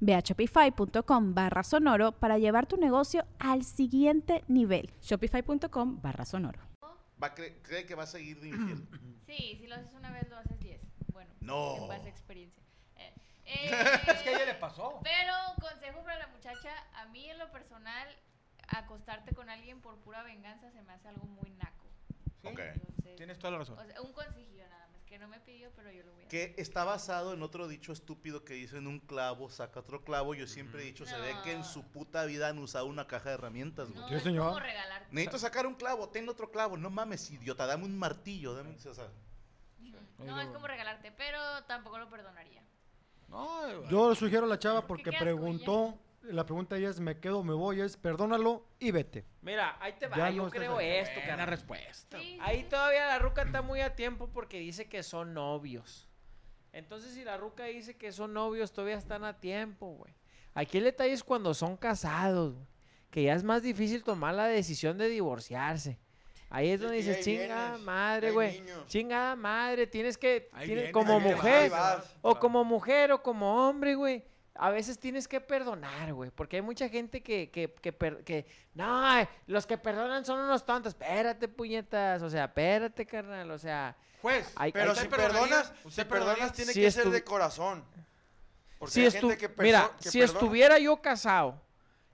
Ve 0.00 0.14
a 0.14 0.20
shopify.com 0.20 1.34
barra 1.34 1.62
sonoro 1.62 2.12
para 2.12 2.38
llevar 2.38 2.66
tu 2.66 2.76
negocio 2.76 3.26
al 3.38 3.64
siguiente 3.64 4.44
nivel. 4.48 4.90
Shopify.com 5.02 6.00
barra 6.00 6.24
sonoro. 6.24 6.60
Va, 7.22 7.34
cre- 7.34 7.60
¿Cree 7.62 7.84
que 7.84 7.94
va 7.94 8.04
a 8.04 8.06
seguir 8.06 8.40
de 8.40 8.48
infiel? 8.48 8.88
Sí, 9.26 9.56
si 9.60 9.66
lo 9.66 9.74
haces 9.74 9.92
una 9.92 10.10
vez, 10.10 10.28
lo 10.30 10.36
haces 10.38 10.58
diez. 10.60 10.80
Bueno, 11.12 11.30
No. 11.40 11.76
en 11.76 11.88
base 11.88 12.06
a 12.06 12.10
experiencia. 12.10 12.62
Eh, 12.96 13.12
eh, 13.44 13.70
Es 14.06 14.22
que 14.22 14.30
a 14.30 14.32
ella 14.36 14.46
le 14.46 14.54
pasó. 14.54 15.00
Pero, 15.02 15.34
consejo 15.60 16.02
para 16.02 16.18
la 16.18 16.28
muchacha, 16.28 16.70
a 16.94 17.06
mí 17.06 17.28
en 17.28 17.38
lo 17.38 17.50
personal, 17.50 18.08
acostarte 18.68 19.34
con 19.34 19.50
alguien 19.50 19.80
por 19.80 19.96
pura 19.98 20.22
venganza 20.22 20.70
se 20.70 20.80
me 20.82 20.92
hace 20.92 21.08
algo 21.08 21.26
muy 21.26 21.50
naco. 21.52 21.84
Sí, 22.40 22.48
Ok. 22.48 22.58
Entonces, 22.60 23.16
Tienes 23.16 23.38
toda 23.38 23.50
la 23.52 23.58
razón. 23.58 23.78
o 23.78 23.84
sea, 23.84 24.00
un 24.00 24.12
consejillo 24.12 24.66
nada 24.68 24.77
que 25.08 25.18
no 25.18 25.26
me 25.26 25.40
pidió, 25.40 25.70
pero 25.74 25.90
yo 25.90 26.04
lo 26.04 26.12
voy 26.12 26.22
a 26.22 26.26
hacer. 26.26 26.54
Que 26.54 26.60
está 26.60 26.84
basado 26.84 27.32
en 27.32 27.42
otro 27.42 27.66
dicho 27.66 27.92
estúpido 27.92 28.44
que 28.44 28.54
dice 28.54 28.76
en 28.76 28.86
un 28.86 29.00
clavo 29.00 29.48
saca 29.48 29.80
otro 29.80 30.04
clavo. 30.04 30.34
Yo 30.34 30.46
siempre 30.46 30.82
he 30.82 30.84
dicho, 30.84 31.06
se 31.06 31.18
ve 31.18 31.34
que 31.42 31.52
en 31.52 31.64
su 31.64 31.82
puta 31.84 32.24
vida 32.24 32.48
han 32.48 32.58
usado 32.58 32.86
una 32.86 33.06
caja 33.06 33.30
de 33.30 33.34
herramientas, 33.36 33.88
güey. 33.90 34.00
No, 34.00 34.16
es 34.16 34.22
señor. 34.22 34.52
como. 34.52 34.60
Necesito 35.10 35.38
sacar 35.38 35.66
un 35.66 35.74
clavo, 35.74 36.10
ten 36.10 36.28
otro 36.28 36.50
clavo. 36.50 36.76
No 36.76 36.90
mames, 36.90 37.30
idiota, 37.30 37.66
dame 37.66 37.84
un 37.84 37.98
martillo. 37.98 38.54
Dame, 38.54 38.74
o 38.74 38.94
sea, 38.94 39.08
No, 40.18 40.40
es 40.40 40.48
como 40.48 40.66
regalarte, 40.66 41.12
pero 41.12 41.38
tampoco 41.64 41.98
lo 41.98 42.08
perdonaría. 42.10 42.62
No, 43.28 43.88
Yo 43.88 44.10
le 44.10 44.16
sugiero 44.16 44.46
a 44.46 44.48
la 44.48 44.58
chava 44.58 44.86
porque 44.86 45.04
qué 45.04 45.10
asco, 45.10 45.24
preguntó, 45.24 45.98
la 46.22 46.44
pregunta 46.44 46.76
ella 46.76 46.90
es, 46.90 47.00
¿me 47.00 47.18
quedo 47.18 47.38
o 47.40 47.44
me 47.44 47.54
voy? 47.54 47.80
Es, 47.80 47.96
perdónalo 47.96 48.66
y 48.78 48.90
vete. 48.90 49.24
Mira, 49.42 49.76
ahí 49.80 49.94
te 49.98 50.06
va, 50.08 50.16
Ya 50.16 50.30
yo 50.30 50.44
no 50.44 50.50
creo 50.50 50.78
esto, 50.80 51.14
buena 51.14 51.26
carnal. 51.28 51.48
respuesta. 51.48 52.18
Sí, 52.20 52.38
Ahí 52.40 52.60
sí. 52.62 52.66
todavía 52.68 53.06
la 53.06 53.18
ruca 53.18 53.42
está 53.42 53.62
muy 53.62 53.80
a 53.80 53.94
tiempo 53.94 54.28
porque 54.32 54.58
dice 54.58 54.88
que 54.88 55.02
son 55.02 55.32
novios. 55.34 56.08
Entonces, 56.72 57.14
si 57.14 57.24
la 57.24 57.36
ruca 57.36 57.64
dice 57.64 57.96
que 57.96 58.12
son 58.12 58.34
novios, 58.34 58.72
todavía 58.72 58.96
están 58.96 59.24
a 59.24 59.38
tiempo, 59.40 59.88
güey. 59.94 60.14
Aquí 60.54 60.78
el 60.78 60.84
detalle 60.84 61.12
es 61.12 61.24
cuando 61.24 61.54
son 61.54 61.76
casados, 61.76 62.54
güey. 62.54 62.66
Que 63.10 63.22
ya 63.22 63.34
es 63.34 63.42
más 63.42 63.62
difícil 63.62 64.04
tomar 64.04 64.34
la 64.34 64.46
decisión 64.46 64.98
de 64.98 65.08
divorciarse. 65.08 65.98
Ahí 66.50 66.68
es 66.70 66.80
donde 66.80 66.96
dices, 66.96 67.16
ahí 67.18 67.22
chinga 67.22 67.68
vienes, 67.70 67.80
madre, 67.82 68.30
güey. 68.32 68.62
Chingada 68.86 69.34
madre, 69.36 69.86
tienes 69.86 70.16
que, 70.18 70.48
Ahí 70.52 70.66
tienes- 70.66 70.84
vienes, 70.84 70.92
como 70.92 71.20
mujer, 71.20 71.70
vas. 71.70 72.16
o 72.22 72.38
como 72.38 72.64
mujer 72.64 73.12
o 73.12 73.22
como 73.22 73.68
hombre, 73.68 73.94
güey. 73.94 74.24
A 74.60 74.70
veces 74.70 74.98
tienes 74.98 75.28
que 75.28 75.40
perdonar, 75.40 76.12
güey. 76.12 76.30
Porque 76.30 76.56
hay 76.56 76.62
mucha 76.62 76.88
gente 76.88 77.22
que, 77.22 77.48
que, 77.50 77.72
que, 77.72 77.92
per- 77.92 78.24
que, 78.24 78.44
no, 78.74 79.04
los 79.46 79.66
que 79.66 79.78
perdonan 79.78 80.24
son 80.24 80.40
unos 80.40 80.66
tontos. 80.66 80.92
Espérate, 80.94 81.46
puñetas. 81.46 82.22
O 82.22 82.28
sea, 82.28 82.46
espérate, 82.46 83.06
carnal. 83.06 83.50
O 83.52 83.58
sea, 83.58 83.96
Juez, 84.20 84.52
Hay- 84.56 84.72
Pero 84.72 84.90
¿usted 84.92 85.04
si 85.04 85.08
perdonas, 85.08 85.72
¿Usted 85.84 86.02
si 86.02 86.08
perdonas 86.08 86.52
tiene 86.52 86.72
Si 86.72 86.80
que 86.80 86.90
ser 86.90 87.08
de 87.08 87.22
corazón. 87.22 87.84
Porque 88.80 88.92
si 88.92 89.04
hay 89.04 89.10
gente 89.12 89.36
que 89.36 89.48
mira, 89.62 89.90
si 90.00 90.18
perdona. 90.18 90.38
estuviera 90.38 90.78
yo 90.78 90.96
casado, 91.00 91.60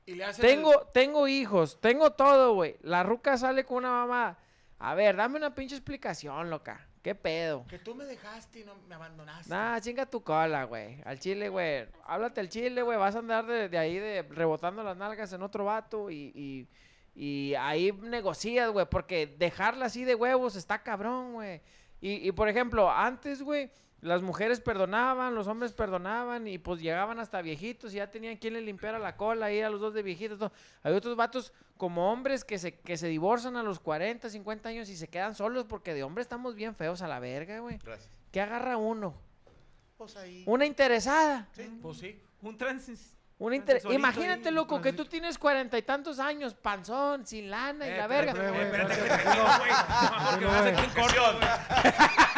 y 0.07 0.15
le 0.15 0.25
el- 0.25 0.37
tengo, 0.37 0.87
tengo 0.93 1.27
hijos, 1.29 1.81
tengo 1.81 2.13
todo, 2.13 2.53
güey. 2.55 2.77
La 2.83 3.03
ruca 3.03 3.39
sale 3.39 3.65
con 3.65 3.79
una 3.79 3.91
mamá. 3.91 4.39
A 4.79 4.95
ver, 4.95 5.17
dame 5.17 5.37
una 5.39 5.55
pinche 5.55 5.75
explicación, 5.77 6.51
loca. 6.51 6.87
¿Qué 7.05 7.15
pedo? 7.15 7.67
Que 7.69 7.79
tú 7.79 7.95
me 7.95 8.07
dejaste 8.07 8.61
y 8.61 8.65
no 8.65 8.77
me 8.89 8.95
abandonaste. 8.95 9.53
Nah, 9.53 9.79
chinga 9.79 10.07
tu 10.07 10.25
cola, 10.25 10.65
güey. 10.65 11.03
Al 11.05 11.19
chile, 11.19 11.51
güey. 11.51 11.87
Háblate 12.07 12.41
al 12.41 12.49
chile, 12.49 12.81
güey. 12.81 12.97
Vas 12.97 13.15
a 13.15 13.19
andar 13.19 13.45
de, 13.45 13.69
de 13.69 13.77
ahí 13.77 13.99
de 13.99 14.23
rebotando 14.23 14.83
las 14.83 14.97
nalgas 14.97 15.31
en 15.35 15.43
otro 15.43 15.67
vato 15.67 16.09
y, 16.09 16.33
y, 16.35 16.69
y 17.15 17.55
ahí 17.57 17.93
negocias, 17.93 18.71
güey. 18.71 18.87
Porque 18.89 19.27
dejarla 19.27 19.85
así 19.85 20.07
de 20.07 20.15
huevos 20.15 20.57
está 20.57 20.83
cabrón, 20.83 21.35
güey. 21.35 21.61
Y, 22.01 22.27
y, 22.27 22.33
por 22.33 22.49
ejemplo, 22.49 22.91
antes, 22.91 23.43
güey, 23.43 23.71
las 24.05 24.21
mujeres 24.23 24.61
perdonaban, 24.61 25.35
los 25.35 25.47
hombres 25.49 25.73
perdonaban 25.73 26.47
y 26.47 26.59
pues 26.59 26.81
llegaban 26.81 27.19
hasta 27.19 27.41
viejitos 27.43 27.93
y 27.93 27.97
ya 27.97 28.11
tenían 28.11 28.37
quien 28.37 28.53
le 28.53 28.61
limpiara 28.61 28.99
la 28.99 29.17
cola 29.17 29.47
ahí 29.47 29.61
a 29.63 29.71
los 29.71 29.81
dos 29.81 29.95
de 29.95 30.03
viejitos. 30.03 30.39
todo. 30.39 30.53
Hay 30.83 30.93
otros 30.93 31.17
vatos 31.17 31.53
como 31.79 32.13
hombres 32.13 32.45
que 32.45 32.59
se, 32.59 32.79
que 32.81 32.97
se 32.97 33.09
divorcian 33.09 33.57
a 33.57 33.63
los 33.63 33.81
40, 33.81 34.29
50 34.29 34.69
años 34.69 34.89
y 34.91 34.97
se 34.97 35.09
quedan 35.09 35.35
solos 35.35 35.65
porque 35.65 35.95
de 35.95 36.03
hombre 36.03 36.23
estamos 36.23 36.55
bien 36.55 36.75
feos 36.75 37.01
a 37.03 37.09
la 37.09 37.19
verga, 37.19 37.61
güey. 37.61 37.79
gracias. 37.79 38.11
¿Qué 38.31 38.41
agarra 38.41 38.77
uno? 38.77 39.15
Pues 39.97 40.17
ahí. 40.17 40.45
Una 40.47 40.67
interesada. 40.67 41.49
Pues 41.81 41.99
sí. 41.99 42.21
Un 42.43 42.59
trans. 42.59 42.91
Una 43.39 43.57
inter- 43.57 43.81
Imagínate, 43.91 44.49
ahí, 44.51 44.55
loco, 44.55 44.81
que 44.81 44.93
tú 44.93 45.07
tienes 45.07 45.39
cuarenta 45.39 45.77
y 45.79 45.83
tantos 45.83 46.19
años, 46.21 46.55
panzón, 46.55 47.27
sin 47.27 47.51
lana 47.51 47.87
y 47.87 47.91
Eh, 47.91 47.97
la 47.97 48.03
espérate, 48.03 48.33
verga. 48.33 48.33
espérate, 48.33 48.53
güey, 48.53 48.65
espérate, 48.67 48.93
espérate, 48.93 49.25
güey. 49.25 49.37
No, 49.39 50.31
porque 50.31 50.45
vas 50.47 50.67
aquí 50.67 50.85
en 50.85 50.91
corto, 51.03 51.23
güey. 51.39 52.34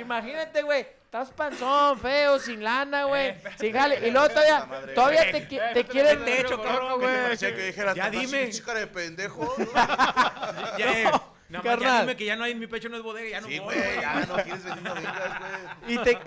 Imagínate, 0.00 0.62
güey, 0.62 0.80
estás 1.04 1.30
panzón, 1.30 1.98
feo, 1.98 2.38
sin 2.38 2.62
lana, 2.62 3.04
güey, 3.04 3.26
Eh, 3.28 3.30
espérate, 3.30 3.58
sin 3.64 3.72
jale. 3.72 4.08
Y 4.08 4.10
luego 4.10 4.28
todavía, 4.28 4.64
madre, 4.66 4.94
todavía 4.94 5.32
te, 5.32 5.48
qui- 5.48 5.60
Eh, 5.60 5.70
te 5.74 5.80
no 5.82 5.86
te 5.86 5.92
quieren... 5.92 6.20
metas 6.20 6.36
en 6.38 6.42
techo, 6.46 6.62
cabrón, 6.62 7.00
¿Qué 7.00 7.06
te 7.06 7.12
güey. 7.12 7.22
parecía 7.22 7.54
que 7.54 7.62
dijeras? 7.66 7.94
Ya 7.96 8.10
"Nomás 8.10 8.30
dime. 8.30 8.50
cara 8.64 8.80
de 8.80 8.86
pendejo. 8.86 9.54
Ya, 11.50 11.62
carnal. 11.62 12.00
dime 12.02 12.14
que 12.16 12.26
ya 12.26 12.36
no 12.36 12.44
hay, 12.44 12.54
mi 12.54 12.66
pecho 12.66 12.90
no 12.90 12.98
es 12.98 13.02
bodega, 13.02 13.30
ya 13.30 13.40
no 13.40 13.46
Sí, 13.48 13.58
voy, 13.58 13.74
güey, 13.74 14.00
ya 14.02 14.26
no 14.26 14.34
quieres 14.34 14.64
venir 14.64 14.82
no 14.82 14.94
vengas, 14.94 15.38
güey. 15.80 15.94
Y 15.94 15.98
te... 15.98 16.18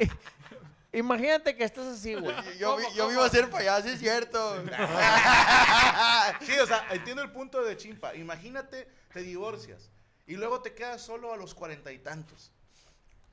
Imagínate 0.98 1.56
que 1.56 1.64
estás 1.64 1.86
así, 1.86 2.16
güey. 2.16 2.36
Yo, 2.58 2.76
vi- 2.78 2.84
yo 2.96 3.08
vivo 3.08 3.22
a 3.24 3.30
ser 3.30 3.48
payaso, 3.50 3.88
es 3.88 4.00
cierto. 4.00 4.64
Sí, 6.42 6.58
o 6.60 6.66
sea, 6.66 6.86
entiendo 6.92 7.22
el 7.22 7.32
punto 7.32 7.64
de 7.64 7.78
Chimpa. 7.78 8.16
Imagínate, 8.16 8.88
te 9.14 9.22
divorcias 9.22 9.90
y 10.26 10.36
luego 10.36 10.62
te 10.62 10.74
quedas 10.74 11.02
solo 11.02 11.32
a 11.34 11.38
los 11.38 11.54
cuarenta 11.54 11.92
y 11.92 12.00
tantos. 12.00 12.52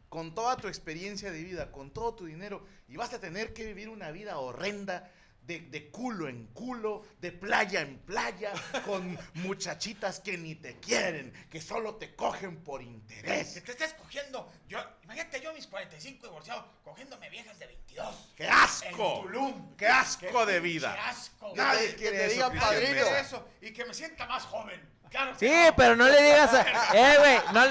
Con 0.08 0.34
toda 0.34 0.56
tu 0.56 0.68
experiencia 0.68 1.30
de 1.30 1.42
vida, 1.42 1.70
con 1.70 1.90
todo 1.90 2.14
tu 2.14 2.24
dinero, 2.26 2.64
y 2.88 2.96
vas 2.96 3.12
a 3.12 3.20
tener 3.20 3.52
que 3.52 3.64
vivir 3.66 3.88
una 3.88 4.10
vida 4.10 4.38
horrenda 4.38 5.10
de, 5.42 5.60
de 5.60 5.90
culo 5.90 6.28
en 6.28 6.46
culo, 6.48 7.06
de 7.22 7.32
playa 7.32 7.80
en 7.80 7.98
playa, 8.00 8.52
con 8.84 9.18
muchachitas 9.34 10.20
que 10.20 10.36
ni 10.36 10.54
te 10.54 10.78
quieren, 10.78 11.32
que 11.50 11.60
solo 11.62 11.94
te 11.96 12.14
cogen 12.14 12.58
por 12.62 12.80
Que 12.80 12.86
interés. 12.86 13.64
te 13.64 13.72
estés 13.72 13.94
cogiendo. 13.94 14.50
Yo, 14.68 14.78
imagínate 15.04 15.40
yo 15.40 15.54
mis 15.54 15.66
45 15.66 16.26
divorciados, 16.26 16.66
cogiéndome 16.84 17.30
viejas 17.30 17.58
de 17.58 17.66
22. 17.66 18.32
¡Qué 18.36 18.44
En 18.44 18.52
asco! 18.52 19.20
Tulum. 19.22 19.74
¡Qué 19.76 19.86
asco 19.86 20.44
de 20.44 20.52
Qué 20.54 20.60
vida! 20.60 21.08
asco. 21.08 21.52
Nadie 21.56 21.90
que 21.92 21.96
quiere 21.96 22.18
te 22.18 22.26
eso, 22.26 22.34
digan 22.34 22.52
pinche 22.52 22.66
padrino. 22.66 23.06
eso 23.16 23.48
y 23.62 23.72
que 23.72 23.84
me 23.86 23.94
sienta 23.94 24.26
más 24.26 24.44
joven. 24.44 24.80
Sí, 25.36 25.48
no. 25.50 25.76
pero 25.76 25.96
no 25.96 26.04
le 26.06 26.22
digas 26.22 26.52
a... 26.54 26.66
Eh, 26.94 27.16
güey, 27.18 27.38
no... 27.52 27.64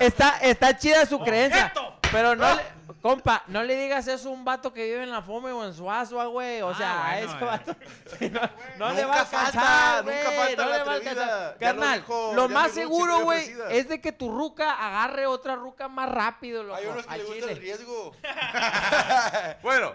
Está, 0.00 0.38
está 0.42 0.76
chida 0.76 1.06
su 1.06 1.18
creencia. 1.20 1.72
Pero 2.12 2.34
no 2.36 2.54
le... 2.54 2.76
Compa, 3.02 3.44
no 3.48 3.62
le 3.62 3.76
digas 3.76 4.08
eso 4.08 4.30
a 4.30 4.32
un 4.32 4.44
vato 4.44 4.72
que 4.72 4.82
vive 4.84 5.02
en 5.04 5.12
la 5.12 5.22
fome 5.22 5.52
o 5.52 5.64
en 5.64 5.72
Suazua, 5.74 6.26
güey. 6.26 6.60
O 6.62 6.70
Ah, 6.70 6.74
sea, 6.76 7.06
a 7.06 7.14
bueno, 7.14 7.30
ese 7.30 7.36
eh. 7.36 7.46
vato... 7.46 7.76
No, 8.78 8.88
no 8.88 8.94
le 8.94 9.04
va 9.04 9.14
a 9.14 9.20
alcanzar, 9.20 10.04
nunca 10.04 10.30
falta 10.32 10.64
no 10.64 10.70
la 10.70 10.78
le 10.78 10.84
va 10.84 10.92
a 10.92 10.94
alcanzar. 10.96 11.52
Lo 11.52 11.58
Carnal, 11.58 12.00
dijo 12.00 12.32
lo 12.34 12.48
más 12.48 12.72
seguro, 12.72 13.20
güey, 13.20 13.54
es 13.70 13.88
de 13.88 14.00
que 14.00 14.10
tu 14.12 14.30
ruca 14.36 14.72
agarre 14.72 15.26
otra 15.26 15.54
ruca 15.54 15.86
más 15.88 16.08
rápido, 16.08 16.64
loco. 16.64 16.76
Hay 16.76 16.86
unos 16.86 17.06
que 17.06 17.16
le 17.18 17.24
gusta 17.24 17.50
el 17.52 17.58
riesgo. 17.58 18.16
Bueno, 19.62 19.94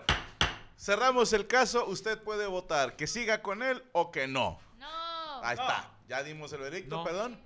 cerramos 0.78 1.34
el 1.34 1.48
caso. 1.48 1.86
Usted 1.88 2.18
puede 2.22 2.48
votar 2.48 2.96
que 2.96 3.08
siga 3.08 3.42
con 3.42 3.62
él 3.64 3.84
o 3.92 4.12
que 4.12 4.28
no. 4.28 4.60
No. 4.78 5.44
Ahí 5.44 5.54
está. 5.60 5.90
Ya 6.12 6.24
dimos 6.24 6.52
el 6.52 6.60
veredicto, 6.60 6.98
No. 6.98 7.04
perdón. 7.06 7.40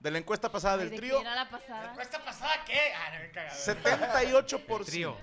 De 0.00 0.10
la 0.10 0.16
encuesta 0.16 0.50
pasada 0.50 0.78
del 0.78 0.88
¿De 0.88 0.96
trío, 0.96 1.16
qué 1.16 1.20
era 1.20 1.34
la 1.34 1.50
pasada? 1.50 1.92
¿Cuesta 1.92 2.24
pasada 2.24 2.64
qué? 2.64 2.80
Ah, 2.96 3.10
no, 3.26 3.30
cagado. 3.34 3.56
78% 3.60 4.84
Trío. 4.86 5.16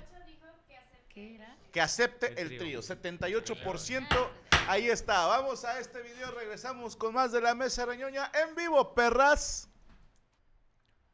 ¿Qué 1.09 1.35
era? 1.35 1.55
que 1.73 1.81
acepte 1.81 2.27
El 2.33 2.37
el 2.37 2.47
trío. 2.59 2.81
trío. 2.81 2.81
78%. 2.83 4.29
Ahí 4.67 4.91
está. 4.91 5.25
Vamos 5.25 5.65
a 5.65 5.79
este 5.79 6.03
video. 6.03 6.29
Regresamos 6.29 6.95
con 6.95 7.15
más 7.15 7.31
de 7.31 7.41
la 7.41 7.55
mesa 7.55 7.87
reñoña 7.87 8.31
en 8.45 8.53
vivo, 8.53 8.93
perras. 8.93 9.67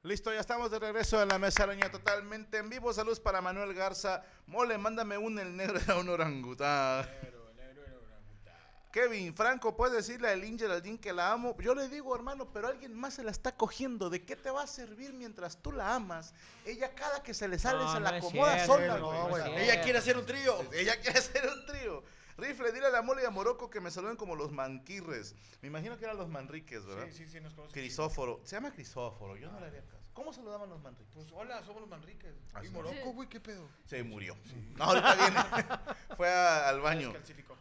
Listo, 0.03 0.33
ya 0.33 0.41
estamos 0.41 0.69
de 0.69 0.79
regreso 0.79 1.21
en 1.23 1.29
la 1.29 1.39
mesa 1.39 1.63
araña 1.63 1.89
totalmente 1.89 2.57
en 2.57 2.69
vivo. 2.69 2.91
Saludos 2.91 3.21
para 3.21 3.39
Manuel 3.41 3.73
Garza. 3.73 4.21
Mole, 4.47 4.77
mándame 4.77 5.17
un 5.17 5.39
el 5.39 5.55
negro 5.55 5.79
era 5.79 5.95
un 5.97 6.09
orangután. 6.09 7.09
Kevin, 8.95 9.35
Franco, 9.35 9.75
¿puedes 9.75 9.93
decirle 9.93 10.29
a 10.29 10.31
el 10.31 10.57
Geraldine 10.57 10.97
que 10.97 11.11
la 11.11 11.33
amo? 11.33 11.53
Yo 11.59 11.75
le 11.75 11.89
digo, 11.89 12.15
hermano, 12.15 12.47
pero 12.53 12.69
alguien 12.69 12.93
más 12.93 13.15
se 13.15 13.25
la 13.25 13.31
está 13.31 13.53
cogiendo. 13.53 14.09
¿De 14.09 14.23
qué 14.23 14.37
te 14.37 14.49
va 14.49 14.63
a 14.63 14.67
servir 14.67 15.11
mientras 15.11 15.57
tú 15.57 15.73
la 15.73 15.95
amas? 15.95 16.33
Ella 16.65 16.95
cada 16.95 17.21
que 17.21 17.33
se 17.33 17.49
le 17.49 17.59
sale 17.59 17.83
No, 17.83 17.91
se 17.91 17.99
la 17.99 18.11
acomoda 18.11 18.53
cierto, 18.53 18.73
sola, 18.73 18.97
no. 18.97 19.37
Ella 19.57 19.81
quiere 19.81 19.99
hacer 19.99 20.17
un 20.17 20.25
trío. 20.25 20.57
ella 20.71 20.97
quiere 21.01 21.19
hacer 21.19 21.45
un 21.45 21.65
trío. 21.65 22.05
Rifle, 22.37 22.71
dile 22.71 22.85
a 22.85 22.89
la 22.89 23.01
mole 23.01 23.23
y 23.23 23.25
a 23.25 23.31
Morocco 23.31 23.69
que 23.69 23.81
me 23.81 23.91
saluden 23.91 24.15
como 24.15 24.33
los 24.37 24.53
manquirres. 24.53 25.35
Me 25.61 25.67
imagino 25.67 25.97
que 25.97 26.05
eran 26.05 26.15
los 26.15 26.29
manriques, 26.29 26.85
¿verdad? 26.85 27.07
Sí, 27.07 27.17
sí, 27.17 27.27
sí, 27.27 27.41
nos 27.41 27.53
conocemos. 27.53 27.73
Crisóforo. 27.73 28.39
Se 28.45 28.55
llama 28.55 28.71
Crisóforo, 28.71 29.35
yo 29.35 29.51
no 29.51 29.59
le 29.59 29.65
haría 29.65 29.83
caso. 29.83 30.04
¿Cómo 30.15 30.33
saludaban 30.33 30.69
los 30.69 30.81
manriques? 30.81 31.13
Pues 31.13 31.27
hola, 31.33 31.61
somos 31.63 31.81
los 31.81 31.89
Manriques. 31.89 32.33
Ah, 32.55 32.63
¿Y. 32.65 32.69
Morocco, 32.69 33.11
güey? 33.13 33.29
¿Qué 33.29 33.39
pedo? 33.39 33.69
Se 33.85 34.01
murió. 34.01 34.35
No, 34.75 34.85
ahorita 34.85 35.15
viene. 35.15 35.39
Fue 36.17 36.29
a- 36.33 36.67
al 36.69 36.79
baño. 36.81 37.13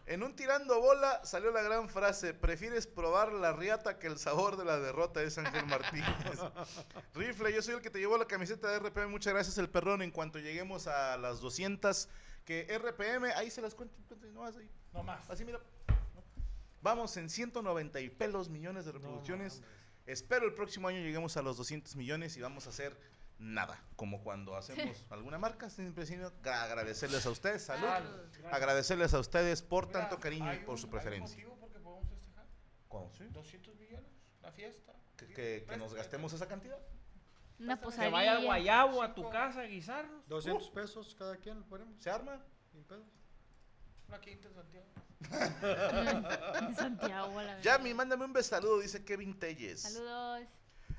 En 0.07 0.23
un 0.23 0.35
tirando 0.37 0.81
bola 0.81 1.21
salió 1.25 1.51
la 1.51 1.63
gran 1.63 1.89
frase, 1.89 2.33
prefieres 2.33 2.87
probar 2.87 3.33
la 3.33 3.53
riata 3.53 3.99
que 3.99 4.07
el 4.07 4.19
sabor 4.19 4.57
de 4.57 4.65
la 4.65 4.79
derrota, 4.79 5.21
es 5.23 5.37
Ángel 5.37 5.67
Martínez. 5.67 6.07
Rifle, 7.15 7.53
yo 7.53 7.61
soy 7.61 7.75
el 7.75 7.81
que 7.83 7.91
te 7.91 7.99
llevó 7.99 8.17
la 8.19 8.27
camiseta 8.27 8.69
de 8.71 8.79
RPM, 8.79 9.09
muchas 9.11 9.33
gracias 9.35 9.59
el 9.59 9.69
perrón, 9.69 10.01
en 10.03 10.11
cuanto 10.13 10.39
lleguemos 10.39 10.87
a 10.87 11.17
las 11.19 11.41
200, 11.41 12.09
que 12.45 12.67
RPM, 12.79 13.33
ahí 13.37 13.51
se 13.51 13.63
las 13.63 13.75
cuento, 13.75 13.97
cuento, 14.07 14.27
no 14.29 14.43
más 14.43 14.57
ahí, 14.57 14.71
No 14.93 15.03
más. 15.03 15.29
así 15.29 15.45
mira. 15.45 15.59
Vamos 16.83 17.17
en 17.17 17.31
190 17.31 17.99
y 18.01 18.11
pelos 18.11 18.49
millones 18.51 18.85
de 18.85 18.93
reproducciones. 18.93 19.63
Espero 20.07 20.47
el 20.47 20.55
próximo 20.55 20.89
año 20.89 20.99
lleguemos 21.01 21.37
a 21.37 21.43
los 21.43 21.57
200 21.57 21.97
millones 21.97 22.37
y 22.37 22.41
vamos 22.41 22.67
a 22.67 22.71
hacer 22.71 22.97
nada, 23.39 23.83
como 23.97 24.23
cuando 24.23 24.57
hacemos 24.57 25.05
alguna 25.11 25.39
marca, 25.39 25.71
siempre 25.71 26.07
sino 26.07 26.31
agradecerles 26.45 27.25
a 27.27 27.31
ustedes, 27.31 27.65
salud, 27.65 27.89
agradecerles 28.53 29.13
a 29.15 29.19
ustedes 29.19 29.63
por 29.63 29.87
Mira, 29.89 30.01
tanto 30.01 30.21
cariño 30.21 30.47
y 30.47 30.49
hay 30.49 30.59
por 30.61 30.75
un- 30.75 30.79
su 30.79 30.87
hay 30.87 30.89
un 30.89 30.91
preferencia. 30.93 31.37
motivo 31.39 31.57
porque 31.59 31.79
podemos 31.81 32.09
festejar. 32.09 32.45
¿Cómo? 32.89 33.13
¿Sí? 33.15 33.25
200 33.33 33.75
millones, 33.77 34.11
la 34.43 34.53
fiesta. 34.53 34.93
¿Que, 35.17 35.27
que- 35.29 35.65
que 35.69 35.77
nos 35.77 35.95
gastemos 35.95 36.33
esa 36.33 36.47
cantidad? 36.47 36.79
Una 37.59 37.77
Que 37.79 37.85
posadilla. 37.85 38.11
vaya 38.11 38.37
al 38.37 38.45
guayabo 38.45 39.03
a 39.03 39.15
tu 39.15 39.29
casa 39.31 39.61
a 39.61 39.65
guisarnos. 39.65 40.29
200 40.29 40.71
pesos 40.71 41.15
cada 41.15 41.37
quien, 41.37 41.63
ponemos. 41.65 42.03
¿Se 42.03 42.11
arma? 42.11 42.45
sin 42.73 42.83
pedos. 42.85 43.07
Una 44.09 44.21
quinta 44.21 44.49
en 44.49 44.55
Santiago. 44.55 44.87
En 46.69 46.77
Santiago, 46.77 47.39
a 47.39 47.43
la. 47.43 47.61
Yami, 47.61 47.95
mándame 47.95 48.25
un 48.25 48.33
besaludo, 48.33 48.81
dice 48.81 49.05
Kevin 49.05 49.39
Telles. 49.39 49.81
Saludos. 49.81 50.43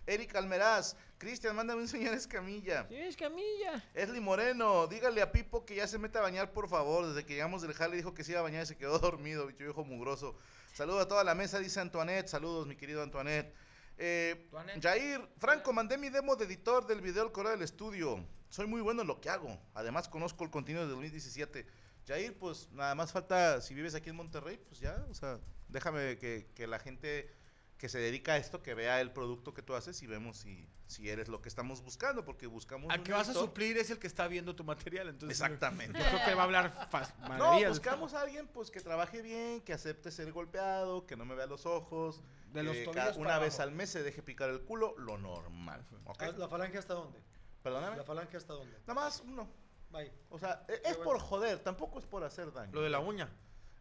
Eric 0.07 0.35
Almeraz, 0.35 0.95
Cristian, 1.17 1.55
mándame 1.55 1.81
un 1.81 1.87
señor 1.87 2.13
Escamilla. 2.13 2.85
Sí, 2.87 2.95
es 2.95 3.17
camilla. 3.17 3.83
Esli 3.93 4.19
Moreno, 4.19 4.85
dígale 4.87 5.21
a 5.21 5.31
Pipo 5.31 5.65
que 5.65 5.75
ya 5.75 5.87
se 5.87 5.97
meta 5.97 6.19
a 6.19 6.21
bañar, 6.21 6.53
por 6.53 6.67
favor. 6.67 7.07
Desde 7.07 7.25
que 7.25 7.33
llegamos 7.33 7.61
del 7.63 7.73
jale 7.73 7.95
dijo 7.95 8.13
que 8.13 8.23
se 8.23 8.31
iba 8.31 8.39
a 8.39 8.43
bañar 8.43 8.63
y 8.63 8.65
se 8.67 8.77
quedó 8.77 8.99
dormido, 8.99 9.47
bicho 9.47 9.63
viejo 9.63 9.83
mugroso. 9.83 10.35
Saludos 10.73 11.05
a 11.05 11.07
toda 11.07 11.23
la 11.23 11.33
mesa, 11.33 11.57
dice 11.59 11.79
Antoinette. 11.79 12.27
Saludos, 12.27 12.67
mi 12.67 12.75
querido 12.75 13.01
Antoinette. 13.01 13.53
Eh. 13.97 14.49
Jair, 14.81 15.27
Franco, 15.37 15.71
mandé 15.73 15.97
mi 15.97 16.09
demo 16.09 16.35
de 16.35 16.45
editor 16.45 16.85
del 16.85 17.01
video 17.01 17.23
al 17.23 17.31
correo 17.31 17.51
del 17.51 17.61
estudio. 17.61 18.23
Soy 18.49 18.67
muy 18.67 18.81
bueno 18.81 19.01
en 19.01 19.07
lo 19.07 19.19
que 19.19 19.29
hago. 19.29 19.57
Además, 19.73 20.07
conozco 20.07 20.43
el 20.43 20.51
contenido 20.51 20.83
de 20.83 20.91
2017. 20.91 21.65
Jair, 22.07 22.37
pues 22.37 22.69
nada 22.71 22.93
más 22.95 23.11
falta, 23.11 23.61
si 23.61 23.73
vives 23.73 23.95
aquí 23.95 24.09
en 24.09 24.15
Monterrey, 24.15 24.57
pues 24.67 24.79
ya, 24.79 25.05
o 25.09 25.13
sea, 25.13 25.39
déjame 25.69 26.17
que, 26.17 26.51
que 26.55 26.67
la 26.67 26.79
gente 26.79 27.33
que 27.77 27.89
se 27.89 27.97
dedica 27.99 28.33
a 28.33 28.37
esto, 28.37 28.61
que 28.61 28.73
vea 28.73 29.01
el 29.01 29.11
producto 29.11 29.53
que 29.53 29.61
tú 29.61 29.73
haces 29.75 30.01
y 30.01 30.07
vemos 30.07 30.37
si, 30.37 30.69
si 30.87 31.09
eres 31.09 31.27
lo 31.27 31.41
que 31.41 31.49
estamos 31.49 31.81
buscando, 31.81 32.23
porque 32.23 32.47
buscamos... 32.47 32.89
Al 32.89 33.03
que 33.03 33.11
vas 33.11 33.27
a 33.27 33.33
suplir 33.33 33.77
es 33.77 33.89
el 33.89 33.99
que 33.99 34.07
está 34.07 34.27
viendo 34.29 34.55
tu 34.55 34.63
material. 34.63 35.09
Entonces, 35.09 35.37
Exactamente. 35.41 35.99
Yo 35.99 36.05
creo 36.05 36.25
que 36.25 36.33
va 36.35 36.41
a 36.43 36.45
hablar 36.45 36.89
fas- 36.89 37.13
No, 37.37 37.59
buscamos 37.67 38.13
a 38.13 38.21
alguien 38.21 38.47
pues 38.47 38.71
que 38.71 38.79
trabaje 38.79 39.21
bien, 39.21 39.59
que 39.61 39.73
acepte 39.73 40.09
ser 40.11 40.31
golpeado, 40.31 41.05
que 41.05 41.17
no 41.17 41.25
me 41.25 41.35
vea 41.35 41.47
los 41.47 41.65
ojos, 41.65 42.23
De 42.53 42.63
los 42.63 42.75
que 42.77 42.85
tobillos 42.85 43.05
cada- 43.07 43.17
una 43.19 43.39
vez 43.39 43.55
abajo. 43.55 43.69
al 43.69 43.75
mes 43.75 43.89
se 43.89 44.03
deje 44.03 44.21
picar 44.23 44.49
el 44.51 44.61
culo, 44.61 44.95
lo 44.97 45.17
normal. 45.17 45.85
Ah, 46.17 46.27
¿La 46.37 46.47
falange 46.47 46.77
hasta 46.77 46.93
dónde? 46.93 47.19
Perdóname. 47.61 47.97
¿La 47.97 48.03
falange 48.05 48.37
hasta 48.37 48.53
dónde? 48.53 48.77
Nada 48.87 48.93
más 48.93 49.21
uno. 49.25 49.49
Bye. 49.95 50.11
O 50.29 50.37
sea, 50.37 50.65
e- 50.67 50.81
es 50.89 50.97
por 50.97 51.19
joder, 51.19 51.59
tampoco 51.59 51.99
es 51.99 52.05
por 52.05 52.23
hacer 52.23 52.51
daño. 52.51 52.71
Lo 52.73 52.81
de 52.81 52.89
la 52.89 52.99
uña. 52.99 53.29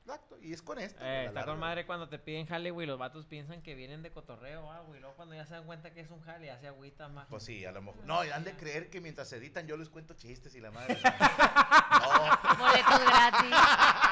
Exacto, 0.06 0.36
y 0.42 0.52
es 0.52 0.60
con 0.60 0.78
esto. 0.78 1.02
Eh, 1.02 1.24
está 1.26 1.46
con 1.46 1.58
madre 1.58 1.86
cuando 1.86 2.10
te 2.10 2.18
piden 2.18 2.46
jale, 2.46 2.70
güey. 2.70 2.86
Los 2.86 2.98
vatos 2.98 3.24
piensan 3.24 3.62
que 3.62 3.74
vienen 3.74 4.02
de 4.02 4.12
cotorreo, 4.12 4.70
ah, 4.70 4.80
güey. 4.80 5.00
Luego 5.00 5.16
cuando 5.16 5.34
ya 5.34 5.46
se 5.46 5.54
dan 5.54 5.64
cuenta 5.64 5.94
que 5.94 6.00
es 6.00 6.10
un 6.10 6.20
jale, 6.20 6.46
ya 6.46 6.58
se 6.58 6.68
agüita 6.68 7.08
más. 7.08 7.26
Pues 7.28 7.42
sí, 7.42 7.64
a 7.64 7.72
lo 7.72 7.80
mejor. 7.80 8.04
No, 8.04 8.22
y 8.22 8.28
han 8.28 8.44
de 8.44 8.52
creer 8.54 8.90
que 8.90 9.00
mientras 9.00 9.32
editan 9.32 9.66
yo 9.66 9.78
les 9.78 9.88
cuento 9.88 10.12
chistes 10.12 10.54
y 10.54 10.60
la 10.60 10.70
madre. 10.70 10.94
o 10.96 10.98
sea, 10.98 12.56
Boletos 12.58 13.00
gratis. 13.00 13.50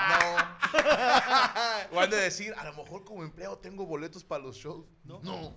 no, 0.09 0.39
no. 0.39 1.93
O 1.99 2.01
han 2.01 2.09
de 2.09 2.17
decir, 2.17 2.55
a 2.57 2.65
lo 2.65 2.73
mejor 2.73 3.05
como 3.05 3.23
empleado 3.23 3.59
tengo 3.59 3.85
boletos 3.85 4.25
para 4.25 4.43
los 4.43 4.57
shows. 4.57 4.87
No. 5.05 5.21
No. 5.23 5.55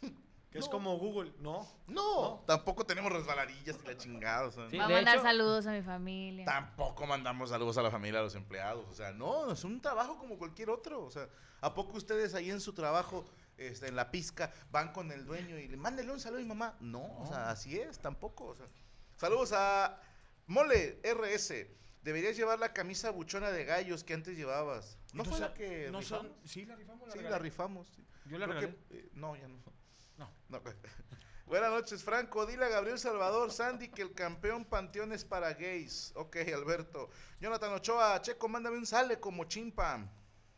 Que 0.56 0.60
es 0.64 0.68
como 0.68 0.96
Google, 0.98 1.32
¿no? 1.40 1.66
No, 1.86 2.42
tampoco 2.46 2.84
tenemos 2.86 3.12
resbaladillas 3.12 3.78
y 3.82 3.86
la 3.86 3.96
chingada. 3.96 4.46
o 4.46 4.50
sea, 4.50 4.68
Sí, 4.70 4.78
Va 4.78 4.86
a 4.86 4.88
mandar 4.88 5.14
hecho- 5.16 5.22
saludos 5.24 5.66
a 5.66 5.72
mi 5.72 5.82
familia. 5.82 6.44
Tampoco 6.44 7.06
mandamos 7.06 7.50
saludos 7.50 7.76
a 7.78 7.82
la 7.82 7.90
familia, 7.90 8.20
a 8.20 8.22
los 8.22 8.34
empleados. 8.34 8.86
O 8.88 8.94
sea, 8.94 9.12
no, 9.12 9.52
es 9.52 9.64
un 9.64 9.80
trabajo 9.80 10.18
como 10.18 10.38
cualquier 10.38 10.70
otro. 10.70 11.02
O 11.04 11.10
sea, 11.10 11.28
¿a 11.60 11.74
poco 11.74 11.96
ustedes 11.96 12.34
ahí 12.34 12.50
en 12.50 12.60
su 12.60 12.72
trabajo, 12.72 13.26
este, 13.58 13.88
en 13.88 13.96
la 13.96 14.10
pizca, 14.10 14.52
van 14.70 14.92
con 14.92 15.12
el 15.12 15.24
dueño 15.26 15.58
y 15.58 15.68
le 15.68 15.76
mándenle 15.76 16.12
un 16.12 16.20
saludo 16.20 16.38
a 16.38 16.42
mi 16.42 16.48
mamá? 16.48 16.76
No, 16.80 17.18
o 17.20 17.26
sea, 17.26 17.50
así 17.50 17.78
es, 17.78 17.98
tampoco. 17.98 18.46
O 18.46 18.54
sea, 18.56 18.66
saludos 19.16 19.52
a 19.52 20.00
Mole 20.46 21.00
RS. 21.02 21.70
Deberías 22.02 22.36
llevar 22.36 22.60
la 22.60 22.72
camisa 22.72 23.10
buchona 23.10 23.50
de 23.50 23.64
gallos 23.64 24.04
que 24.04 24.14
antes 24.14 24.36
llevabas. 24.36 24.96
¿No 25.12 25.24
fue 25.24 25.40
la 25.40 25.52
que 25.52 25.90
no 25.90 25.98
rifamos? 26.00 26.26
son, 26.28 26.36
Sí, 26.44 26.64
la 26.64 26.76
rifamos. 26.76 27.12
Sí, 27.12 27.18
la 27.20 27.38
rifamos. 27.38 27.88
sí. 27.88 28.06
Yo 28.26 28.38
la 28.38 28.46
Creo 28.46 28.60
regalé. 28.60 28.76
que, 28.88 28.98
eh, 28.98 29.08
no, 29.14 29.34
ya 29.36 29.48
no. 29.48 29.56
No. 30.16 30.30
No. 30.48 30.60
Buenas 31.46 31.70
noches, 31.70 32.02
Franco. 32.02 32.44
Dile 32.44 32.64
a 32.64 32.68
Gabriel 32.68 32.98
Salvador, 32.98 33.52
Sandy, 33.52 33.88
que 33.88 34.02
el 34.02 34.12
campeón 34.12 34.64
panteón 34.64 35.12
es 35.12 35.24
para 35.24 35.52
gays. 35.54 36.12
Ok, 36.16 36.38
Alberto. 36.52 37.08
Jonathan 37.40 37.72
Ochoa, 37.74 38.20
Checo, 38.20 38.48
mándame 38.48 38.78
un 38.78 38.86
sale 38.86 39.20
como 39.20 39.44
chimpa. 39.44 39.98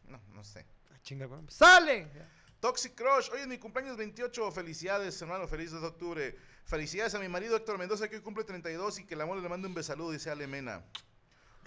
No, 0.04 0.20
no 0.32 0.42
sé. 0.42 0.64
Ah, 0.90 0.98
chinga, 1.02 1.28
¡Sale! 1.48 2.10
Toxic 2.60 2.94
Crush, 2.94 3.30
hoy 3.30 3.40
es 3.40 3.46
mi 3.46 3.58
cumpleaños 3.58 3.96
28. 3.96 4.50
Felicidades, 4.50 5.20
hermano. 5.20 5.46
Feliz 5.46 5.70
2 5.70 5.82
de 5.82 5.86
octubre. 5.86 6.38
Felicidades 6.64 7.14
a 7.14 7.18
mi 7.18 7.28
marido 7.28 7.56
Héctor 7.56 7.78
Mendoza, 7.78 8.08
que 8.08 8.16
hoy 8.16 8.22
cumple 8.22 8.44
32 8.44 9.00
y 9.00 9.04
que 9.04 9.14
la 9.14 9.26
mole 9.26 9.42
le 9.42 9.48
mande 9.48 9.68
un 9.68 9.74
besaludo, 9.74 10.10
dice 10.10 10.30
Alemena. 10.30 10.82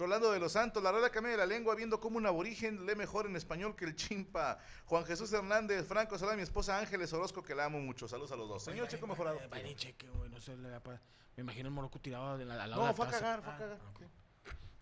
Rolando 0.02 0.32
de 0.32 0.40
los 0.40 0.50
Santos, 0.52 0.82
la 0.82 0.90
rueda 0.90 1.10
cambia 1.10 1.30
de 1.30 1.38
la 1.38 1.46
lengua 1.46 1.76
viendo 1.76 2.00
cómo 2.00 2.16
un 2.18 2.26
aborigen 2.26 2.84
lee 2.86 2.96
mejor 2.96 3.26
en 3.26 3.36
español 3.36 3.76
que 3.76 3.84
el 3.84 3.94
chimpa. 3.94 4.58
Juan 4.86 5.04
Jesús 5.04 5.32
Hernández, 5.32 5.86
Franco, 5.86 6.18
saluda 6.18 6.34
a 6.34 6.36
mi 6.36 6.42
esposa 6.42 6.76
Ángeles 6.78 7.12
Orozco, 7.12 7.42
que 7.42 7.54
la 7.54 7.66
amo 7.66 7.78
mucho. 7.80 8.08
Saludos 8.08 8.32
a 8.32 8.36
los 8.36 8.48
dos. 8.48 8.64
Señor 8.64 8.88
Checo 8.88 9.06
Mejorado. 9.06 9.38
Eh, 9.40 9.46
Vaya, 9.48 9.74
cheque, 9.76 10.08
güey. 10.08 10.28
No 10.28 10.40
sé, 10.40 10.56
pa- 10.82 11.00
me 11.36 11.42
imagino 11.42 11.68
el 11.68 11.74
moroco 11.74 12.00
tirado 12.00 12.36
de 12.36 12.44
la, 12.44 12.62
al 12.64 12.70
lado 12.70 12.82
No, 12.82 12.86
de 12.88 12.92
la 12.92 12.96
fue 12.96 13.06
a 13.06 13.10
taza. 13.10 13.20
cagar, 13.22 13.42
fue 13.42 13.52
a 13.52 13.54
Ah, 13.54 13.58
cagar. 13.58 13.78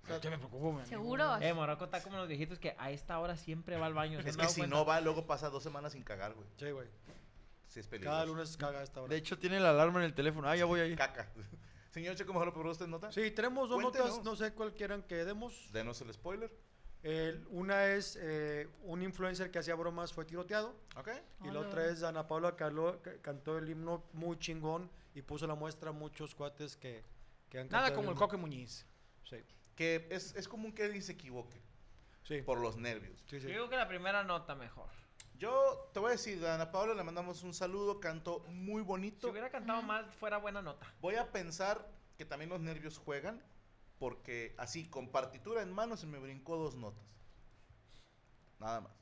Es 0.08 0.18
que 0.20 0.30
me 0.30 0.38
preocupo. 0.38 0.80
¿Seguro? 0.88 1.36
Eh, 1.40 1.52
Morocco 1.52 1.84
está 1.84 2.02
como 2.02 2.16
los 2.16 2.26
viejitos 2.26 2.58
que 2.58 2.74
a 2.78 2.90
esta 2.90 3.18
hora 3.20 3.36
siempre 3.36 3.76
va 3.76 3.86
al 3.86 3.94
baño. 3.94 4.20
¿se 4.22 4.28
Es 4.30 4.34
han 4.34 4.36
que 4.38 4.42
dado 4.42 4.54
si 4.54 4.60
cuenta? 4.62 4.76
no 4.76 4.84
va, 4.84 5.00
luego 5.02 5.26
pasa 5.26 5.50
dos 5.50 5.62
semanas 5.62 5.92
sin 5.92 6.02
cagar, 6.02 6.32
güey. 6.34 6.48
Sí, 6.56 6.70
güey. 6.70 6.88
Sí, 7.68 7.78
es 7.80 7.86
peligroso. 7.86 8.14
Cada 8.16 8.26
lunes 8.26 8.56
caga 8.56 8.80
a 8.80 8.82
esta 8.82 9.02
hora. 9.02 9.10
De 9.10 9.16
hecho, 9.18 9.38
tiene 9.38 9.60
la 9.60 9.70
alarma 9.70 10.00
en 10.00 10.06
el 10.06 10.14
teléfono. 10.14 10.48
Ah, 10.48 10.56
ya 10.56 10.64
voy 10.64 10.80
ahí. 10.80 10.96
Caca. 10.96 11.28
Señor 11.90 12.14
Checo 12.14 12.32
Mejorado, 12.32 12.54
¿por 12.54 12.66
usted 12.66 12.86
nota? 12.86 13.10
Sí, 13.10 13.30
tenemos 13.32 13.68
dos 13.68 13.80
Cuéntenos. 13.82 14.08
notas, 14.10 14.24
no 14.24 14.36
sé 14.36 14.52
cuál 14.52 14.72
quieran 14.74 15.02
que 15.02 15.24
demos. 15.24 15.70
Denos 15.72 16.00
el 16.00 16.12
spoiler. 16.12 16.50
El- 17.02 17.46
una 17.50 17.86
es 17.86 18.16
eh, 18.20 18.68
un 18.82 19.02
influencer 19.02 19.50
que 19.50 19.58
hacía 19.58 19.74
bromas 19.74 20.12
fue 20.12 20.24
tiroteado. 20.24 20.74
¿Ok? 20.96 21.08
Y 21.44 21.50
la 21.50 21.60
otra 21.60 21.86
es 21.86 22.02
Ana 22.02 22.26
Paula 22.28 22.54
Caló, 22.56 23.00
que 23.02 23.18
cantó 23.20 23.58
el 23.58 23.68
himno 23.68 24.04
muy 24.12 24.38
chingón 24.38 24.90
y 25.14 25.22
puso 25.22 25.46
la 25.46 25.54
muestra 25.54 25.90
a 25.90 25.92
muchos 25.92 26.34
cuates 26.34 26.76
que, 26.76 27.02
que 27.48 27.58
han 27.58 27.68
Nada 27.68 27.86
cantado 27.88 27.94
como 27.96 28.10
el 28.10 28.14
himno. 28.16 28.20
Coque 28.26 28.36
Muñiz. 28.36 28.86
Sí, 29.24 29.36
Que 29.74 30.06
es, 30.10 30.34
es 30.36 30.46
común 30.46 30.72
que 30.72 30.84
alguien 30.84 31.02
se 31.02 31.12
equivoque 31.12 31.60
sí. 32.22 32.42
por 32.42 32.58
los 32.60 32.76
nervios. 32.76 33.18
sí, 33.28 33.40
sí. 33.40 33.46
Yo 33.48 33.54
digo 33.54 33.68
que 33.70 33.76
la 33.76 33.88
primera 33.88 34.22
nota 34.22 34.54
mejor. 34.54 34.90
Yo 35.40 35.88
te 35.94 36.00
voy 36.00 36.08
a 36.08 36.12
decir, 36.12 36.44
a 36.44 36.54
Ana 36.54 36.70
Paula 36.70 36.92
le 36.92 37.02
mandamos 37.02 37.42
un 37.44 37.54
saludo, 37.54 37.98
cantó 37.98 38.40
muy 38.50 38.82
Si 38.82 38.86
bonito. 38.86 39.30
hubiera 39.30 39.48
cantado 39.48 39.80
mal, 39.80 40.04
fuera 40.12 40.36
buena 40.36 40.60
nota. 40.60 40.86
Voy 41.00 41.14
a 41.14 41.32
pensar 41.32 41.90
que 42.18 42.26
también 42.26 42.50
los 42.50 42.60
nervios 42.60 42.98
juegan, 42.98 43.42
porque 43.98 44.54
así, 44.58 44.86
con 44.86 45.08
partitura 45.08 45.62
en 45.62 45.72
mano, 45.72 45.96
se 45.96 46.06
me 46.06 46.18
brincó 46.18 46.58
dos 46.58 46.76
notas. 46.76 47.02
Nada 48.58 48.82
más. 48.82 48.92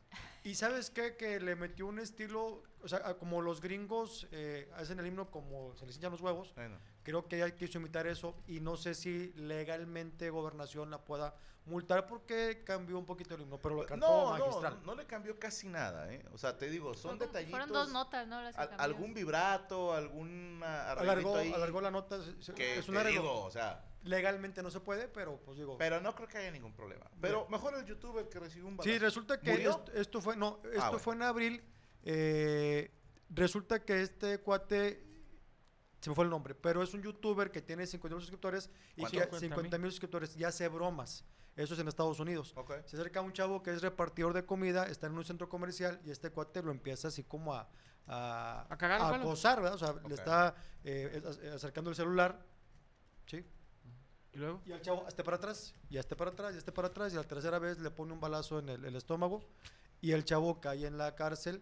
Y 0.44 0.54
sabes 0.54 0.90
qué? 0.90 1.16
Que 1.16 1.40
le 1.40 1.56
metió 1.56 1.88
un 1.88 1.98
estilo 1.98 2.62
o 2.82 2.88
sea, 2.88 3.18
como 3.18 3.42
los 3.42 3.60
gringos 3.60 4.28
eh, 4.30 4.70
hacen 4.76 4.98
el 5.00 5.06
himno 5.06 5.30
como 5.30 5.74
se 5.74 5.86
les 5.86 5.96
hinchan 5.96 6.12
los 6.12 6.20
huevos, 6.20 6.54
Bueno, 6.54 6.78
creo 7.02 7.26
que 7.26 7.36
ella 7.36 7.54
quiso 7.56 7.78
imitar 7.78 8.06
eso 8.06 8.36
y 8.46 8.60
no 8.60 8.76
sé 8.76 8.94
si 8.94 9.32
legalmente 9.34 10.30
gobernación 10.30 10.90
la 10.90 11.04
pueda 11.04 11.34
multar 11.68 12.06
porque 12.06 12.62
cambió 12.64 12.98
un 12.98 13.04
poquito 13.06 13.34
el 13.34 13.42
himno, 13.42 13.58
pero 13.58 13.74
lo 13.76 13.86
cantó 13.86 14.06
no, 14.06 14.30
magistral. 14.38 14.78
no, 14.80 14.86
no 14.86 14.94
le 15.00 15.06
cambió 15.06 15.38
casi 15.38 15.68
nada, 15.68 16.12
¿eh? 16.12 16.24
O 16.32 16.38
sea, 16.38 16.56
te 16.56 16.68
digo, 16.68 16.94
son 16.94 17.12
Fueron 17.12 17.18
detallitos. 17.18 17.50
Fueron 17.50 17.68
dos 17.72 17.92
notas, 17.92 18.26
¿no? 18.26 18.42
Las 18.42 18.54
que 18.54 18.60
al- 18.62 18.68
cambió. 18.70 18.84
algún 18.84 19.14
vibrato, 19.14 19.92
algún 19.94 20.60
alargó, 20.64 21.36
ahí 21.36 21.52
alargó 21.52 21.80
la 21.80 21.90
nota, 21.90 22.18
que 22.56 22.78
es 22.78 22.88
un 22.88 22.96
arreglo. 22.96 23.42
o 23.42 23.50
sea, 23.50 23.84
Legalmente 24.04 24.62
no 24.62 24.70
se 24.70 24.80
puede, 24.80 25.08
pero 25.08 25.38
pues 25.44 25.58
digo. 25.58 25.76
pero 25.76 26.00
no 26.00 26.14
creo 26.14 26.28
que 26.28 26.38
haya 26.38 26.50
ningún 26.50 26.72
problema. 26.72 27.10
Pero 27.20 27.46
mejor 27.48 27.74
el 27.74 27.84
youtuber 27.84 28.28
que 28.28 28.38
recibió 28.38 28.66
un 28.68 28.76
balazo. 28.76 28.90
Sí, 28.92 28.98
resulta 28.98 29.40
que 29.40 29.52
esto, 29.64 29.84
esto 29.92 30.20
fue, 30.20 30.36
no, 30.36 30.60
esto 30.72 30.80
bueno. 30.80 30.98
fue 30.98 31.14
en 31.14 31.22
abril. 31.22 31.64
eh, 32.04 32.90
resulta 33.30 33.84
que 33.84 34.00
este 34.02 34.38
cuate, 34.38 35.04
se 36.00 36.08
me 36.10 36.14
fue 36.14 36.24
el 36.24 36.30
nombre, 36.30 36.54
pero 36.54 36.82
es 36.82 36.94
un 36.94 37.02
youtuber 37.02 37.50
que 37.50 37.60
tiene 37.60 37.86
50 37.86 38.14
mil 38.14 38.22
suscriptores 38.22 38.70
y 38.96 39.00
¿Cuánto? 39.00 39.18
que 39.18 39.24
50,000. 39.24 39.50
50 39.50 39.78
mil 39.78 39.90
suscriptores 39.90 40.36
y 40.36 40.44
hace 40.44 40.68
bromas. 40.68 41.24
Eso 41.58 41.74
es 41.74 41.80
en 41.80 41.88
Estados 41.88 42.20
Unidos. 42.20 42.52
Ok. 42.56 42.72
Se 42.86 42.96
acerca 42.96 43.20
un 43.20 43.32
chavo 43.32 43.62
que 43.62 43.72
es 43.72 43.82
repartidor 43.82 44.32
de 44.32 44.46
comida, 44.46 44.86
está 44.86 45.08
en 45.08 45.18
un 45.18 45.24
centro 45.24 45.48
comercial 45.48 46.00
y 46.04 46.10
este 46.10 46.30
cuate 46.30 46.62
lo 46.62 46.70
empieza 46.70 47.08
así 47.08 47.24
como 47.24 47.52
a, 47.52 47.68
a, 48.06 48.64
A 48.70 48.78
cagar 48.78 49.00
a 49.00 49.08
acosar, 49.16 49.60
¿verdad? 49.60 49.74
O 49.74 49.78
sea, 49.78 49.90
Ok. 49.90 50.08
le 50.08 50.14
está 50.14 50.54
eh, 50.84 51.20
acercando 51.52 51.90
el 51.90 51.96
celular. 51.96 52.38
¿Sí? 53.26 53.44
¿Y 54.32 54.38
luego? 54.38 54.62
Y 54.66 54.72
al 54.72 54.80
chavo, 54.82 55.04
este 55.08 55.24
para 55.24 55.36
atrás, 55.36 55.74
y 55.90 55.96
este 55.98 56.14
para 56.14 56.30
atrás, 56.30 56.54
y 56.54 56.58
este 56.58 56.70
para 56.70 56.88
atrás, 56.88 57.12
y 57.12 57.16
a 57.16 57.20
la 57.22 57.26
tercera 57.26 57.58
vez 57.58 57.78
le 57.80 57.90
pone 57.90 58.12
un 58.12 58.20
balazo 58.20 58.60
en 58.60 58.68
el, 58.68 58.84
el 58.84 58.94
estómago, 58.94 59.42
y 60.00 60.12
el 60.12 60.24
chavo 60.24 60.60
cae 60.60 60.86
en 60.86 60.96
la 60.96 61.14
cárcel. 61.16 61.60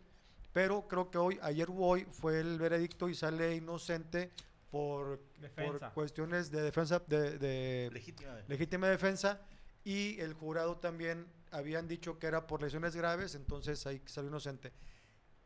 Pero 0.52 0.86
creo 0.88 1.10
que 1.10 1.16
hoy, 1.18 1.38
ayer 1.42 1.68
o 1.70 1.74
hoy, 1.76 2.04
fue 2.04 2.38
el 2.40 2.58
veredicto 2.58 3.08
y 3.08 3.14
sale 3.14 3.54
inocente 3.54 4.30
por, 4.70 5.20
por 5.54 5.92
cuestiones 5.94 6.50
de 6.50 6.60
defensa, 6.62 7.02
de, 7.06 7.38
de 7.38 7.90
Legítima. 7.92 8.34
de- 8.34 8.44
legítima 8.48 8.88
defensa, 8.88 9.40
y 9.86 10.18
el 10.20 10.34
jurado 10.34 10.78
también 10.78 11.26
habían 11.52 11.86
dicho 11.86 12.18
que 12.18 12.26
era 12.26 12.44
por 12.48 12.60
lesiones 12.60 12.96
graves, 12.96 13.36
entonces 13.36 13.86
ahí 13.86 14.02
salió 14.06 14.28
inocente. 14.30 14.72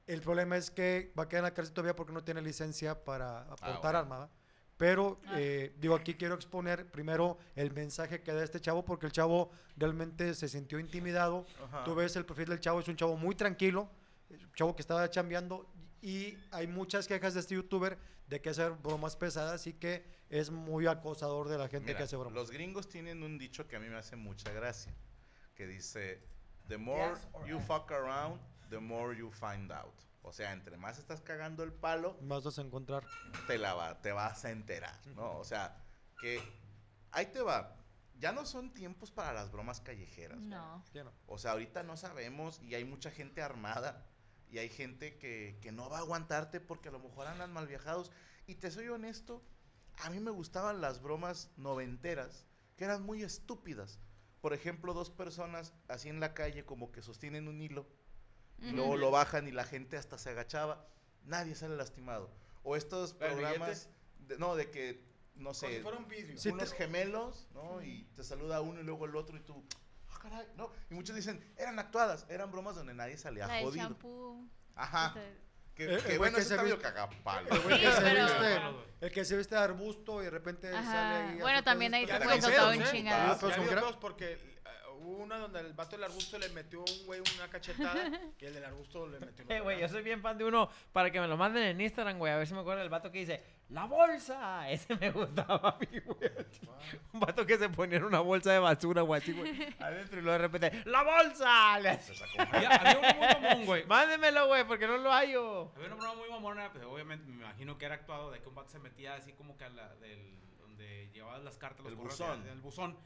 El 0.06 0.22
problema 0.22 0.56
es 0.56 0.70
que 0.70 1.12
va 1.16 1.24
a 1.24 1.28
quedar 1.28 1.40
en 1.40 1.44
la 1.44 1.54
cárcel 1.54 1.74
todavía 1.74 1.94
porque 1.94 2.12
no 2.14 2.24
tiene 2.24 2.40
licencia 2.40 3.04
para 3.04 3.42
aportar 3.42 3.68
Ah, 3.70 3.80
bueno. 3.80 3.98
arma. 3.98 4.18
¿va? 4.20 4.30
Pero, 4.78 5.20
eh, 5.36 5.76
digo, 5.78 5.94
aquí 5.94 6.14
quiero 6.14 6.34
exponer 6.34 6.90
primero 6.90 7.36
el 7.54 7.70
mensaje 7.70 8.22
que 8.22 8.32
da 8.32 8.42
este 8.42 8.60
chavo, 8.62 8.82
porque 8.82 9.04
el 9.04 9.12
chavo 9.12 9.50
realmente 9.76 10.32
se 10.34 10.48
sintió 10.48 10.78
intimidado. 10.78 11.44
Ajá. 11.62 11.84
Tú 11.84 11.94
ves 11.94 12.16
el 12.16 12.24
perfil 12.24 12.46
del 12.48 12.60
chavo, 12.60 12.80
es 12.80 12.88
un 12.88 12.96
chavo 12.96 13.14
muy 13.18 13.34
tranquilo, 13.34 13.90
un 14.30 14.52
chavo 14.54 14.74
que 14.74 14.80
estaba 14.80 15.08
chambeando, 15.10 15.70
y 16.00 16.34
hay 16.50 16.66
muchas 16.66 17.06
quejas 17.06 17.34
de 17.34 17.40
este 17.40 17.54
youtuber 17.56 17.98
de 18.26 18.40
que 18.40 18.48
hace 18.48 18.70
bromas 18.70 19.16
pesadas 19.16 19.66
y 19.66 19.74
que 19.74 20.02
es 20.30 20.50
muy 20.50 20.86
acosador 20.86 21.48
de 21.48 21.58
la 21.58 21.68
gente 21.68 21.88
Mira, 21.88 21.98
que 21.98 22.04
hace 22.04 22.16
bromas. 22.16 22.34
los 22.34 22.50
gringos 22.50 22.88
tienen 22.88 23.22
un 23.22 23.36
dicho 23.36 23.66
que 23.68 23.76
a 23.76 23.80
mí 23.80 23.88
me 23.88 23.96
hace 23.96 24.16
mucha 24.16 24.50
gracia, 24.52 24.94
que 25.54 25.66
dice, 25.66 26.22
the 26.68 26.78
more 26.78 27.10
Yes 27.14 27.28
you 27.46 27.60
fuck 27.60 27.90
around, 27.92 28.40
the 28.70 28.78
more 28.78 29.14
you 29.16 29.30
find 29.30 29.70
out. 29.72 29.94
O 30.22 30.32
sea, 30.32 30.52
entre 30.52 30.76
más 30.76 30.98
estás 30.98 31.20
cagando 31.20 31.62
el 31.64 31.72
palo, 31.72 32.16
Más 32.22 32.44
vas 32.44 32.58
a 32.58 32.62
encontrar. 32.62 33.04
te 33.46 33.58
la 33.58 33.74
va, 33.74 34.00
te 34.00 34.12
vas 34.12 34.44
a 34.44 34.50
enterar, 34.50 34.98
¿no? 35.16 35.38
O 35.38 35.44
sea, 35.44 35.82
que 36.20 36.40
ahí 37.10 37.26
te 37.26 37.40
va. 37.40 37.76
Ya 38.18 38.32
no 38.32 38.44
son 38.44 38.72
tiempos 38.74 39.10
para 39.10 39.32
las 39.32 39.50
bromas 39.50 39.80
callejeras. 39.80 40.38
No. 40.38 40.84
Ya 40.92 41.04
no. 41.04 41.12
O 41.26 41.38
sea, 41.38 41.52
ahorita 41.52 41.82
no 41.82 41.96
sabemos 41.96 42.60
y 42.62 42.74
hay 42.74 42.84
mucha 42.84 43.10
gente 43.10 43.40
armada 43.40 44.06
y 44.50 44.58
hay 44.58 44.68
gente 44.68 45.16
que, 45.16 45.58
que 45.62 45.72
no 45.72 45.88
va 45.88 45.96
a 45.96 46.00
aguantarte 46.00 46.60
porque 46.60 46.90
a 46.90 46.92
lo 46.92 46.98
mejor 47.00 47.26
andan 47.26 47.50
mal 47.52 47.66
viajados. 47.66 48.12
Y 48.46 48.56
te 48.56 48.70
soy 48.70 48.88
honesto, 48.88 49.42
a 50.02 50.10
mí 50.10 50.20
me 50.20 50.30
gustaban 50.30 50.80
las 50.80 51.00
bromas 51.02 51.50
noventeras 51.56 52.46
que 52.76 52.84
eran 52.84 53.02
muy 53.02 53.22
estúpidas. 53.22 53.98
Por 54.40 54.54
ejemplo, 54.54 54.94
dos 54.94 55.10
personas 55.10 55.74
así 55.88 56.08
en 56.08 56.20
la 56.20 56.32
calle 56.34 56.64
como 56.64 56.92
que 56.92 57.02
sostienen 57.02 57.46
un 57.48 57.60
hilo 57.60 57.86
y 58.58 58.70
luego 58.72 58.96
lo 58.96 59.10
bajan 59.10 59.48
y 59.48 59.52
la 59.52 59.64
gente 59.64 59.96
hasta 59.96 60.18
se 60.18 60.30
agachaba. 60.30 60.86
Nadie 61.24 61.54
sale 61.54 61.76
lastimado. 61.76 62.30
O 62.62 62.76
estos 62.76 63.12
¿El 63.12 63.16
programas, 63.18 63.88
de- 64.20 64.38
no, 64.38 64.54
de 64.56 64.70
que, 64.70 65.02
no 65.34 65.52
si 65.54 65.66
sé. 65.66 65.82
Sí, 66.36 66.48
unos 66.50 66.70
te- 66.70 66.76
gemelos, 66.76 67.46
¿no? 67.54 67.82
Y 67.82 68.04
te 68.16 68.24
saluda 68.24 68.60
uno 68.60 68.80
y 68.80 68.84
luego 68.84 69.04
el 69.06 69.16
otro 69.16 69.36
y 69.36 69.40
tú, 69.40 69.62
ah, 70.10 70.18
caray, 70.22 70.46
¿no? 70.56 70.70
Y 70.90 70.94
muchos 70.94 71.16
dicen, 71.16 71.42
eran 71.56 71.78
actuadas, 71.78 72.26
eran 72.28 72.50
bromas 72.50 72.76
donde 72.76 72.94
nadie 72.94 73.16
salía 73.18 73.46
La 73.46 73.60
jodido. 73.60 73.84
shampoo. 73.88 74.46
Ajá. 74.74 75.08
este, 75.08 75.38
Que, 75.86 75.94
El- 75.94 76.02
que 76.02 76.18
bueno, 76.18 76.34
que 76.36 76.40
eso 76.42 76.48
se 76.48 76.54
está 76.56 76.62
medio 76.62 76.76
viste- 76.76 76.92
cagapalo. 76.92 77.48
El 77.48 77.60
Sí, 77.62 77.68
que 77.80 77.92
se 77.92 78.00
pero- 78.02 78.26
viste, 78.26 78.60
el 79.06 79.10
que 79.12 79.24
se 79.24 79.36
viste 79.38 79.54
de 79.54 79.60
arbusto 79.62 80.20
y 80.20 80.24
de 80.26 80.30
repente 80.30 80.68
Ajá. 80.68 80.84
sale 80.84 81.32
ahí. 81.32 81.38
Bueno, 81.40 81.62
también 81.64 81.94
ahí 81.94 82.04
pues, 82.06 82.16
había 82.20 82.28
con 83.56 83.66
gra- 83.66 83.80
pedos 83.80 83.96
porque 83.96 84.32
eh, 84.32 84.38
hubo 84.98 85.16
una 85.18 85.38
donde 85.38 85.60
el 85.60 85.72
vato 85.72 85.96
del 85.96 86.04
arbusto 86.04 86.38
le 86.38 86.50
metió 86.50 86.80
un 86.80 87.06
güey 87.06 87.20
una 87.34 87.48
cachetada 87.48 88.10
y 88.38 88.44
el 88.44 88.52
del 88.52 88.64
arbusto 88.64 89.06
le 89.08 89.20
metió 89.20 89.44
una 89.44 89.54
Eh, 89.56 89.60
güey, 89.60 89.80
yo 89.80 89.88
soy 89.88 90.02
bien 90.02 90.20
fan 90.20 90.36
de 90.36 90.44
uno 90.44 90.68
para 90.92 91.10
que 91.10 91.18
me 91.20 91.26
lo 91.28 91.36
manden 91.38 91.62
en 91.62 91.80
Instagram, 91.80 92.18
güey. 92.18 92.32
A 92.32 92.36
ver 92.36 92.46
si 92.46 92.52
me 92.52 92.60
acuerdo 92.60 92.80
del 92.80 92.90
vato 92.90 93.10
que 93.10 93.20
dice, 93.20 93.42
¡La 93.70 93.84
bolsa! 93.84 94.68
Ese 94.70 94.96
me 94.96 95.10
gustaba 95.12 95.70
a 95.70 95.78
mí, 95.78 95.98
güey. 96.00 96.30
Un 97.12 97.20
vato 97.20 97.46
que 97.46 97.56
se 97.56 97.68
ponía 97.68 97.98
en 97.98 98.04
una 98.04 98.20
bolsa 98.20 98.52
de 98.52 98.58
basura, 98.58 99.02
güey, 99.02 99.20
así, 99.22 99.32
güey. 99.32 99.50
Adentro 99.80 100.18
y 100.18 100.22
luego 100.22 100.38
de 100.38 100.48
repente, 100.48 100.82
¡La 100.86 101.02
bolsa! 101.04 101.78
Le 101.78 101.90
hacía- 101.90 102.26
Había, 102.50 102.68
había 102.70 102.98
uno 102.98 103.08
muy 103.14 103.26
mamón, 103.42 103.66
güey. 103.66 103.86
Mándemelo, 103.86 104.46
güey, 104.48 104.64
porque 104.66 104.86
no 104.86 104.98
lo 104.98 105.10
hallo. 105.12 105.72
Había 105.76 105.86
una 105.86 105.96
broma 105.96 106.14
muy 106.16 106.28
mamona, 106.30 106.72
pues 106.72 106.84
obviamente 106.84 107.26
me 107.26 107.36
imagino 107.44 107.78
que 107.78 107.84
era 107.86 107.94
actuado 107.94 108.30
de 108.32 108.40
que 108.40 108.48
un 108.48 108.54
vato 108.56 108.70
se 108.70 108.78
metía 108.80 109.14
así 109.14 109.32
como 109.34 109.56
que 109.56 109.64
a 109.64 109.68
la 109.70 109.94
del 109.96 110.36
donde 110.58 111.08
llevabas 111.12 111.42
las 111.44 111.56
cartas, 111.56 111.82
los 111.84 111.92
El 111.92 111.98
correos, 111.98 112.18
buzón. 112.18 112.40
en 112.42 112.48
el 112.48 112.60
buzón 112.60 112.96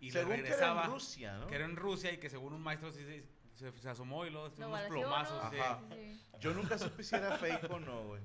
y 0.00 0.10
Según 0.10 0.30
le 0.30 0.36
que 0.36 0.40
era 0.48 0.50
regresaba 0.56 0.84
en 0.86 0.90
Rusia, 0.90 1.32
¿no? 1.38 1.46
que 1.46 1.54
era 1.54 1.64
en 1.66 1.76
Rusia 1.76 2.12
y 2.12 2.16
que 2.18 2.30
según 2.30 2.52
un 2.54 2.62
maestro 2.62 2.90
sí 2.90 3.04
se, 3.04 3.24
se, 3.54 3.78
se 3.78 3.88
asomó 3.88 4.24
y 4.26 4.30
luego 4.30 4.48
Lo 4.58 4.68
unos 4.68 4.80
plomazos. 4.82 5.44
¿no? 5.44 5.50
sí. 5.50 5.58
Ajá. 5.60 5.78
Sí, 5.92 6.14
sí. 6.18 6.30
Yo 6.40 6.54
nunca 6.54 6.78
supe 6.78 7.02
si 7.04 7.14
era 7.14 7.36
fake 7.36 7.70
o 7.70 7.78
no, 7.78 8.02
güey. 8.04 8.22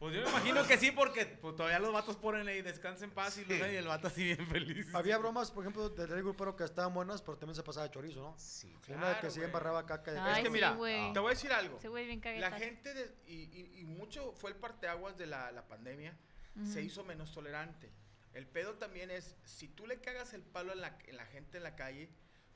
Pues 0.00 0.14
yo 0.14 0.22
me 0.22 0.30
imagino 0.30 0.66
que 0.66 0.78
sí 0.78 0.90
porque 0.92 1.26
pues, 1.26 1.54
todavía 1.56 1.78
los 1.78 1.92
vatos 1.92 2.16
ponen 2.16 2.48
ahí 2.48 2.62
descansa 2.62 3.04
en 3.04 3.10
paz 3.10 3.36
y, 3.36 3.44
Sí. 3.44 3.52
el 3.52 3.86
vato 3.86 4.06
así 4.08 4.24
bien 4.24 4.46
feliz. 4.48 4.92
Había 4.94 5.18
bromas, 5.18 5.50
por 5.50 5.62
ejemplo, 5.62 5.90
del 5.90 6.08
Rey 6.08 6.22
Grupero 6.22 6.56
que 6.56 6.64
estaban 6.64 6.94
buenas, 6.94 7.20
pero 7.20 7.36
también 7.36 7.54
se 7.54 7.62
pasaba 7.62 7.86
de 7.86 7.92
chorizo, 7.92 8.20
¿no? 8.22 8.34
Sí. 8.38 8.68
Una 8.88 9.10
de 9.10 9.14
que 9.16 9.20
Claro, 9.20 9.30
se 9.30 9.38
güey. 9.40 9.46
embarraba 9.46 9.84
caca. 9.84 10.10
De 10.12 10.18
Ay, 10.18 10.32
es 10.32 10.38
que 10.38 10.44
sí, 10.46 10.50
mira, 10.52 10.72
güey. 10.72 11.12
te 11.12 11.18
voy 11.18 11.28
a 11.32 11.34
decir 11.34 11.52
algo. 11.52 11.76
Ese 11.78 11.88
güey 11.88 12.06
bien 12.06 12.18
La 12.18 12.22
caguetas. 12.50 12.58
gente, 12.58 12.94
de- 12.94 13.14
y, 13.26 13.34
y- 13.52 13.80
y 13.80 13.84
mucho 13.84 14.32
fue 14.32 14.50
el 14.50 14.56
parteaguas 14.56 15.18
de 15.18 15.26
la, 15.26 15.52
la 15.52 15.68
pandemia, 15.68 16.16
se 16.64 16.80
hizo 16.82 17.04
menos 17.04 17.30
tolerante. 17.32 17.92
El 18.32 18.46
pedo 18.46 18.74
también 18.76 19.10
es, 19.10 19.36
si 19.44 19.68
tú 19.68 19.86
le 19.86 20.00
cagas 20.00 20.32
el 20.32 20.42
palo 20.42 20.72
en 20.72 20.80
la, 20.80 20.96
en 21.08 21.16
la 21.18 21.26
gente 21.26 21.58
en 21.58 21.62
la 21.64 21.76
calle, 21.76 22.08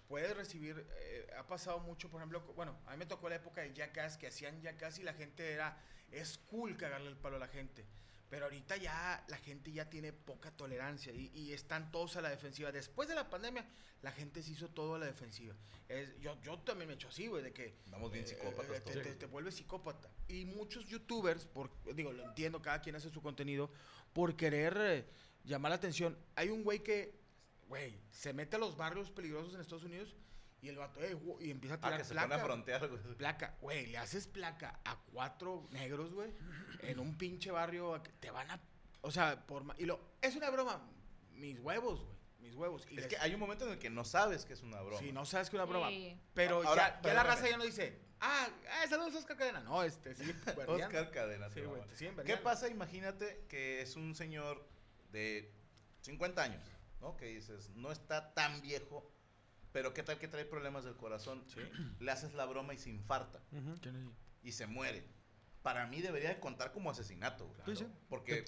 puedes 0.09 0.35
recibir, 0.35 0.87
eh, 0.99 1.27
ha 1.39 1.47
pasado 1.47 1.79
mucho, 1.81 2.11
por 2.11 2.21
ejemplo, 2.21 2.41
bueno, 2.57 2.79
a 2.87 2.93
mí 2.93 2.97
me 2.97 3.07
tocó 3.07 3.29
la 3.29 3.37
época 3.37 3.61
de 3.61 3.75
Jackass, 3.75 4.17
que 4.17 4.29
hacían 4.29 4.63
Jackass 4.63 4.99
y 4.99 5.03
la 5.03 5.13
gente 5.15 5.53
era, 5.53 5.77
es 6.13 6.39
cool 6.39 6.77
cagarle 6.77 7.09
el 7.11 7.17
palo 7.17 7.37
a 7.37 7.41
la 7.41 7.49
gente. 7.49 7.85
Pero 8.31 8.47
ahorita 8.47 8.77
ya 8.79 9.25
la 9.29 9.37
gente 9.37 9.71
ya 9.71 9.89
tiene 9.89 10.13
poca 10.13 10.51
tolerancia 10.51 11.13
y, 11.13 11.31
y 11.35 11.53
están 11.53 11.93
todos 11.93 12.17
a 12.17 12.21
la 12.21 12.31
defensiva. 12.31 12.73
Después 12.73 13.09
de 13.09 13.15
la 13.15 13.31
pandemia, 13.31 13.65
la 14.03 14.11
gente 14.11 14.43
se 14.43 14.53
hizo 14.53 14.69
todo 14.71 14.97
a 14.97 14.99
la 14.99 15.07
defensiva. 15.07 15.55
Es, 15.89 16.19
yo, 16.21 16.41
yo 16.43 16.59
también 16.61 16.89
me 16.89 16.95
he 16.95 16.97
hecho 16.97 17.09
así, 17.09 17.29
güey, 17.29 17.45
de 17.45 17.53
que 17.53 17.77
Andamos 17.85 18.11
bien 18.11 18.25
eh, 18.25 18.29
psicópatas 18.29 18.77
eh, 18.77 18.81
te, 18.81 18.93
todos. 18.93 19.03
te- 19.05 19.15
te 19.15 19.27
vuelves 19.27 19.55
psicópata. 19.55 20.11
Y 20.27 20.47
muchos 20.47 20.85
youtubers, 20.87 21.45
por, 21.47 21.71
digo, 21.95 22.13
lo 22.13 22.25
entiendo, 22.25 22.61
cada 22.61 22.81
quien 22.81 22.97
hace 22.97 23.11
su 23.11 23.23
contenido, 23.23 23.71
por 24.13 24.35
querer 24.37 24.77
eh, 24.81 25.05
llamar 25.45 25.71
la 25.71 25.77
atención. 25.77 26.19
Hay 26.35 26.49
un 26.49 26.65
güey 26.65 26.83
que, 26.83 27.15
güey, 27.69 27.95
se 28.11 28.33
mete 28.33 28.57
a 28.57 28.59
los 28.59 28.77
barrios 28.77 29.11
peligrosos 29.13 29.55
en 29.55 29.61
Estados 29.61 29.85
Unidos 29.85 30.17
y 30.65 30.69
el 30.71 30.77
vato, 30.79 30.99
eh, 31.05 31.17
y 31.41 31.51
empieza 31.51 31.75
a 31.75 31.79
Ah, 31.79 31.81
tirar 31.83 31.99
que 31.99 32.05
se 32.05 32.15
pone 32.15 32.25
a 32.25 32.29
placa. 32.29 32.45
frontear, 32.45 32.89
güey. 32.89 33.03
Placa, 33.17 33.57
güey, 33.61 33.87
le 33.87 33.99
haces 33.99 34.27
placa 34.27 34.81
a 34.85 34.97
cuatro 35.13 35.69
negros, 35.71 36.13
güey, 36.15 36.33
en 36.81 36.99
un 36.99 37.17
pinche 37.19 37.51
barrio, 37.51 38.01
te 38.21 38.31
van 38.31 38.51
a, 38.51 38.61
o 39.03 39.11
sea, 39.11 39.47
por, 39.47 39.65
y 39.79 39.85
lo, 39.85 40.01
es 40.23 40.35
una 40.37 40.49
broma, 40.51 40.81
mis 41.33 41.59
huevos, 41.61 42.01
güey, 42.05 42.17
mis 42.41 42.55
huevos. 42.55 42.87
Y 42.91 42.95
Es 42.95 43.01
les- 43.03 43.07
que 43.09 43.19
hay 43.19 43.35
un 43.35 43.41
momento 43.41 43.67
en 43.67 43.73
el 43.73 43.79
que 43.79 43.91
no 43.91 44.05
sabes 44.05 44.45
que 44.47 44.55
es 44.55 44.63
una 44.63 44.81
broma. 44.81 44.99
si 45.01 45.13
no 45.13 45.25
sabes 45.27 45.51
que 45.51 45.57
es 45.57 45.63
una 45.63 45.71
broma, 45.71 45.89
Sí. 45.91 46.19
pero 46.33 46.63
Ahora, 46.67 47.01
ya, 47.03 47.09
ya 47.11 47.15
la 47.15 47.23
raza 47.25 47.49
ya 47.49 47.57
no 47.59 47.65
dice, 47.65 47.99
ah, 48.21 48.49
ah 48.71 48.87
saludos 48.89 49.15
Oscar 49.17 49.37
Cadena, 49.37 49.61
no, 49.61 49.83
este, 49.83 50.15
sí, 50.15 50.25
Oscar 50.67 51.11
Cadena. 51.11 51.51
Sí, 51.51 51.61
güey, 51.61 51.83
siguen 51.95 52.17
¿Qué 52.25 52.37
pasa? 52.39 52.69
Imagínate 52.69 53.45
que 53.49 53.83
es 53.83 53.97
un 53.97 54.15
señor 54.15 54.67
de 55.11 55.53
50 56.01 56.43
años, 56.43 56.63
¿no? 57.01 57.17
Que 57.17 57.27
dices, 57.27 57.69
no 57.71 57.93
está 57.93 58.33
tan 58.35 58.61
viejo, 58.63 59.11
pero 59.75 59.93
¿qué 59.93 60.03
tal 60.05 60.19
que 60.19 60.29
trae 60.29 60.45
problemas 60.45 60.85
del 60.85 60.95
corazón? 60.97 61.45
Le 61.99 62.11
haces 62.11 62.33
la 62.33 62.47
broma 62.47 62.73
y 62.75 62.79
se 62.79 62.91
infarta 62.91 63.41
y 64.43 64.53
se 64.53 64.67
muere. 64.69 65.05
Para 65.63 65.87
mí 65.87 66.01
debería 66.03 66.29
de 66.29 66.39
contar 66.41 66.73
como 66.73 66.91
asesinato, 66.91 67.51
Sí, 67.67 67.75
sí. 67.77 67.87
porque, 68.09 68.45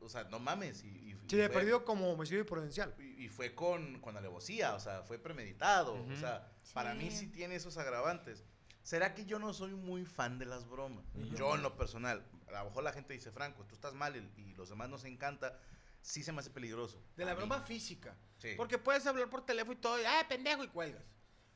o 0.00 0.08
sea, 0.08 0.24
no 0.24 0.38
mames. 0.38 0.82
Y, 0.84 0.88
y- 0.88 1.12
Sí, 1.28 1.36
fue- 1.36 1.48
perdido 1.50 1.84
como 1.84 2.08
homicidio 2.10 2.40
imprudencial. 2.40 2.94
y, 2.98 3.24
y 3.24 3.28
fue 3.28 3.54
con, 3.54 4.00
con 4.00 4.16
alevosía, 4.16 4.74
o 4.74 4.80
sea, 4.80 5.02
fue 5.02 5.18
premeditado. 5.18 5.94
O 5.94 6.16
sea, 6.16 6.50
para 6.72 6.94
mí 6.94 7.10
Sí. 7.10 7.18
sí 7.18 7.26
tiene 7.28 7.56
esos 7.56 7.76
agravantes. 7.78 8.44
¿Será 8.82 9.14
que 9.14 9.26
yo 9.26 9.38
no 9.40 9.52
soy 9.52 9.74
muy 9.74 10.04
fan 10.06 10.38
de 10.38 10.46
las 10.46 10.66
bromas? 10.68 11.04
Yo 11.36 11.54
en 11.54 11.62
lo 11.62 11.76
personal, 11.76 12.24
a 12.48 12.60
lo 12.60 12.64
mejor 12.66 12.82
la 12.84 12.92
gente 12.92 13.12
dice, 13.12 13.30
Franco, 13.32 13.64
tú 13.66 13.74
estás 13.74 13.92
mal 13.94 14.16
y, 14.16 14.40
y 14.40 14.54
los 14.54 14.68
demás 14.70 14.88
nos 14.88 15.04
encanta, 15.04 15.58
sí 16.02 16.22
se 16.22 16.32
me 16.32 16.40
hace 16.40 16.50
peligroso. 16.50 17.02
De 17.16 17.24
la 17.24 17.32
mí. 17.32 17.38
broma 17.38 17.60
física. 17.62 18.14
Sí. 18.38 18.54
Porque 18.56 18.76
puedes 18.76 19.06
hablar 19.06 19.30
por 19.30 19.46
teléfono 19.46 19.72
y 19.72 19.76
todo, 19.76 19.98
y, 20.00 20.04
ah, 20.04 20.26
pendejo, 20.28 20.62
y 20.64 20.68
cuelgas. 20.68 21.02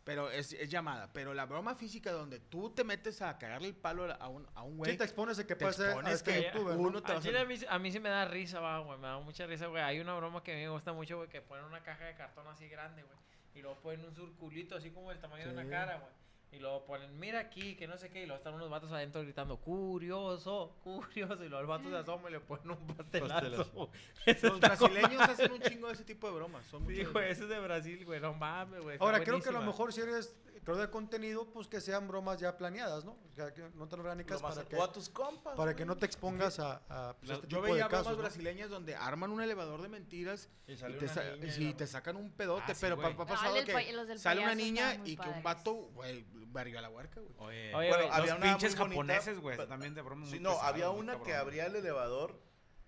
Pero 0.05 0.31
es, 0.31 0.53
es 0.53 0.71
llamada. 0.71 1.13
Pero 1.13 1.35
la 1.35 1.47
broma 1.47 1.75
física 1.75 2.13
donde 2.13 2.39
tú 2.39 2.71
te 2.71 2.85
metes 2.85 3.21
a 3.23 3.37
cagarle 3.39 3.67
el 3.67 3.75
palo 3.75 4.05
a 4.21 4.29
un, 4.29 4.47
a 4.55 4.63
un 4.63 4.77
güey. 4.77 4.93
Sí, 4.93 4.97
te 4.99 5.03
expones 5.03 5.37
a 5.41 5.45
que 5.47 5.57
pase 5.57 5.85
expones 5.85 6.15
este 6.15 6.33
que 6.33 6.43
youtuber, 6.45 6.77
¿no? 6.77 6.81
uno 6.83 7.03
te 7.03 7.09
va 7.09 7.15
Al 7.15 7.19
a 7.19 7.23
chile 7.25 7.39
a 7.39 7.43
hacer- 7.43 7.59
mí, 7.59 7.67
a 7.69 7.79
mí 7.81 7.91
sí 7.91 7.99
me 7.99 8.09
da 8.09 8.25
risa, 8.25 8.61
va, 8.61 8.79
güey. 8.79 8.97
Me 9.01 9.09
da 9.09 9.19
mucha 9.19 9.47
risa, 9.47 9.67
güey. 9.67 9.83
Hay 9.83 9.99
una 9.99 10.15
broma 10.15 10.45
que 10.45 10.53
a 10.53 10.55
mí 10.55 10.61
me 10.63 10.69
gusta 10.69 10.93
mucho, 10.93 11.17
güey, 11.17 11.29
que 11.29 11.43
ponen 11.43 11.65
una 11.65 11.83
caja 11.83 12.05
de 12.05 12.15
cartón 12.15 12.47
así 12.47 12.69
grande, 12.69 13.03
güey. 13.03 13.19
Y 13.57 13.63
luego 13.63 13.81
ponen 13.81 14.05
un 14.05 14.15
circulito 14.15 14.77
así 14.77 14.93
como 14.93 15.11
el 15.11 15.19
tamaño 15.19 15.45
de 15.45 15.53
una 15.53 15.69
cara, 15.69 15.97
güey. 15.99 16.13
Y 16.53 16.59
luego 16.59 16.85
ponen, 16.87 17.19
mira 17.19 17.41
aquí, 17.41 17.75
que 17.75 17.87
no 17.87 17.99
sé 17.99 18.09
qué. 18.09 18.23
Y 18.23 18.27
luego 18.27 18.39
están 18.39 18.55
unos 18.55 18.71
vatos 18.71 18.91
adentro 18.91 19.21
gritando, 19.23 19.59
curioso, 19.59 20.77
curioso. 20.83 21.45
Y 21.45 21.49
luego 21.49 21.61
el 21.61 21.67
vato 21.67 21.91
se 21.91 21.97
asoma 21.97 22.29
y 22.29 22.33
le 22.33 22.41
ponen 22.41 22.71
un 22.71 22.87
pastelazo. 22.87 23.91
Los 24.43 24.61
brasileños 24.61 25.21
hacen 25.21 25.53
un 25.53 25.61
chingo 25.63 25.89
de 25.89 25.95
ese 25.95 26.05
tipo 26.05 26.29
de 26.29 26.35
bromas. 26.35 26.65
Son 26.67 26.87
Sí, 26.87 27.05
güey, 27.05 27.31
ese 27.31 27.43
es 27.43 27.49
de 27.49 27.59
Brasil, 27.59 28.05
güey. 28.05 28.21
No 28.21 28.33
mames, 28.33 28.81
güey. 28.81 28.97
Ahora, 29.01 29.23
creo 29.23 29.41
que 29.41 29.49
a 29.49 29.53
lo 29.53 29.63
mejor 29.63 29.93
si 29.93 30.01
eres 30.01 30.35
creador 30.67 30.87
de 30.87 30.91
contenido, 30.91 31.51
pues 31.53 31.69
que 31.69 31.81
sean 31.81 32.07
bromas 32.09 32.39
ya 32.41 32.57
planeadas, 32.59 33.05
¿no? 33.05 33.13
O 33.13 33.35
sea, 33.35 33.55
que 33.55 33.63
no 33.75 33.89
tan 33.89 34.01
orgánicas 34.01 34.43
para 34.43 34.65
que, 34.65 34.77
o 34.77 34.83
a 34.83 34.93
tus 34.93 35.09
compas. 35.09 35.55
para 35.55 35.65
güey. 35.73 35.77
que 35.77 35.87
no 35.87 35.97
te 35.97 36.05
expongas 36.07 36.59
a, 36.59 36.83
a, 36.89 37.17
pues, 37.17 37.29
Yo- 37.29 37.35
este 37.37 37.47
yo 37.47 37.59
tipo 37.59 37.63
veía 37.63 37.75
de 37.77 37.83
bromas 37.89 37.99
casos, 38.05 38.17
¿no? 38.17 38.23
brasileñas 38.23 38.69
donde 38.69 38.95
arman 38.97 39.31
un 39.31 39.41
elevador 39.41 39.81
de 39.81 39.89
mentiras 39.89 40.49
Y 40.67 40.73
y, 40.73 40.77
te, 40.77 41.09
sa- 41.09 41.23
niña 41.37 41.55
y 41.57 41.71
la- 41.71 41.77
te 41.77 41.87
sacan 41.87 42.17
un 42.17 42.31
pedote, 42.33 42.65
Ah, 42.73 42.75
sí, 42.75 42.81
pero 42.83 42.97
pa- 42.97 43.03
güey. 43.05 43.17
pa- 43.17 43.23
ha 43.23 43.27
Ah, 43.27 43.29
pasado 43.29 43.55
del 43.55 43.65
que 43.65 44.19
sale 44.19 44.43
una 44.43 44.55
niña 44.55 45.01
y 45.05 45.17
que 45.17 45.29
un 45.29 45.43
vato, 45.43 45.73
güey, 45.95 46.27
verga 46.49 46.81
la 46.81 46.91
huerca, 46.91 47.21
güey. 47.21 47.33
Oye, 47.39 47.75
Oye, 47.75 47.89
Bueno, 47.89 48.05
güey, 48.05 48.09
había 48.19 48.33
los 48.35 48.43
una 48.43 48.51
pinches 48.53 48.77
japoneses, 48.77 49.39
güey, 49.41 49.57
también 49.69 49.95
de 49.95 50.03
broma 50.03 50.27
Sí, 50.27 50.33
muy 50.33 50.41
no, 50.41 50.61
había 50.61 50.91
una 50.91 51.23
que 51.23 51.35
abría 51.35 51.67
el 51.67 51.77
elevador 51.77 52.41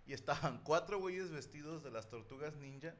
y 0.04 0.14
estaban 0.14 0.58
cuatro 0.64 0.98
güeyes 0.98 1.30
vestidos 1.30 1.82
de 1.84 1.90
las 1.90 2.08
tortugas 2.08 2.56
ninja 2.56 2.94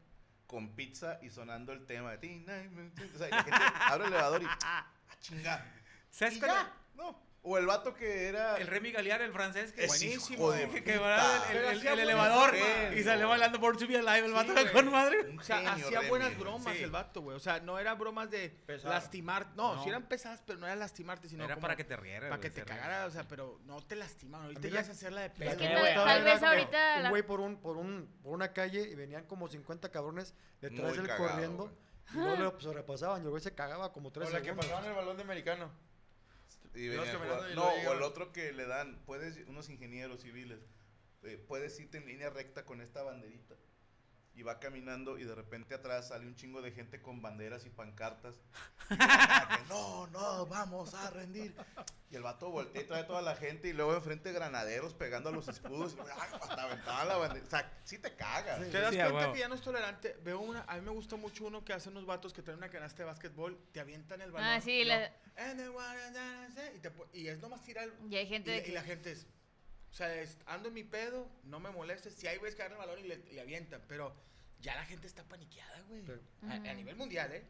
con 0.49 0.71
pizza 0.75 1.21
y 1.23 1.31
sonando 1.31 1.73
el 1.73 1.87
tema 1.87 2.11
de 2.11 2.19
ti. 2.19 2.45
O 3.15 3.19
sea, 3.19 3.29
la 3.29 3.43
gente 3.45 3.61
abre 3.81 4.07
el 4.07 4.13
elevador 4.13 4.43
y 4.43 4.47
¡ah, 4.65 4.87
chinga! 5.21 5.65
¿Sabes 6.11 6.37
Y 6.37 6.41
cuál- 6.41 6.51
ya, 6.51 6.73
no. 6.97 7.28
O 7.51 7.57
el 7.57 7.65
vato 7.67 7.95
que 7.95 8.29
era 8.29 8.57
El 8.59 8.67
Remy 8.67 8.93
Galear, 8.93 9.23
el 9.23 9.33
francés, 9.33 9.73
que 9.73 9.85
Es 9.85 9.89
buenísimo, 9.89 10.51
de 10.51 10.69
que, 10.83 10.95
el, 10.95 11.99
elevador 12.01 12.55
y 12.95 13.03
sale 13.03 13.25
bailando 13.25 13.59
por 13.61 13.79
subir 13.79 14.01
live 14.05 14.27
el 14.27 14.33
vato 14.33 14.53
güey. 14.53 14.71
con 14.73 14.91
madre. 14.91 15.21
un 15.31 15.39
O 15.39 15.43
sea, 15.43 15.57
genio, 15.59 15.87
hacía 15.87 15.99
Remy, 16.01 16.11
buenas 16.11 16.39
bromas 16.39 16.77
Sí. 16.77 16.83
el 16.83 16.91
vato, 16.91 17.23
güey. 17.23 17.37
O 17.37 17.41
sea, 17.41 17.61
no 17.61 17.79
eran 17.79 17.99
bromas 17.99 18.31
de 18.31 18.51
Pesado. 18.51 18.93
lastimar. 18.93 19.47
No, 19.57 19.77
No. 19.77 19.83
sí 19.83 19.89
eran 19.89 20.03
pesadas, 20.09 20.43
pero 20.47 20.59
no 20.59 20.67
era 20.67 20.77
lastimarte, 20.77 21.29
sino 21.29 21.45
Era 21.45 21.55
como 21.55 21.63
para 21.63 21.77
que 21.77 21.85
te 21.85 21.97
rieras. 21.97 22.29
para 22.29 22.41
que 22.43 22.51
te 22.51 22.65
cagara, 22.65 23.07
o 23.07 23.11
sea, 23.11 23.25
pero 23.27 23.59
no 23.65 23.81
te 23.81 23.97
lastimaban. 23.97 24.47
Ahorita 24.49 24.69
ya 24.69 24.75
la- 24.75 24.81
es 24.81 24.89
hacerla 24.91 25.21
de 25.23 25.31
pedo. 25.31 25.51
Es 25.51 25.57
que 25.57 25.69
me 25.69 25.95
tal- 25.95 26.25
vez 26.25 26.43
ahorita 26.43 27.01
Un 27.05 27.09
güey 27.11 27.23
por, 27.23 27.41
un, 27.41 27.57
por, 27.57 27.77
un, 27.79 28.09
por 28.23 28.35
una 28.35 28.53
calle 28.53 28.81
y 28.83 28.95
venían 28.95 29.25
como 29.25 29.49
50 29.49 29.91
cabrones 29.91 30.35
detrás 30.61 30.97
de 30.97 31.03
cagado, 31.03 31.29
corriendo. 31.29 31.73
Y 32.13 32.17
luego 32.19 32.37
lo 32.37 32.61
sobrepasaban 32.61 33.21
y 33.23 33.25
el 33.25 33.31
güey 33.31 33.43
se 33.43 33.55
cagaba 33.55 33.93
como 33.93 34.11
tres 34.11 34.29
O 34.29 34.33
la 34.33 34.41
que 34.43 34.53
pasaban 34.55 34.85
el 34.85 34.93
balón 34.95 35.17
de 35.17 35.23
americano. 35.23 35.71
Y 36.75 36.89
No, 37.55 37.69
o 37.69 37.93
el 37.93 38.03
otro 38.03 38.33
que 38.33 38.53
le 38.53 38.67
dan, 38.67 39.01
puedes, 39.05 39.37
unos 39.49 39.69
ingenieros 39.69 40.23
civiles, 40.23 40.61
eh, 41.23 41.43
puedes 41.49 41.79
irte 41.81 41.99
en 41.99 42.07
línea 42.07 42.31
recta 42.31 42.65
con 42.65 42.81
esta 42.81 43.03
banderita. 43.03 43.57
Y 44.39 44.45
va 44.45 44.61
caminando 44.61 45.19
y 45.19 45.25
de 45.25 45.35
repente 45.35 45.75
atrás 45.75 46.09
sale 46.09 46.25
un 46.25 46.37
chingo 46.37 46.63
de 46.63 46.71
gente 46.71 47.03
con 47.03 47.21
banderas 47.21 47.67
y 47.67 47.71
pancartas. 47.71 48.37
Y 48.91 48.97
que, 48.97 49.69
no, 49.69 50.07
no, 50.07 50.47
vamos 50.47 50.95
a 50.95 51.11
rendir. 51.11 51.53
Y 52.11 52.15
el 52.17 52.23
vato 52.23 52.49
voltea 52.51 52.83
y 52.83 52.87
trae 52.87 53.03
toda 53.05 53.21
la 53.21 53.35
gente 53.35 53.67
y 53.69 53.73
luego 53.73 53.95
enfrente 53.97 54.31
granaderos 54.33 54.95
pegando 54.95 55.29
a 55.31 55.33
los 55.33 55.49
escudos. 55.49 55.95
Y, 55.95 56.01
ay, 56.01 56.31
hasta 56.41 56.63
aventaban 56.63 57.09
la 57.09 57.17
bandera. 57.17 57.45
O 57.45 57.51
sea, 57.51 57.81
sí 57.85 57.99
te 57.99 58.15
cagas. 58.15 58.61
¿Te 58.71 58.81
das 58.81 58.95
Sí, 58.95 59.01
a 59.01 59.07
cuenta 59.07 59.21
huevo. 59.23 59.33
que 59.35 59.41
ya 59.41 59.49
no 59.49 59.57
es 59.57 59.61
tolerante? 59.61 60.17
Veo 60.23 60.39
una, 60.39 60.63
a 60.69 60.77
mí 60.77 60.83
me 60.83 60.91
gusta 60.93 61.17
mucho 61.17 61.47
uno 61.47 61.65
que 61.65 61.73
hacen 61.73 61.93
unos 61.93 62.07
vatos 62.07 62.33
que 62.33 62.43
traen 62.43 62.59
una 62.59 62.71
canasta 62.71 62.99
de 63.03 63.07
básquetbol, 63.07 63.59
te 63.73 63.81
avientan 63.81 64.21
el 64.23 64.31
balón. 64.31 64.49
Ah, 64.49 64.61
sí, 64.61 64.71
y 64.71 64.85
la- 64.85 64.99
luego, 64.99 65.15
"And 65.37 65.61
I 65.61 65.69
wanna 65.69 66.11
dance", 66.13 66.73
y, 66.77 66.79
te 66.79 66.93
y 67.13 67.27
es 67.29 67.41
nomás 67.41 67.63
tirar 67.65 67.91
Y 68.09 68.15
hay 68.15 68.27
gente 68.29 68.53
y, 68.53 68.55
de 68.55 68.61
la- 68.63 68.69
y 68.69 68.71
la 68.73 68.83
gente 68.83 69.11
es, 69.13 69.27
sea, 69.99 70.15
es, 70.21 70.39
ando 70.47 70.69
en 70.69 70.75
mi 70.75 70.85
pedo, 70.85 71.29
no 71.45 71.61
me 71.61 71.71
molestes, 71.71 72.15
si 72.15 72.27
hay 72.27 72.39
güeyes 72.39 72.55
que 72.55 72.63
agarran 72.63 72.81
el 72.81 72.87
balón 72.89 73.05
y 73.05 73.09
le, 73.09 73.17
le 73.33 73.41
avientan, 73.41 73.83
pero 73.89 74.15
ya 74.61 74.75
la 74.75 74.85
gente 74.85 75.07
está 75.07 75.25
paniqueada, 75.25 75.81
güey. 75.89 76.03
Sí. 76.07 76.13
A, 76.49 76.55
a 76.55 76.75
nivel 76.75 76.97
mundial, 76.97 77.33
¿eh? 77.33 77.45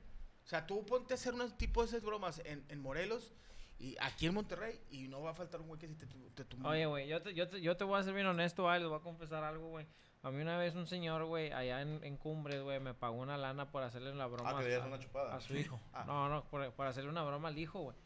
O 0.45 0.49
sea, 0.49 0.67
tú 0.67 0.85
ponte 0.87 1.15
a 1.15 1.17
hacer 1.17 1.35
un 1.35 1.51
tipo 1.59 1.83
de 1.83 1.89
esas 1.89 2.03
bromas 2.03 2.41
en, 2.45 2.65
en 2.69 2.81
Morelos 2.81 3.33
y 3.79 3.97
aquí 4.01 4.27
en 4.27 4.35
Monterrey 4.35 4.81
y 4.91 5.07
no 5.09 5.21
va 5.23 5.31
a 5.31 5.35
faltar 5.35 5.61
un 5.61 5.69
güey 5.69 5.79
que 5.79 5.87
si 5.89 5.95
te, 5.95 6.07
te 6.07 6.45
tumba. 6.45 6.71
Oye, 6.71 6.87
güey, 6.87 7.07
yo 7.07 7.21
te, 7.23 7.35
yo, 7.35 7.49
te, 7.49 7.61
yo 7.61 7.77
te 7.77 7.85
voy 7.85 8.01
a 8.01 8.03
ser 8.03 8.15
bien 8.15 8.27
honesto, 8.27 8.63
güey, 8.65 8.81
les 8.81 8.89
voy 8.89 8.99
a 8.99 9.03
confesar 9.03 9.45
algo, 9.45 9.69
güey. 9.69 9.87
A 10.23 10.31
mí 10.33 10.43
una 10.43 10.59
vez 10.59 10.75
un 10.75 10.87
señor, 10.89 11.25
güey, 11.27 11.53
allá 11.53 11.81
en, 11.83 12.03
en 12.03 12.17
Cumbres, 12.17 12.61
güey, 12.63 12.81
me 12.81 12.93
pagó 12.93 13.17
una 13.19 13.37
lana 13.37 13.71
por 13.71 13.85
hacerle 13.85 14.13
la 14.15 14.27
broma 14.27 14.51
Ah, 14.51 14.59
que 14.61 14.75
a- 14.75 14.81
le 14.81 14.87
una 14.87 14.99
chupada. 14.99 15.37
a 15.37 15.41
su 15.41 15.55
hijo. 15.57 15.79
Ah. 15.93 16.05
No, 16.07 16.29
no, 16.29 16.45
por, 16.51 16.73
por 16.73 16.87
hacerle 16.87 17.11
una 17.11 17.23
broma 17.23 17.49
al 17.49 17.59
hijo, 17.59 17.81
güey. 17.81 17.97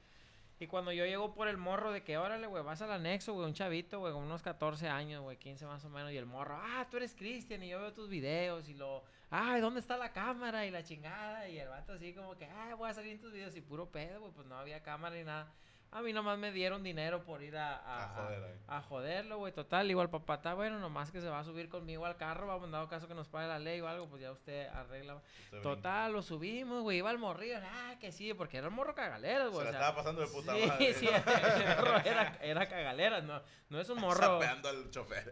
Y 0.62 0.68
cuando 0.68 0.92
yo 0.92 1.05
llego 1.05 1.35
por 1.35 1.48
el 1.48 1.57
morro 1.57 1.90
de 1.90 2.05
que, 2.05 2.18
órale, 2.18 2.46
güey, 2.46 2.62
vas 2.62 2.81
al 2.83 2.92
anexo, 2.92 3.33
güey, 3.33 3.48
un 3.48 3.53
chavito, 3.53 3.98
güey, 3.98 4.12
con 4.12 4.22
unos 4.22 4.42
14 4.42 4.88
años, 4.88 5.20
güey, 5.20 5.37
15 5.37 5.66
más 5.66 5.85
o 5.85 5.90
menos, 5.90 6.12
y 6.12 6.16
el 6.16 6.25
morro, 6.25 6.57
ah, 6.57 6.87
tú 6.88 6.98
eres 6.98 7.16
Cristian, 7.16 7.64
y 7.64 7.70
yo 7.70 7.81
veo 7.81 7.92
tus 7.92 8.09
videos, 8.09 8.68
y 8.68 8.75
lo, 8.75 9.03
ay, 9.29 9.61
¿dónde 9.61 9.81
está 9.81 9.96
la 9.96 10.12
cámara? 10.12 10.64
Y 10.64 10.70
la 10.70 10.85
chingada, 10.85 11.48
y 11.48 11.59
el 11.59 11.68
vato 11.68 11.94
así 11.94 12.14
como 12.14 12.37
que, 12.37 12.44
ah, 12.46 12.77
voy 12.79 12.88
a 12.88 12.94
salir 12.94 13.11
en 13.11 13.20
tus 13.20 13.33
videos, 13.33 13.57
y 13.57 13.61
puro 13.61 13.90
pedo, 13.90 14.20
güey, 14.20 14.31
pues 14.31 14.46
no 14.46 14.55
había 14.55 14.85
cámara 14.85 15.16
ni 15.16 15.25
nada. 15.25 15.53
A 15.95 16.01
mí 16.01 16.15
nomás 16.15 16.39
me 16.39 16.53
dieron 16.53 16.83
dinero 16.83 17.23
por 17.23 17.43
ir 17.43 17.55
a, 17.57 17.77
a, 17.77 18.05
A 18.05 18.09
joder 18.09 18.45
ahí. 18.45 18.59
a 18.67 18.81
joderlo, 18.81 19.37
güey. 19.39 19.53
Total, 19.53 19.91
igual 19.91 20.09
papá 20.09 20.37
está 20.37 20.55
bueno, 20.55 20.79
nomás 20.79 21.11
que 21.11 21.21
se 21.21 21.29
va 21.29 21.41
a 21.41 21.45
subir 21.45 21.69
conmigo 21.69 22.07
al 22.07 22.17
carro, 22.17 22.47
vamos, 22.47 22.71
dado 22.71 22.89
caso 22.89 23.07
que 23.09 23.15
nos 23.15 23.29
pague 23.29 23.47
la 23.47 23.59
ley 23.59 23.79
o 23.83 23.87
algo, 23.89 24.09
pues 24.09 24.23
ya 24.23 24.33
usted 24.33 24.69
arregla. 24.69 25.17
Usted 25.17 25.61
Total, 25.61 26.11
lo 26.11 26.23
subimos, 26.23 26.81
güey, 26.83 26.97
iba 26.99 27.11
el 27.11 27.19
morrillo, 27.19 27.59
ah, 27.63 27.97
que 28.01 28.11
sí, 28.11 28.33
porque 28.33 28.57
era 28.57 28.69
el 28.69 28.73
morro 28.73 28.95
cagalero, 28.95 29.45
Se 29.45 29.51
güey. 29.51 29.65
la 29.65 29.69
o 29.69 29.73
sea, 29.73 29.81
estaba 29.81 29.97
pasando 29.97 30.21
de 30.23 30.29
puta 30.29 30.55
sí, 30.55 30.67
madre. 30.67 30.95
sí, 30.95 31.07
el 31.09 31.77
morro 31.77 31.99
era, 31.99 32.39
era 32.41 32.69
cagalera, 32.69 33.21
no, 33.21 33.43
no 33.69 33.79
es 33.79 33.89
un 33.91 34.01
morro. 34.01 34.41
Sapeando 34.41 34.71
al 34.71 34.91
chofer. 34.91 35.31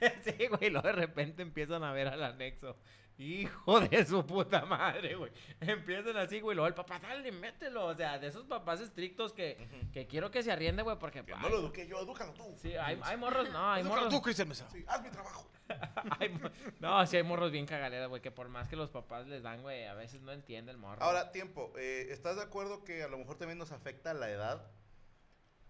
sí, 0.24 0.46
güey, 0.46 0.70
luego 0.70 0.86
de 0.88 0.92
repente 0.92 1.42
empiezan 1.42 1.84
a 1.84 1.92
ver 1.92 2.08
al 2.08 2.22
anexo. 2.24 2.74
Hijo 3.20 3.80
de 3.80 4.04
su 4.06 4.24
puta 4.26 4.64
madre, 4.64 5.14
güey. 5.14 5.30
Empiezan 5.60 6.16
así, 6.16 6.40
güey. 6.40 6.56
Luego 6.56 6.68
el 6.68 6.74
papá, 6.74 6.98
dale, 6.98 7.30
mételo. 7.30 7.86
O 7.86 7.94
sea, 7.94 8.18
de 8.18 8.28
esos 8.28 8.46
papás 8.46 8.80
estrictos 8.80 9.34
que, 9.34 9.58
que 9.92 10.06
quiero 10.06 10.30
que 10.30 10.42
se 10.42 10.50
arriende, 10.50 10.82
güey, 10.82 10.98
porque. 10.98 11.22
Que 11.22 11.34
ay, 11.34 11.42
no 11.42 11.48
lo 11.50 11.58
eduqué 11.58 11.86
yo, 11.86 12.00
edúcalo 12.00 12.32
tú. 12.32 12.44
Sí, 12.56 12.74
hay, 12.74 12.98
hay 13.02 13.16
morros, 13.18 13.50
no, 13.50 13.72
hay 13.72 13.82
Edúcalo 13.82 14.02
morros. 14.02 14.14
tú, 14.14 14.22
Cristian 14.22 14.48
Mesa. 14.48 14.68
Sí, 14.70 14.82
haz 14.88 15.02
mi 15.02 15.10
trabajo. 15.10 15.50
hay 16.18 16.40
no, 16.80 17.06
sí 17.06 17.16
hay 17.18 17.22
morros 17.22 17.52
bien 17.52 17.66
cagaleras, 17.66 18.08
güey, 18.08 18.22
que 18.22 18.30
por 18.30 18.48
más 18.48 18.68
que 18.68 18.76
los 18.76 18.90
papás 18.90 19.26
les 19.26 19.42
dan, 19.42 19.60
güey, 19.62 19.84
a 19.84 19.94
veces 19.94 20.22
no 20.22 20.32
entiende 20.32 20.72
el 20.72 20.78
morro. 20.78 21.02
Ahora, 21.02 21.30
tiempo, 21.30 21.72
eh, 21.76 22.06
¿estás 22.10 22.36
de 22.36 22.42
acuerdo 22.42 22.84
que 22.84 23.02
a 23.02 23.08
lo 23.08 23.18
mejor 23.18 23.36
también 23.36 23.58
nos 23.58 23.70
afecta 23.70 24.14
la 24.14 24.30
edad? 24.30 24.70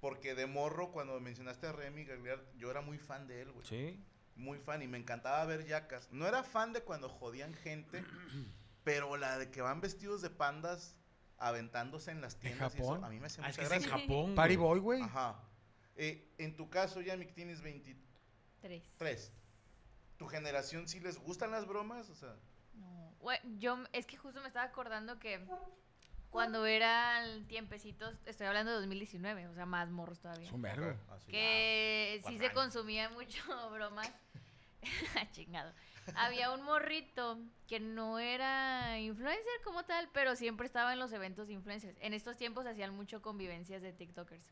Porque 0.00 0.34
de 0.34 0.46
morro, 0.46 0.92
cuando 0.92 1.18
mencionaste 1.20 1.66
a 1.66 1.72
Remy 1.72 2.04
Gagliard, 2.04 2.40
yo 2.56 2.70
era 2.70 2.80
muy 2.80 2.98
fan 2.98 3.26
de 3.26 3.42
él, 3.42 3.52
güey. 3.52 3.66
Sí. 3.66 4.02
Muy 4.40 4.58
fan 4.58 4.82
y 4.82 4.88
me 4.88 4.98
encantaba 4.98 5.44
ver 5.44 5.66
yacas. 5.66 6.10
No 6.10 6.26
era 6.26 6.42
fan 6.42 6.72
de 6.72 6.82
cuando 6.82 7.08
jodían 7.08 7.54
gente, 7.54 8.02
pero 8.84 9.16
la 9.16 9.38
de 9.38 9.50
que 9.50 9.60
van 9.60 9.80
vestidos 9.80 10.22
de 10.22 10.30
pandas 10.30 10.96
aventándose 11.36 12.10
en 12.10 12.20
las 12.20 12.38
tiendas 12.38 12.74
y 12.74 12.80
eso, 12.80 12.94
a 12.94 13.08
mí 13.08 13.20
me 13.20 13.26
hace 13.26 13.40
Ah, 13.42 13.48
es 13.50 13.58
mucha 13.58 13.68
que 13.68 13.76
es 13.76 13.84
en. 13.84 13.90
Japón. 13.90 14.34
Party. 14.34 14.56
Boy, 14.56 14.78
güey. 14.80 15.02
Ajá. 15.02 15.40
Eh, 15.96 16.32
en 16.38 16.56
tu 16.56 16.68
caso, 16.70 17.00
ya 17.00 17.16
que 17.18 17.26
tienes 17.26 17.60
23. 17.62 18.82
Tres. 18.96 19.32
¿Tu 20.16 20.26
generación 20.26 20.88
sí 20.88 21.00
les 21.00 21.18
gustan 21.18 21.50
las 21.50 21.66
bromas? 21.66 22.08
O 22.10 22.14
sea, 22.14 22.34
No. 22.74 23.14
Yo, 23.58 23.78
es 23.92 24.06
que 24.06 24.16
justo 24.16 24.40
me 24.40 24.48
estaba 24.48 24.66
acordando 24.66 25.18
que 25.18 25.46
cuando 26.30 26.64
eran 26.66 27.46
tiempecitos, 27.46 28.14
estoy 28.26 28.46
hablando 28.46 28.70
de 28.72 28.78
2019, 28.78 29.48
o 29.48 29.54
sea, 29.54 29.66
más 29.66 29.90
morros 29.90 30.20
todavía. 30.20 30.46
Es 30.46 30.52
un 30.52 30.62
vergo. 30.62 30.94
así. 31.10 31.30
que 31.30 32.14
sí 32.18 32.22
cuatro 32.22 32.38
se 32.38 32.44
años. 32.46 32.54
consumían 32.54 33.12
mucho 33.14 33.42
bromas. 33.72 34.10
Chingado. 35.32 35.72
Había 36.16 36.52
un 36.52 36.62
morrito 36.62 37.38
que 37.68 37.78
no 37.78 38.18
era 38.18 38.98
influencer 38.98 39.52
como 39.64 39.84
tal, 39.84 40.08
pero 40.12 40.34
siempre 40.34 40.66
estaba 40.66 40.92
en 40.92 40.98
los 40.98 41.12
eventos 41.12 41.46
de 41.48 41.52
influencers. 41.54 41.96
En 42.00 42.14
estos 42.14 42.36
tiempos 42.36 42.66
hacían 42.66 42.94
mucho 42.94 43.20
convivencias 43.22 43.82
de 43.82 43.92
TikTokers. 43.92 44.48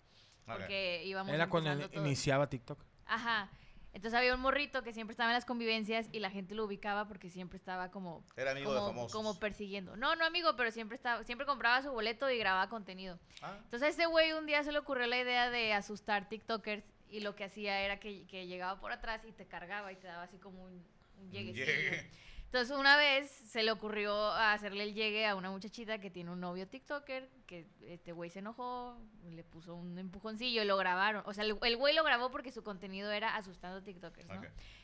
Ok. 0.46 0.56
Porque 0.58 1.02
íbamos 1.04 1.32
Era 1.32 1.48
cuando 1.48 1.88
iniciaba 1.94 2.48
TikTok. 2.48 2.78
Ajá. 3.06 3.50
Entonces 3.94 4.16
había 4.18 4.34
un 4.34 4.40
morrito 4.40 4.82
que 4.82 4.92
siempre 4.92 5.12
estaba 5.12 5.30
en 5.30 5.34
las 5.34 5.44
convivencias 5.44 6.08
y 6.12 6.20
la 6.20 6.30
gente 6.30 6.54
lo 6.54 6.64
ubicaba 6.66 7.08
porque 7.08 7.30
siempre 7.30 7.56
estaba 7.56 7.90
como 7.90 8.24
Era 8.36 8.50
amigo 8.52 8.72
de 8.72 8.78
como, 8.78 8.88
famosos. 8.90 9.12
como 9.12 9.40
persiguiendo. 9.40 9.96
No, 9.96 10.14
no 10.14 10.24
amigo, 10.24 10.54
pero 10.56 10.70
siempre 10.70 10.94
estaba, 10.96 11.24
siempre 11.24 11.46
compraba 11.46 11.82
su 11.82 11.90
boleto 11.90 12.30
y 12.30 12.38
grababa 12.38 12.68
contenido. 12.68 13.18
Ah, 13.42 13.56
Entonces 13.64 13.82
a 13.82 13.88
ese 13.88 14.06
güey 14.06 14.32
un 14.32 14.46
día 14.46 14.62
se 14.62 14.72
le 14.72 14.78
ocurrió 14.78 15.06
la 15.06 15.18
idea 15.18 15.50
de 15.50 15.72
asustar 15.72 16.28
TikTokers 16.28 16.84
y 17.10 17.20
lo 17.20 17.34
que 17.34 17.44
hacía 17.44 17.80
era 17.80 17.98
que, 17.98 18.26
que 18.26 18.46
llegaba 18.46 18.78
por 18.78 18.92
atrás 18.92 19.22
y 19.26 19.32
te 19.32 19.46
cargaba 19.46 19.90
y 19.92 19.96
te 19.96 20.06
daba 20.06 20.24
así 20.24 20.36
como 20.38 20.62
un, 20.64 20.84
un 21.20 21.30
lleguecillo. 21.30 21.64
llegue. 21.66 22.10
Entonces 22.48 22.74
una 22.74 22.96
vez 22.96 23.30
se 23.30 23.62
le 23.62 23.70
ocurrió 23.70 24.32
hacerle 24.32 24.84
el 24.84 24.94
llegue 24.94 25.26
a 25.26 25.34
una 25.34 25.50
muchachita 25.50 25.98
que 25.98 26.10
tiene 26.10 26.30
un 26.30 26.40
novio 26.40 26.66
TikToker, 26.66 27.28
que 27.46 27.66
este 27.82 28.12
güey 28.12 28.30
se 28.30 28.38
enojó, 28.38 28.96
le 29.28 29.44
puso 29.44 29.74
un 29.74 29.98
empujoncillo 29.98 30.62
y 30.62 30.64
lo 30.64 30.78
grabaron. 30.78 31.22
O 31.26 31.34
sea, 31.34 31.44
el, 31.44 31.58
el 31.60 31.76
güey 31.76 31.94
lo 31.94 32.02
grabó 32.04 32.30
porque 32.30 32.50
su 32.50 32.62
contenido 32.62 33.12
era 33.12 33.36
asustando 33.36 33.82
TikTokers, 33.82 34.28
¿no? 34.28 34.40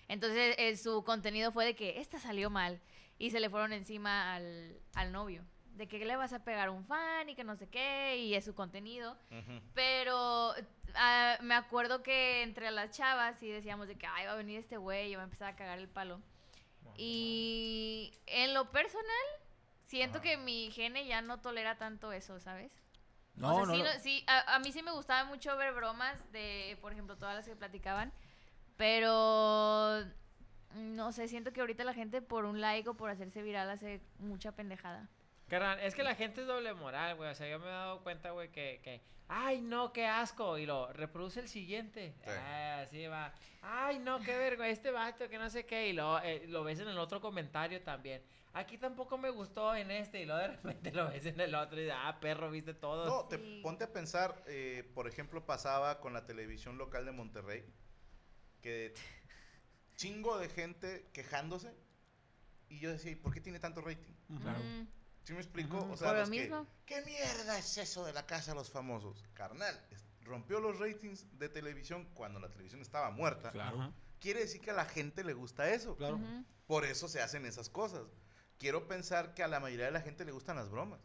Entonces 0.08 0.54
eh, 0.58 0.76
su 0.76 1.04
contenido 1.04 1.52
fue 1.52 1.64
de 1.64 1.74
que 1.74 2.00
esta 2.00 2.18
salió 2.18 2.50
mal 2.50 2.82
y 3.18 3.30
se 3.30 3.40
le 3.40 3.48
fueron 3.48 3.72
encima 3.72 4.34
al, 4.34 4.78
al 4.94 5.10
novio. 5.10 5.42
De 5.74 5.88
que 5.88 6.04
le 6.04 6.16
vas 6.16 6.34
a 6.34 6.44
pegar 6.44 6.68
a 6.68 6.70
un 6.70 6.84
fan 6.84 7.30
y 7.30 7.34
que 7.34 7.44
no 7.44 7.56
sé 7.56 7.68
qué, 7.68 8.18
y 8.18 8.34
es 8.34 8.44
su 8.44 8.54
contenido. 8.54 9.16
Pero 9.72 10.52
ah, 10.96 11.38
me 11.40 11.54
acuerdo 11.54 12.02
que 12.02 12.42
entre 12.42 12.70
las 12.70 12.90
chavas 12.90 13.38
sí 13.38 13.48
decíamos 13.48 13.88
de 13.88 13.96
que, 13.96 14.06
ay, 14.06 14.26
va 14.26 14.32
a 14.32 14.36
venir 14.36 14.58
este 14.58 14.76
güey 14.76 15.10
y 15.10 15.14
va 15.16 15.22
a 15.22 15.24
empezar 15.24 15.48
a 15.48 15.56
cagar 15.56 15.78
el 15.78 15.88
palo. 15.88 16.20
Y 16.96 18.12
en 18.26 18.54
lo 18.54 18.70
personal, 18.70 19.04
siento 19.86 20.20
que 20.20 20.36
mi 20.36 20.70
gene 20.70 21.06
ya 21.06 21.22
no 21.22 21.40
tolera 21.40 21.76
tanto 21.78 22.12
eso, 22.12 22.40
¿sabes? 22.40 22.72
No, 23.36 23.50
o 23.50 23.54
sea, 23.54 23.64
no, 23.66 23.72
sí, 23.72 23.78
no. 23.82 23.84
no- 23.92 24.00
sí, 24.00 24.24
a, 24.28 24.54
a 24.54 24.58
mí 24.60 24.70
sí 24.72 24.82
me 24.82 24.92
gustaba 24.92 25.24
mucho 25.24 25.56
ver 25.56 25.74
bromas 25.74 26.20
de, 26.32 26.78
por 26.80 26.92
ejemplo, 26.92 27.16
todas 27.16 27.34
las 27.34 27.46
que 27.46 27.56
platicaban, 27.56 28.12
pero 28.76 30.04
no 30.74 31.12
sé, 31.12 31.28
siento 31.28 31.52
que 31.52 31.60
ahorita 31.60 31.84
la 31.84 31.94
gente 31.94 32.22
por 32.22 32.44
un 32.44 32.60
like 32.60 32.88
o 32.88 32.94
por 32.94 33.10
hacerse 33.10 33.42
viral 33.42 33.70
hace 33.70 34.00
mucha 34.18 34.52
pendejada. 34.52 35.08
Carnal, 35.48 35.78
es 35.80 35.94
que 35.94 36.02
la 36.02 36.14
gente 36.14 36.40
es 36.40 36.46
doble 36.46 36.72
moral, 36.74 37.16
güey. 37.16 37.30
O 37.30 37.34
sea, 37.34 37.48
yo 37.48 37.58
me 37.58 37.66
he 37.66 37.70
dado 37.70 38.02
cuenta, 38.02 38.30
güey, 38.30 38.50
que, 38.50 38.80
que, 38.82 39.02
ay, 39.28 39.60
no, 39.60 39.92
qué 39.92 40.06
asco. 40.06 40.56
Y 40.58 40.66
lo 40.66 40.92
reproduce 40.92 41.40
el 41.40 41.48
siguiente. 41.48 42.14
Sí. 42.24 42.30
Ah, 42.30 42.80
así 42.80 43.06
va. 43.06 43.32
Ay, 43.62 43.98
no, 43.98 44.20
qué 44.20 44.36
verga, 44.36 44.68
este 44.68 44.90
vato, 44.90 45.28
que 45.28 45.38
no 45.38 45.48
sé 45.50 45.66
qué. 45.66 45.88
Y 45.88 45.92
lo, 45.92 46.20
eh, 46.22 46.46
lo 46.48 46.64
ves 46.64 46.80
en 46.80 46.88
el 46.88 46.98
otro 46.98 47.20
comentario 47.20 47.82
también. 47.82 48.22
Aquí 48.54 48.78
tampoco 48.78 49.18
me 49.18 49.30
gustó 49.30 49.74
en 49.74 49.90
este. 49.90 50.22
Y 50.22 50.26
luego 50.26 50.40
de 50.40 50.48
repente 50.48 50.92
lo 50.92 51.08
ves 51.10 51.26
en 51.26 51.38
el 51.40 51.54
otro 51.54 51.78
y 51.78 51.82
dices, 51.84 51.96
ah, 52.00 52.18
perro, 52.20 52.50
viste 52.50 52.72
todo. 52.72 53.04
No, 53.06 53.28
te 53.28 53.36
Sí. 53.36 53.60
ponte 53.62 53.84
a 53.84 53.92
pensar, 53.92 54.42
eh, 54.46 54.90
por 54.94 55.06
ejemplo, 55.08 55.44
pasaba 55.44 56.00
con 56.00 56.12
la 56.14 56.24
televisión 56.24 56.78
local 56.78 57.04
de 57.04 57.12
Monterrey, 57.12 57.64
que 58.62 58.94
chingo 59.96 60.38
de 60.38 60.48
gente 60.48 61.08
quejándose, 61.12 61.74
y 62.68 62.78
yo 62.80 62.90
decía, 62.90 63.10
¿y 63.12 63.16
por 63.16 63.32
qué 63.34 63.40
tiene 63.40 63.58
tanto 63.60 63.80
rating? 63.80 64.12
Mm, 64.28 64.86
¿Sí 65.24 65.32
me 65.32 65.40
explico? 65.40 65.78
O 65.90 65.96
sea, 65.96 66.08
Por 66.08 66.14
lo 66.16 66.20
los 66.20 66.30
que, 66.30 66.40
mismo. 66.40 66.66
¿qué 66.86 67.02
mierda 67.02 67.58
es 67.58 67.78
eso 67.78 68.04
de 68.04 68.12
la 68.12 68.26
casa 68.26 68.52
de 68.52 68.56
los 68.56 68.70
famosos? 68.70 69.24
Carnal, 69.34 69.78
rompió 70.22 70.60
los 70.60 70.78
ratings 70.78 71.38
de 71.38 71.48
televisión 71.48 72.06
cuando 72.14 72.40
la 72.40 72.50
televisión 72.50 72.80
estaba 72.82 73.10
muerta. 73.10 73.50
Claro. 73.50 73.92
Quiere 74.20 74.40
decir 74.40 74.60
que 74.60 74.70
a 74.70 74.74
la 74.74 74.84
gente 74.84 75.24
le 75.24 75.32
gusta 75.34 75.70
eso. 75.70 75.96
Claro. 75.96 76.20
Por 76.66 76.84
eso 76.84 77.08
se 77.08 77.20
hacen 77.20 77.44
esas 77.46 77.68
cosas. 77.68 78.02
Quiero 78.58 78.86
pensar 78.86 79.34
que 79.34 79.42
a 79.42 79.48
la 79.48 79.60
mayoría 79.60 79.86
de 79.86 79.90
la 79.92 80.00
gente 80.00 80.24
le 80.24 80.32
gustan 80.32 80.56
las 80.56 80.70
bromas. 80.70 81.00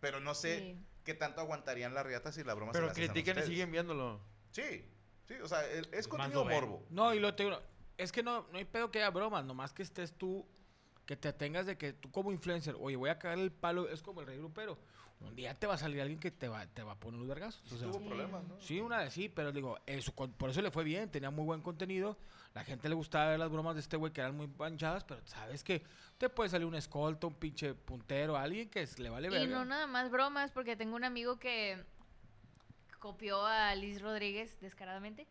Pero 0.00 0.20
no 0.20 0.34
sé 0.34 0.58
Sí. 0.58 0.86
qué 1.04 1.14
tanto 1.14 1.40
aguantarían 1.40 1.94
las 1.94 2.04
riatas 2.06 2.34
si 2.34 2.44
la 2.44 2.54
broma 2.54 2.72
se 2.72 2.78
Pero 2.78 2.90
hacen 2.90 3.02
a 3.04 3.12
critican 3.12 3.38
y 3.38 3.46
siguen 3.46 3.70
viéndolo. 3.72 4.20
Sí, 4.50 4.86
sí, 5.26 5.34
o 5.42 5.48
sea, 5.48 5.66
el- 5.66 5.88
es 5.92 6.06
contenido 6.08 6.44
morbo. 6.44 6.86
No, 6.90 7.12
y 7.14 7.20
lo 7.20 7.34
te 7.34 7.44
digo, 7.44 7.58
es 7.98 8.12
que 8.12 8.22
no, 8.22 8.46
no 8.52 8.58
hay 8.58 8.64
pedo 8.64 8.90
que 8.90 8.98
haya 8.98 9.10
bromas, 9.10 9.44
nomás 9.44 9.72
que 9.72 9.82
estés 9.82 10.12
tú, 10.16 10.46
que 11.06 11.16
te 11.16 11.32
tengas 11.32 11.66
de 11.66 11.76
que 11.76 11.92
tú 11.92 12.10
como 12.10 12.32
influencer, 12.32 12.76
oye, 12.78 12.96
voy 12.96 13.10
a 13.10 13.18
cagar 13.18 13.38
el 13.38 13.52
palo, 13.52 13.88
es 13.88 14.02
como 14.02 14.20
el 14.20 14.26
rey 14.26 14.38
grupero. 14.38 14.78
Un 15.20 15.34
día 15.36 15.54
te 15.58 15.66
va 15.66 15.74
a 15.74 15.78
salir 15.78 16.00
alguien 16.00 16.18
que 16.18 16.30
te 16.30 16.48
va, 16.48 16.66
te 16.66 16.82
va 16.82 16.92
a 16.92 17.00
poner 17.00 17.20
un 17.20 17.28
vergazo. 17.28 17.60
O 17.66 17.68
sea, 17.78 17.88
Tuvo 17.90 18.00
Sí. 18.00 18.04
problemas, 18.06 18.44
¿no? 18.44 18.60
sí, 18.60 18.80
una 18.80 18.98
vez 18.98 19.12
sí, 19.14 19.28
pero 19.28 19.52
digo, 19.52 19.78
eso, 19.86 20.12
con- 20.14 20.32
por 20.32 20.50
eso 20.50 20.60
le 20.60 20.70
fue 20.70 20.84
bien, 20.84 21.10
tenía 21.10 21.30
muy 21.30 21.44
buen 21.44 21.62
contenido. 21.62 22.18
La 22.52 22.64
gente 22.64 22.88
le 22.88 22.94
gustaba 22.94 23.30
ver 23.30 23.38
las 23.38 23.50
bromas 23.50 23.74
de 23.74 23.80
este 23.80 23.96
güey 23.96 24.12
que 24.12 24.20
eran 24.20 24.36
muy 24.36 24.48
panchadas, 24.48 25.04
pero 25.04 25.20
sabes 25.26 25.62
que 25.64 25.82
te 26.18 26.28
puede 26.28 26.50
salir 26.50 26.66
un 26.66 26.74
escolta, 26.74 27.26
un 27.26 27.34
pinche 27.34 27.74
puntero, 27.74 28.36
alguien 28.36 28.68
que 28.68 28.82
es- 28.82 28.98
le 28.98 29.08
vale 29.08 29.28
Y 29.28 29.30
verga. 29.30 29.46
no 29.56 29.64
nada 29.64 29.86
más 29.86 30.10
bromas, 30.10 30.50
porque 30.52 30.76
tengo 30.76 30.94
un 30.96 31.04
amigo 31.04 31.38
que 31.38 31.82
copió 32.98 33.44
a 33.46 33.74
Liz 33.74 34.00
Rodríguez 34.00 34.58
descaradamente. 34.60 35.26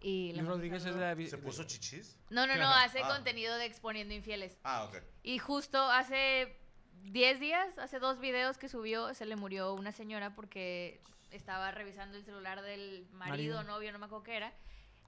Y 0.00 0.32
Luis 0.34 0.46
Rodríguez 0.46 0.84
es 0.86 0.94
la... 0.94 1.14
¿Se 1.16 1.38
puso 1.38 1.64
chichis? 1.64 2.16
No, 2.30 2.46
no, 2.46 2.54
no, 2.56 2.68
hace 2.68 3.00
Ah. 3.02 3.08
contenido 3.08 3.56
de 3.56 3.64
exponiendo 3.66 4.14
infieles. 4.14 4.56
Ah, 4.62 4.84
ok. 4.84 4.98
Y 5.24 5.38
justo 5.38 5.78
hace 5.82 6.56
10 7.02 7.40
días, 7.40 7.78
hace 7.78 7.98
dos 7.98 8.20
videos 8.20 8.58
que 8.58 8.68
subió, 8.68 9.12
se 9.14 9.26
le 9.26 9.34
murió 9.36 9.74
una 9.74 9.90
señora 9.92 10.34
porque 10.34 11.00
estaba 11.30 11.70
revisando 11.72 12.16
el 12.16 12.24
celular 12.24 12.62
del 12.62 13.06
marido, 13.12 13.56
Marido. 13.56 13.62
novio, 13.64 13.92
no 13.92 13.98
me 13.98 14.06
acuerdo 14.06 14.24
qué 14.24 14.36
era. 14.36 14.52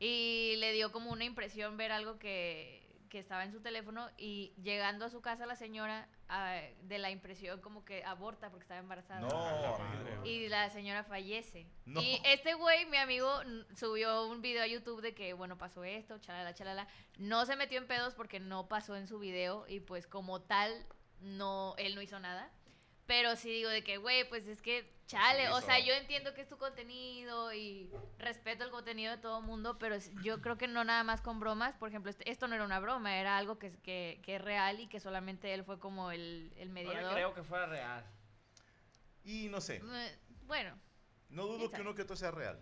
Y 0.01 0.55
le 0.59 0.73
dio 0.73 0.91
como 0.93 1.11
una 1.13 1.25
impresión 1.25 1.77
ver 1.77 1.93
algo 1.93 2.19
que, 2.19 2.83
que 3.11 3.19
estaba 3.19 3.45
en 3.45 3.53
su 3.53 3.61
teléfono 3.61 4.09
y 4.17 4.55
llegando 4.63 5.05
a 5.05 5.11
su 5.11 5.21
casa 5.21 5.45
la 5.45 5.57
señora 5.57 6.09
ah, 6.29 6.59
de 6.83 6.99
la 6.99 7.11
impresión 7.11 7.61
como 7.61 7.85
que 7.85 8.03
aborta 8.05 8.49
porque 8.49 8.63
estaba 8.63 8.81
embarazada. 8.81 9.21
No, 9.21 9.29
amigo. 9.29 10.25
Y 10.25 10.49
la 10.49 10.71
señora 10.71 11.05
fallece. 11.05 11.67
No. 11.85 12.01
Y 12.01 12.23
este 12.25 12.55
güey, 12.55 12.87
mi 12.87 12.97
amigo, 12.97 13.29
subió 13.77 14.27
un 14.27 14.41
video 14.41 14.63
a 14.63 14.67
YouTube 14.67 15.03
de 15.03 15.15
que, 15.15 15.35
bueno, 15.35 15.59
pasó 15.59 15.85
esto, 15.85 16.19
chalala, 16.19 16.55
chalala. 16.55 16.89
No 17.19 17.45
se 17.45 17.57
metió 17.57 17.79
en 17.79 17.87
pedos 17.87 18.15
porque 18.15 18.41
no 18.41 18.69
pasó 18.69 18.97
en 18.97 19.07
su 19.07 19.19
video 19.19 19.67
y 19.69 19.81
pues 19.81 20.07
como 20.07 20.41
tal, 20.41 20.87
no, 21.21 21.75
él 21.77 21.95
no 21.95 22.01
hizo 22.01 22.19
nada. 22.21 22.51
Pero 23.07 23.35
sí 23.35 23.51
digo 23.51 23.69
de 23.69 23.83
que, 23.83 23.99
güey, 23.99 24.27
pues 24.29 24.47
es 24.47 24.63
que, 24.63 24.89
chale, 25.11 25.49
o 25.51 25.61
sea, 25.61 25.79
yo 25.81 25.93
entiendo 25.95 26.33
que 26.35 26.43
es 26.43 26.49
tu 26.49 26.57
contenido 26.57 27.53
y 27.53 27.91
respeto 28.19 28.65
el 28.65 28.71
contenido 28.71 29.11
de 29.17 29.19
todo 29.21 29.41
mundo, 29.43 29.77
pero 29.79 29.97
yo 30.23 30.41
creo 30.41 30.57
que 30.57 30.69
no 30.69 30.85
nada 30.85 31.03
más 31.05 31.21
con 31.21 31.41
bromas. 31.41 31.75
Por 31.77 31.89
ejemplo, 31.89 32.11
este- 32.11 32.31
esto 32.31 32.47
no 32.47 32.55
era 32.55 32.65
una 32.65 32.79
broma, 32.81 33.17
era 33.19 33.37
algo 33.37 33.59
que, 33.59 33.69
es- 33.69 33.77
que, 33.79 34.21
que 34.23 34.37
es 34.37 34.43
real 34.43 34.79
y 34.81 34.87
que 34.87 35.01
solamente 35.01 35.53
él 35.53 35.65
fue 35.65 35.79
como 35.79 36.11
el, 36.13 36.53
el 36.57 36.69
No 36.69 36.75
mediador. 36.75 37.03
le 37.03 37.13
creo 37.13 37.35
que 37.35 37.43
fuera 37.43 37.67
real. 37.67 38.05
Y 39.25 39.49
no 39.49 39.61
sé, 39.61 39.83
Eh, 39.85 40.19
Bueno, 40.47 40.77
no 41.29 41.45
dudo 41.47 41.59
¿Quién 41.59 41.71
que 41.73 41.81
uno 41.83 41.95
que 41.95 42.03
otro 42.03 42.17
sea 42.17 42.31
real. 42.31 42.59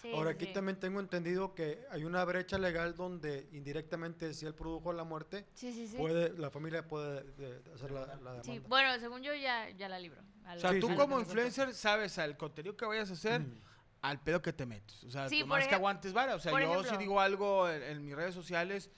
sí. 0.00 0.12
Ahora 0.14 0.30
aquí 0.30 0.46
sí. 0.46 0.52
también 0.52 0.78
tengo 0.78 1.00
entendido 1.00 1.54
que 1.54 1.84
hay 1.90 2.04
una 2.04 2.24
brecha 2.24 2.56
legal 2.58 2.94
donde 2.94 3.48
indirectamente 3.52 4.32
si 4.34 4.46
él 4.46 4.54
produjo 4.54 4.92
la 4.92 5.04
muerte, 5.04 5.44
Sí, 5.54 5.72
sí, 5.72 5.86
sí. 5.88 5.96
puede 5.96 6.30
la 6.38 6.50
familia 6.50 6.86
puede 6.86 7.24
de- 7.24 7.60
de 7.60 7.72
hacer 7.74 7.90
la, 7.90 8.06
la 8.16 8.42
Sí, 8.44 8.52
demanda. 8.52 8.68
bueno, 8.68 8.98
según 9.00 9.22
yo 9.22 9.34
ya, 9.34 9.68
ya 9.70 9.88
la 9.88 9.98
libro. 9.98 10.22
O 10.56 10.60
sea, 10.60 10.72
Sí, 10.72 10.80
tú 10.80 10.88
sí. 10.88 10.94
como 10.94 11.20
influencer 11.20 11.74
sabes 11.74 12.18
al 12.18 12.36
contenido 12.36 12.76
que 12.76 12.84
vayas 12.86 13.10
a 13.10 13.14
hacer, 13.14 13.40
Mm. 13.40 13.60
al 14.02 14.20
pedo 14.20 14.40
que 14.42 14.52
te 14.52 14.66
metes. 14.66 15.04
O 15.04 15.10
sea, 15.10 15.28
Sí, 15.28 15.44
más 15.44 15.66
que 15.68 15.74
aguantes 15.74 16.12
vara. 16.12 16.34
O 16.34 16.40
sea, 16.40 16.52
yo 16.52 16.58
ejemplo- 16.58 16.84
si 16.90 16.96
digo 16.96 17.20
algo 17.20 17.68
en, 17.68 17.82
en 17.82 18.04
mis 18.04 18.14
redes 18.16 18.34
sociales 18.34 18.90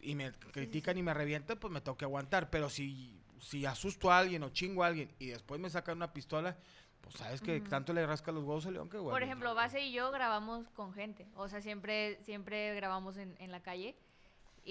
y 0.00 0.14
me 0.14 0.32
critican 0.32 0.96
y 0.98 1.02
me 1.02 1.14
revientan, 1.14 1.58
pues 1.58 1.72
me 1.72 1.80
tengo 1.80 1.96
que 1.98 2.04
aguantar. 2.04 2.50
Pero 2.50 2.68
si, 2.70 3.20
si 3.40 3.66
asusto 3.66 4.10
a 4.10 4.18
alguien 4.18 4.42
o 4.42 4.50
chingo 4.50 4.82
a 4.84 4.86
alguien 4.88 5.12
y 5.18 5.26
después 5.28 5.60
me 5.60 5.70
sacan 5.70 5.96
una 5.96 6.12
pistola, 6.12 6.56
pues 7.00 7.14
sabes 7.16 7.40
que 7.40 7.60
tanto 7.60 7.92
le 7.92 8.04
rasca 8.06 8.32
los 8.32 8.42
huevos 8.44 8.66
al 8.66 8.74
león 8.74 8.88
que, 8.90 8.98
güey. 8.98 9.12
Por 9.12 9.22
ejemplo, 9.22 9.54
Base 9.54 9.80
y 9.80 9.92
yo 9.92 10.10
grabamos 10.10 10.68
con 10.70 10.92
gente. 10.92 11.26
O 11.36 11.48
sea, 11.48 11.60
siempre, 11.60 12.18
siempre 12.24 12.74
grabamos 12.74 13.16
en, 13.16 13.36
en 13.38 13.50
la 13.52 13.60
calle. 13.62 13.96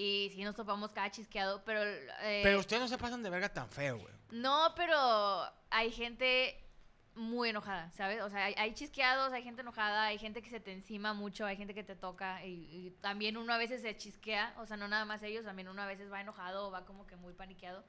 Y 0.00 0.30
sí 0.32 0.44
nos 0.44 0.54
topamos 0.54 0.92
cada 0.92 1.10
chisqueado, 1.10 1.64
pero... 1.64 1.82
eh, 1.82 2.40
Pero 2.44 2.60
ustedes 2.60 2.80
no 2.82 2.86
se 2.88 2.98
pasan 2.98 3.20
de 3.24 3.30
verga 3.30 3.48
tan 3.52 3.68
feo, 3.68 3.98
güey. 3.98 4.14
No, 4.30 4.72
pero 4.76 4.96
hay 5.70 5.90
gente 5.90 6.56
muy 7.16 7.48
enojada, 7.48 7.90
¿sabes? 7.90 8.22
O 8.22 8.30
sea, 8.30 8.44
hay, 8.44 8.54
hay 8.56 8.74
chisqueados, 8.74 9.32
hay 9.32 9.42
gente 9.42 9.62
enojada, 9.62 10.04
hay 10.04 10.18
gente 10.18 10.40
que 10.40 10.50
se 10.50 10.60
te 10.60 10.70
encima 10.72 11.14
mucho, 11.14 11.44
hay 11.46 11.56
gente 11.56 11.74
que 11.74 11.82
te 11.82 11.96
toca 11.96 12.44
y, 12.46 12.68
y 12.70 12.90
también 13.00 13.36
uno 13.36 13.52
a 13.52 13.58
veces 13.58 13.82
se 13.82 13.96
chisquea, 13.96 14.54
o 14.58 14.66
sea, 14.66 14.76
no 14.76 14.86
nada 14.86 15.04
más 15.04 15.20
ellos, 15.24 15.44
también 15.44 15.66
uno 15.66 15.82
a 15.82 15.86
veces 15.86 16.12
va 16.12 16.20
enojado 16.20 16.68
o 16.68 16.70
va 16.70 16.84
como 16.86 17.04
que 17.08 17.16
muy 17.16 17.32
paniqueado, 17.34 17.82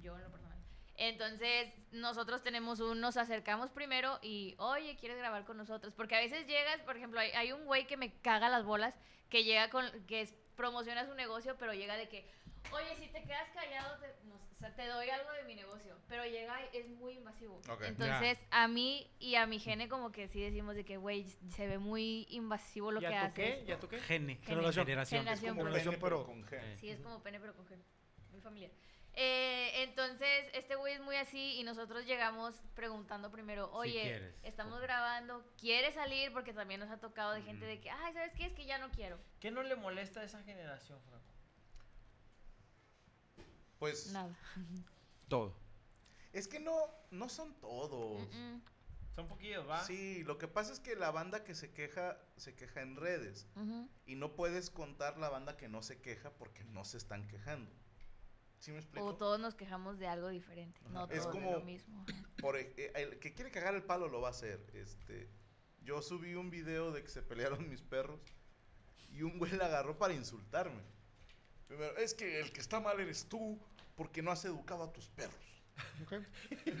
yo 0.00 0.16
en 0.16 0.22
lo 0.24 0.30
personal. 0.32 0.58
Entonces, 0.96 1.72
nosotros 1.92 2.42
tenemos 2.42 2.80
un, 2.80 3.00
nos 3.00 3.16
acercamos 3.16 3.70
primero 3.70 4.18
y, 4.20 4.56
oye, 4.58 4.96
¿quieres 4.96 5.18
grabar 5.18 5.44
con 5.44 5.56
nosotros? 5.56 5.94
Porque 5.94 6.16
a 6.16 6.20
veces 6.20 6.44
llegas, 6.48 6.80
por 6.82 6.96
ejemplo, 6.96 7.20
hay, 7.20 7.30
hay 7.32 7.52
un 7.52 7.64
güey 7.66 7.86
que 7.86 7.96
me 7.96 8.12
caga 8.20 8.48
las 8.48 8.64
bolas, 8.64 8.94
que 9.28 9.44
llega 9.44 9.70
con, 9.70 9.88
que 10.06 10.22
es- 10.22 10.34
promociona 10.56 11.06
su 11.06 11.14
negocio, 11.14 11.56
pero 11.58 11.72
llega 11.74 11.96
de 11.96 12.08
que, 12.08 12.26
oye, 12.72 12.96
si 12.96 13.08
te 13.08 13.22
quedas 13.24 13.48
callado, 13.54 13.98
te, 13.98 14.06
nos- 14.26 14.40
o 14.40 14.58
sea, 14.58 14.74
te 14.74 14.86
doy 14.86 15.10
algo 15.10 15.30
de 15.32 15.44
mi 15.44 15.54
negocio. 15.54 15.96
Pero 16.08 16.24
llega 16.24 16.56
y 16.72 16.76
es 16.76 16.88
muy 16.88 17.14
invasivo. 17.14 17.60
Entonces, 17.82 18.38
a 18.50 18.68
mí 18.68 19.10
y 19.18 19.34
a 19.34 19.46
mi 19.46 19.58
gene 19.58 19.88
como 19.88 20.12
que 20.12 20.28
sí 20.28 20.40
decimos 20.40 20.74
de 20.74 20.84
que, 20.84 20.96
güey, 20.96 21.24
se 21.50 21.66
ve 21.66 21.78
muy 21.78 22.26
invasivo 22.30 22.90
lo 22.92 23.00
¿Ya 23.00 23.08
que 23.10 23.14
tú 23.16 23.22
haces. 23.24 23.34
qué? 23.34 23.64
¿Ya 23.66 23.78
tú 23.80 23.88
qué? 23.88 23.98
Gene. 24.00 24.36
Generación. 24.36 24.86
Generación. 24.86 25.20
Generación. 25.20 25.56
Como 25.56 25.66
Relación, 25.66 25.94
pene, 25.94 26.02
pero 26.02 26.24
con 26.24 26.44
G. 26.44 26.76
Sí, 26.76 26.90
es 26.90 27.00
como 27.00 27.22
pene 27.22 27.40
pero 27.40 27.54
con 27.54 27.66
gel. 27.66 27.82
Muy 28.30 28.40
familiar. 28.40 28.70
Eh, 29.16 29.84
entonces, 29.84 30.46
este 30.54 30.74
güey 30.74 30.94
es 30.94 31.00
muy 31.00 31.14
así 31.16 31.54
y 31.54 31.62
nosotros 31.62 32.04
llegamos 32.04 32.60
preguntando 32.74 33.30
primero, 33.30 33.70
oye, 33.72 34.02
quieres. 34.02 34.34
estamos 34.42 34.80
grabando, 34.80 35.44
¿quieres 35.56 35.94
salir? 35.94 36.32
Porque 36.32 36.52
también 36.52 36.80
nos 36.80 36.90
ha 36.90 36.98
tocado 36.98 37.32
de 37.32 37.42
gente 37.42 37.64
de 37.64 37.80
que, 37.80 37.90
ay, 37.90 38.12
¿sabes 38.12 38.32
qué? 38.34 38.46
Es 38.46 38.52
que 38.54 38.66
ya 38.66 38.78
no 38.78 38.90
quiero. 38.90 39.18
¿Qué 39.38 39.50
no 39.52 39.62
le 39.62 39.76
molesta 39.76 40.20
a 40.20 40.24
esa 40.24 40.42
generación, 40.42 41.00
Franco? 41.02 41.32
Pues 43.78 44.12
Nada. 44.12 44.36
Todo. 45.28 45.54
es 46.32 46.48
que 46.48 46.60
no, 46.60 46.76
no 47.10 47.28
son 47.28 47.54
todos. 47.60 48.28
Mm, 48.34 48.54
mm, 48.56 48.62
Son 49.14 49.28
poquillos, 49.28 49.68
¿va? 49.68 49.82
Sí, 49.84 50.22
lo 50.24 50.38
que 50.38 50.48
pasa 50.48 50.72
es 50.72 50.80
que 50.80 50.96
la 50.96 51.10
banda 51.10 51.44
que 51.44 51.54
se 51.54 51.72
queja, 51.72 52.18
se 52.36 52.54
queja 52.54 52.82
en 52.82 52.96
redes. 52.96 53.46
Y 54.06 54.16
no 54.16 54.34
puedes 54.34 54.70
contar 54.70 55.16
la 55.18 55.28
banda 55.28 55.56
que 55.56 55.68
no 55.68 55.82
se 55.82 56.00
queja 56.00 56.30
porque 56.32 56.64
no 56.64 56.84
se 56.84 56.96
están 56.98 57.26
quejando. 57.28 57.70
¿Sí 58.64 58.72
me 58.72 58.78
explico? 58.78 59.04
O 59.04 59.14
todos 59.14 59.38
nos 59.38 59.54
quejamos 59.54 59.98
de 59.98 60.06
algo 60.06 60.28
diferente. 60.30 60.80
No 60.88 61.04
Es 61.10 61.20
todos 61.20 61.34
de 61.34 61.40
como- 61.40 61.52
lo 61.52 61.60
mismo. 61.60 62.06
Por, 62.40 62.56
ej- 62.56 62.72
eh, 62.78 62.92
el 62.94 63.18
que 63.18 63.34
quiere 63.34 63.50
cagar 63.50 63.74
el 63.74 63.82
palo 63.82 64.08
lo 64.08 64.22
va 64.22 64.28
a 64.28 64.30
hacer. 64.30 64.58
Este, 64.72 65.28
yo 65.82 66.00
subí 66.00 66.34
un 66.34 66.48
video 66.48 66.90
de 66.90 67.02
que 67.02 67.10
se 67.10 67.20
pelearon 67.20 67.68
mis 67.68 67.82
perros 67.82 68.18
y 69.10 69.20
un 69.20 69.38
güey 69.38 69.52
la 69.52 69.66
agarró 69.66 69.98
para 69.98 70.14
insultarme. 70.14 70.80
Primero, 71.68 71.94
es 71.98 72.14
que 72.14 72.40
el 72.40 72.52
que 72.54 72.60
está 72.62 72.80
mal 72.80 72.98
eres 73.00 73.26
tú 73.28 73.60
porque 73.96 74.22
no 74.22 74.30
has 74.30 74.42
educado 74.46 74.84
a 74.84 74.92
tus 74.94 75.08
perros. 75.10 75.36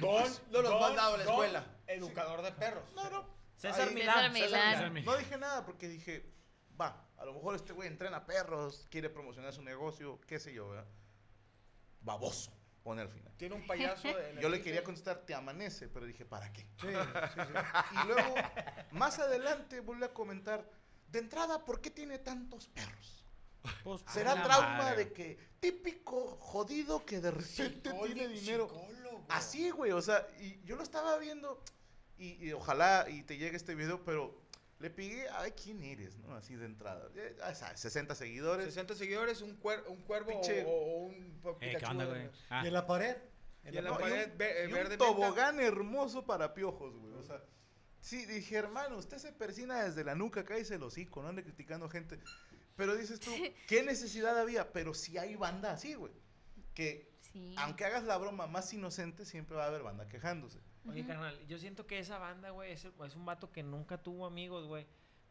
Don, 0.00 0.24
no 0.50 0.62
los 0.62 0.70
don- 0.70 0.80
mandaba 0.80 1.14
a 1.16 1.18
la 1.18 1.24
don 1.24 1.32
escuela. 1.34 1.66
Educador 1.86 2.40
de 2.40 2.52
perros. 2.52 2.90
No, 2.94 3.10
no. 3.10 3.28
César 3.56 3.88
Ahí- 3.88 3.94
Milán. 3.94 4.32
César 4.32 4.32
Milán. 4.32 4.92
Milán. 4.94 5.04
No 5.04 5.16
dije 5.18 5.36
nada 5.36 5.66
porque 5.66 5.86
dije, 5.88 6.32
va, 6.80 7.06
a 7.18 7.26
lo 7.26 7.34
mejor 7.34 7.54
este 7.56 7.74
güey 7.74 7.88
entrena 7.88 8.24
perros, 8.24 8.86
quiere 8.90 9.10
promocionar 9.10 9.52
su 9.52 9.60
negocio, 9.62 10.18
qué 10.26 10.38
sé 10.40 10.54
yo, 10.54 10.70
¿verdad? 10.70 10.86
Baboso, 12.04 12.52
pone 12.82 13.02
al 13.02 13.08
final. 13.08 13.32
Tiene 13.36 13.54
un 13.54 13.66
payaso. 13.66 14.06
en 14.08 14.38
Yo 14.40 14.48
le 14.48 14.60
quería 14.60 14.84
contestar, 14.84 15.24
te 15.24 15.34
amanece, 15.34 15.88
pero 15.88 16.06
dije, 16.06 16.24
¿para 16.24 16.52
qué? 16.52 16.62
Sí, 16.80 16.88
sí, 16.88 17.40
sí. 17.46 17.98
Y 18.02 18.06
luego, 18.06 18.34
más 18.92 19.18
adelante, 19.18 19.80
vuelve 19.80 20.06
a 20.06 20.12
comentar, 20.12 20.68
de 21.08 21.18
entrada, 21.18 21.64
¿por 21.64 21.80
qué 21.80 21.90
tiene 21.90 22.18
tantos 22.18 22.68
perros? 22.68 23.24
Pues, 23.82 24.02
¿Será 24.12 24.42
trauma 24.42 24.76
madre. 24.76 25.06
de 25.06 25.12
que 25.14 25.38
típico 25.58 26.36
jodido 26.38 27.04
que 27.06 27.20
de 27.20 27.30
repente 27.30 27.88
Psicólogo, 27.90 28.04
tiene 28.06 28.28
dinero? 28.28 28.68
psicólogo. 28.68 29.24
Así, 29.30 29.70
güey, 29.70 29.92
o 29.92 30.02
sea, 30.02 30.26
y 30.38 30.60
yo 30.64 30.76
lo 30.76 30.82
estaba 30.82 31.16
viendo 31.18 31.62
y, 32.18 32.46
y 32.46 32.52
ojalá 32.52 33.06
y 33.08 33.22
te 33.22 33.38
llegue 33.38 33.56
este 33.56 33.74
video, 33.74 34.04
pero 34.04 34.43
le 34.84 34.90
pegué, 34.90 35.26
ay, 35.30 35.52
¿quién 35.52 35.82
eres? 35.82 36.16
¿No? 36.18 36.34
Así 36.34 36.54
de 36.56 36.66
entrada. 36.66 37.08
Eh, 37.16 37.34
ya 37.38 37.54
sabes, 37.54 37.80
60 37.80 38.14
seguidores. 38.14 38.66
60 38.66 38.94
seguidores, 38.94 39.40
un, 39.40 39.58
cuer- 39.58 39.86
un 39.88 40.02
cuervo 40.02 40.30
Pinche- 40.30 40.64
o, 40.66 40.70
o 40.70 40.96
un 41.06 41.40
Eh, 41.60 41.76
¿Qué 41.78 41.86
onda, 41.86 42.04
de- 42.04 42.10
güey? 42.10 42.30
Ah, 42.50 42.62
Y 42.64 42.68
en 42.68 42.72
la 42.74 42.86
pared. 42.86 43.16
Y 43.64 43.68
en 43.78 43.84
la 43.84 43.90
No, 43.90 43.96
y 43.96 44.02
pared 44.02 44.30
un- 44.32 44.38
ve- 44.38 44.64
y 44.68 44.72
verde 44.72 44.82
un 44.82 44.88
menta. 44.90 44.96
tobogán 44.98 45.58
hermoso 45.60 46.26
para 46.26 46.52
piojos, 46.52 46.94
güey. 46.96 47.14
O 47.14 47.22
sea, 47.22 47.42
sí, 48.00 48.26
dije, 48.26 48.56
hermano, 48.56 48.98
usted 48.98 49.16
se 49.16 49.32
persina 49.32 49.84
desde 49.84 50.04
la 50.04 50.14
nuca, 50.14 50.44
cállese 50.44 50.74
el 50.74 50.82
hocico, 50.82 51.22
no 51.22 51.28
ande 51.30 51.42
criticando 51.42 51.88
gente. 51.88 52.20
Pero 52.76 52.94
dices 52.94 53.20
tú, 53.20 53.30
¿qué 53.68 53.82
necesidad 53.84 54.38
había? 54.38 54.70
Pero 54.72 54.92
sí 54.92 55.16
hay 55.16 55.34
banda 55.36 55.72
así, 55.72 55.94
güey. 55.94 56.12
Que 56.74 57.10
Sí. 57.32 57.54
aunque 57.58 57.84
hagas 57.86 58.04
la 58.04 58.18
broma 58.18 58.46
más 58.46 58.72
inocente, 58.74 59.24
siempre 59.24 59.56
va 59.56 59.64
a 59.64 59.68
haber 59.68 59.82
banda 59.82 60.06
quejándose. 60.08 60.60
Oye, 60.88 61.06
carnal, 61.06 61.38
yo 61.46 61.58
siento 61.58 61.86
que 61.86 61.98
esa 61.98 62.18
banda, 62.18 62.50
güey, 62.50 62.72
es, 62.72 62.84
es 62.84 63.16
un 63.16 63.24
vato 63.24 63.50
que 63.50 63.62
nunca 63.62 63.98
tuvo 64.02 64.26
amigos, 64.26 64.66
güey. 64.66 64.86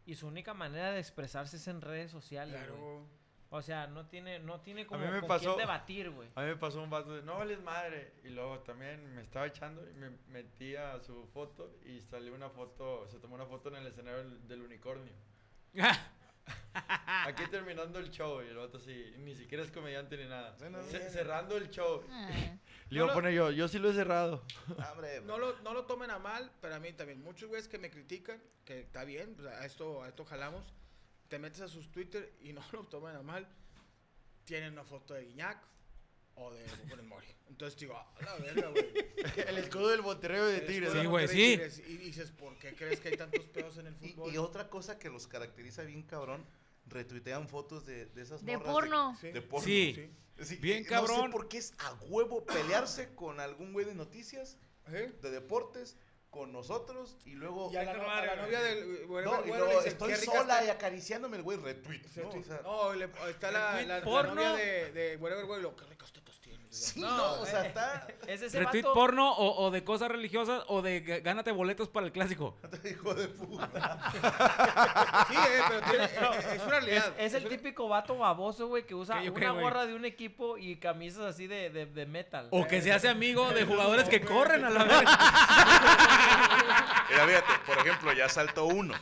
Y 0.05 0.15
su 0.15 0.27
única 0.27 0.53
manera 0.53 0.91
de 0.91 0.99
expresarse 0.99 1.57
es 1.57 1.67
en 1.67 1.81
redes 1.81 2.11
sociales, 2.11 2.55
güey. 2.55 2.79
Claro. 2.79 3.07
O 3.55 3.61
sea, 3.61 3.85
no 3.85 4.07
tiene, 4.07 4.39
no 4.39 4.61
tiene 4.61 4.87
como 4.87 5.05
mí 5.05 5.11
me 5.11 5.19
con 5.19 5.29
pasó- 5.29 5.53
quién 5.53 5.57
debatir, 5.67 6.09
güey. 6.09 6.27
A 6.33 6.41
mí 6.41 6.47
me 6.47 6.55
pasó 6.55 6.81
un 6.81 6.89
vato 6.89 7.13
de, 7.13 7.21
no 7.21 7.37
vales 7.37 7.61
madre. 7.61 8.13
Y 8.23 8.29
luego 8.29 8.57
también 8.61 9.13
me 9.13 9.21
estaba 9.21 9.45
echando 9.45 9.87
y 9.87 9.93
me 9.93 10.09
metí 10.27 10.75
a 10.75 10.99
su 11.01 11.27
foto 11.27 11.77
y 11.85 12.01
salió 12.01 12.33
una 12.33 12.49
foto, 12.49 13.07
se 13.09 13.19
tomó 13.19 13.35
una 13.35 13.45
foto 13.45 13.69
en 13.69 13.75
el 13.75 13.85
escenario 13.87 14.23
del, 14.23 14.47
del 14.47 14.61
unicornio. 14.63 15.13
Aquí 17.25 17.43
terminando 17.49 17.99
el 17.99 18.09
show 18.09 18.41
y 18.41 18.47
el 18.47 18.57
vato 18.57 18.77
así, 18.77 19.13
ni 19.19 19.35
siquiera 19.35 19.63
es 19.63 19.71
comediante 19.71 20.17
ni 20.17 20.25
nada. 20.25 20.55
No. 20.69 20.83
cerrando 20.83 21.57
el 21.57 21.69
show. 21.69 22.03
Ah. 22.09 22.57
Le 22.89 22.99
iba 22.99 23.09
a 23.09 23.13
poner 23.13 23.33
yo, 23.33 23.51
yo 23.51 23.67
sí 23.67 23.79
lo 23.79 23.89
he 23.89 23.93
cerrado. 23.93 24.43
Ah, 24.77 24.91
hombre, 24.91 25.21
No 25.21 25.37
lo, 25.37 25.59
no 25.61 25.73
lo 25.73 25.85
tomen 25.85 26.11
a 26.11 26.19
mal, 26.19 26.51
pero 26.61 26.75
a 26.75 26.79
mí 26.79 26.91
también. 26.93 27.21
Muchos 27.23 27.49
güeyes 27.49 27.67
que 27.67 27.77
me 27.77 27.89
critican, 27.89 28.41
que 28.65 28.81
está 28.81 29.03
bien, 29.03 29.35
pues, 29.35 29.47
a 29.47 29.65
esto, 29.65 30.03
a 30.03 30.09
esto 30.09 30.25
jalamos. 30.25 30.73
Te 31.29 31.39
metes 31.39 31.61
a 31.61 31.67
sus 31.67 31.91
Twitter 31.91 32.33
y 32.41 32.53
no 32.53 32.61
lo 32.71 32.83
tomen 32.85 33.15
a 33.15 33.23
mal. 33.23 33.47
Tienen 34.45 34.73
una 34.73 34.83
foto 34.83 35.13
de 35.13 35.25
Guiñac 35.25 35.57
o 36.35 36.51
de 36.51 36.63
Funes 36.89 37.05
Mori. 37.05 37.27
Entonces 37.47 37.79
digo, 37.79 37.95
a 37.95 38.21
la 38.25 38.35
verga, 38.37 38.69
güey. 38.69 38.91
el 39.47 39.57
escudo 39.57 39.89
del 39.89 40.01
Monterrey 40.01 40.39
de 40.51 40.61
Tigres. 40.61 40.91
Sí, 40.91 41.05
güey, 41.05 41.27
sí. 41.27 41.59
Y 41.87 41.97
dices, 41.97 42.31
¿por 42.31 42.57
qué 42.57 42.75
crees 42.75 42.99
que 42.99 43.09
hay 43.09 43.17
tantos 43.17 43.45
pedos 43.45 43.77
en 43.77 43.87
el 43.87 43.95
Y, 44.01 44.09
fútbol? 44.09 44.33
y 44.33 44.37
otra 44.37 44.69
cosa 44.69 44.97
que 44.97 45.09
los 45.09 45.27
caracteriza 45.27 45.83
bien 45.83 46.03
cabrón, 46.03 46.45
retuitean 46.87 47.47
fotos 47.47 47.85
de, 47.85 48.05
de 48.07 48.21
esas 48.21 48.43
De 48.45 48.57
morras 48.57 48.73
porno. 48.73 49.17
Sí. 49.21 49.31
De, 49.31 49.41
porno. 49.41 49.65
Sí. 49.65 50.11
Bien 50.59 50.83
No 50.83 50.89
cabrón. 50.89 51.25
sé 51.25 51.29
por 51.29 51.47
qué 51.47 51.57
es 51.59 51.73
a 51.79 51.93
huevo 52.05 52.43
pelearse 52.45 53.13
con 53.15 53.39
algún 53.39 53.71
güey 53.73 53.85
de 53.85 53.95
noticias, 53.95 54.57
¿Eh? 54.87 55.13
de 55.21 55.31
deportes, 55.31 55.95
con 56.29 56.51
nosotros 56.51 57.15
y 57.25 57.35
luego... 57.35 57.69
Y 57.71 57.77
a 57.77 57.83
la, 57.83 57.93
no- 57.93 58.01
a 58.09 58.25
la 58.25 58.35
madre, 58.35 58.41
novia 58.41 58.61
del 58.61 59.05
güey, 59.05 59.23
No, 59.23 59.31
güey, 59.31 59.43
y 59.45 59.47
güey, 59.49 59.59
luego 59.61 59.81
estoy 59.81 60.11
"Qué 60.13 60.17
rica 60.17 60.31
sola 60.31 60.53
está". 60.61 60.65
y 60.65 60.69
acariciándome 60.71 61.37
el 61.37 61.43
güey 61.43 61.59
retweet. 61.59 62.01
Sí, 62.11 62.21
¿no? 62.21 62.29
O 62.29 62.43
sea, 62.43 62.61
No, 62.63 62.93
le- 62.95 63.09
está 63.29 63.51
la, 63.51 63.79
la, 63.83 64.01
novia 64.01 64.53
de, 64.53 64.91
de 64.91 65.17
Wherever, 65.17 65.45
güey, 65.45 65.61
lo 65.61 65.75
que 65.75 65.85
ricas 65.85 66.11
tetas 66.11 66.39
tienes. 66.41 66.62
Sí, 66.73 66.99
No, 67.01 67.15
no, 67.17 67.33
o 67.41 67.45
sea, 67.45 67.63
eh, 67.63 67.67
está... 67.67 68.07
Es 68.27 68.41
ese 68.41 68.59
Retweet 68.59 68.83
vato... 68.83 68.93
porno 68.93 69.31
o, 69.31 69.65
o 69.65 69.71
de 69.71 69.83
cosas 69.83 70.09
religiosas 70.09 70.63
o 70.67 70.81
de 70.81 71.01
gánate 71.01 71.51
boletos 71.51 71.89
para 71.89 72.05
el 72.05 72.11
clásico. 72.11 72.57
Hijo 72.89 73.13
de 73.13 73.27
puta. 73.27 73.99
Sí, 75.29 75.35
eh, 75.35 75.61
pero 75.67 75.81
tiene- 75.81 76.05
eh, 76.05 76.09
es 76.09 76.45
una 76.45 76.53
Es, 76.53 76.65
realidad. 76.67 77.13
es 77.17 77.33
el 77.33 77.41
una- 77.41 77.49
típico 77.49 77.87
vato 77.87 78.17
baboso, 78.17 78.67
güey, 78.67 78.85
que 78.85 78.95
usa 78.95 79.21
una 79.21 79.51
gorra 79.51 79.85
de 79.85 79.93
un 79.95 80.05
equipo 80.05 80.57
y 80.57 80.77
camisas 80.77 81.25
así 81.25 81.47
de, 81.47 81.69
de, 81.69 81.85
de 81.85 82.05
metal. 82.05 82.47
O 82.51 82.67
que 82.67 82.81
se 82.81 82.91
hace 82.91 83.07
amigo 83.09 83.51
de 83.51 83.65
jugadores 83.65 84.09
que 84.09 84.21
corren 84.21 84.65
a 84.65 84.69
la 84.69 84.83
verga. 84.83 85.17
Mira, 87.09 87.27
fíjate, 87.27 87.53
por 87.65 87.77
ejemplo, 87.77 88.13
ya 88.13 88.29
saltó 88.29 88.65
uno. 88.65 88.93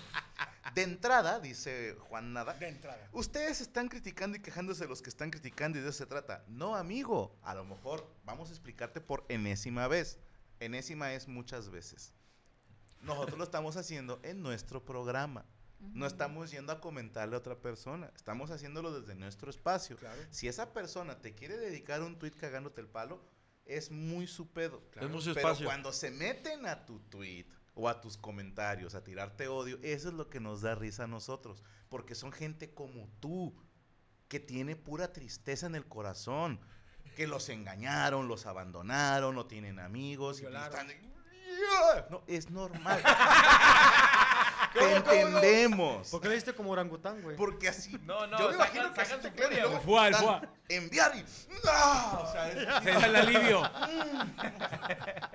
De 0.73 0.83
entrada, 0.83 1.39
dice 1.39 1.95
Juan 1.99 2.33
Nada, 2.33 2.53
De 2.53 2.67
entrada. 2.69 3.09
ustedes 3.11 3.59
están 3.61 3.89
criticando 3.89 4.37
y 4.37 4.41
quejándose 4.41 4.83
de 4.83 4.89
los 4.89 5.01
que 5.01 5.09
están 5.09 5.29
criticando 5.29 5.77
y 5.77 5.81
de 5.81 5.89
eso 5.89 5.97
se 5.99 6.05
trata. 6.05 6.43
No, 6.47 6.75
amigo, 6.75 7.37
a 7.43 7.53
lo 7.55 7.65
mejor 7.65 8.09
vamos 8.23 8.49
a 8.49 8.53
explicarte 8.53 9.01
por 9.01 9.25
enésima 9.29 9.87
vez. 9.87 10.19
Enésima 10.59 11.13
es 11.13 11.27
muchas 11.27 11.69
veces. 11.69 12.13
Nosotros 13.01 13.37
lo 13.37 13.43
estamos 13.43 13.77
haciendo 13.77 14.19
en 14.23 14.41
nuestro 14.41 14.85
programa. 14.85 15.45
No 15.79 16.05
estamos 16.05 16.51
yendo 16.51 16.71
a 16.71 16.79
comentarle 16.79 17.35
a 17.35 17.39
otra 17.39 17.59
persona. 17.59 18.11
Estamos 18.15 18.51
haciéndolo 18.51 18.97
desde 19.01 19.15
nuestro 19.15 19.49
espacio. 19.49 19.97
Claro. 19.97 20.21
Si 20.29 20.47
esa 20.47 20.71
persona 20.73 21.19
te 21.19 21.33
quiere 21.33 21.57
dedicar 21.57 22.03
un 22.03 22.19
tweet 22.19 22.33
cagándote 22.39 22.81
el 22.81 22.87
palo, 22.87 23.19
es 23.65 23.89
muy 23.89 24.27
su 24.27 24.51
pedo. 24.51 24.83
Es 24.95 25.09
muy 25.09 25.21
su 25.21 25.33
Pero 25.33 25.39
espacio. 25.39 25.65
cuando 25.65 25.91
se 25.91 26.11
meten 26.11 26.67
a 26.67 26.85
tu 26.85 26.99
tweet 26.99 27.47
o 27.73 27.87
a 27.89 28.01
tus 28.01 28.17
comentarios 28.17 28.95
a 28.95 29.03
tirarte 29.03 29.47
odio, 29.47 29.79
eso 29.81 30.09
es 30.09 30.13
lo 30.13 30.29
que 30.29 30.39
nos 30.39 30.61
da 30.61 30.75
risa 30.75 31.03
a 31.05 31.07
nosotros. 31.07 31.63
Porque 31.89 32.15
son 32.15 32.31
gente 32.31 32.73
como 32.73 33.07
tú, 33.19 33.55
que 34.27 34.39
tiene 34.39 34.75
pura 34.75 35.11
tristeza 35.13 35.65
en 35.67 35.75
el 35.75 35.87
corazón. 35.87 36.59
Que 37.15 37.27
los 37.27 37.49
engañaron, 37.49 38.27
los 38.29 38.45
abandonaron, 38.45 39.35
no 39.35 39.45
tienen 39.45 39.79
amigos. 39.79 40.39
y 40.41 40.45
están- 40.45 40.87
No, 42.09 42.23
es 42.27 42.49
normal. 42.49 43.01
Te 44.73 44.95
entendemos. 44.95 46.09
¿Por 46.09 46.21
qué 46.21 46.29
le 46.29 46.35
diste 46.35 46.53
como 46.53 46.71
orangután, 46.71 47.21
güey? 47.21 47.35
Porque 47.35 47.67
así. 47.69 47.91
No, 48.05 48.25
no, 48.27 48.39
yo 48.39 48.47
me 48.49 48.53
sacan- 48.53 48.75
imagino 48.75 48.93
que 48.93 49.01
así 49.01 49.11
sacan 49.11 49.31
su 49.31 49.37
furia, 49.37 49.49
luego 49.59 49.69
güey. 49.71 49.83
Fua, 49.83 50.07
el 50.07 50.13
dan 50.13 50.21
fua. 50.23 50.41
Enviar 50.69 51.15
y. 51.15 51.19
¡No! 51.21 52.21
O 52.21 52.31
sea, 52.31 52.49
es- 52.51 52.83
Se 52.83 52.91
da 52.91 53.05
el 53.07 53.15
alivio. 53.15 53.61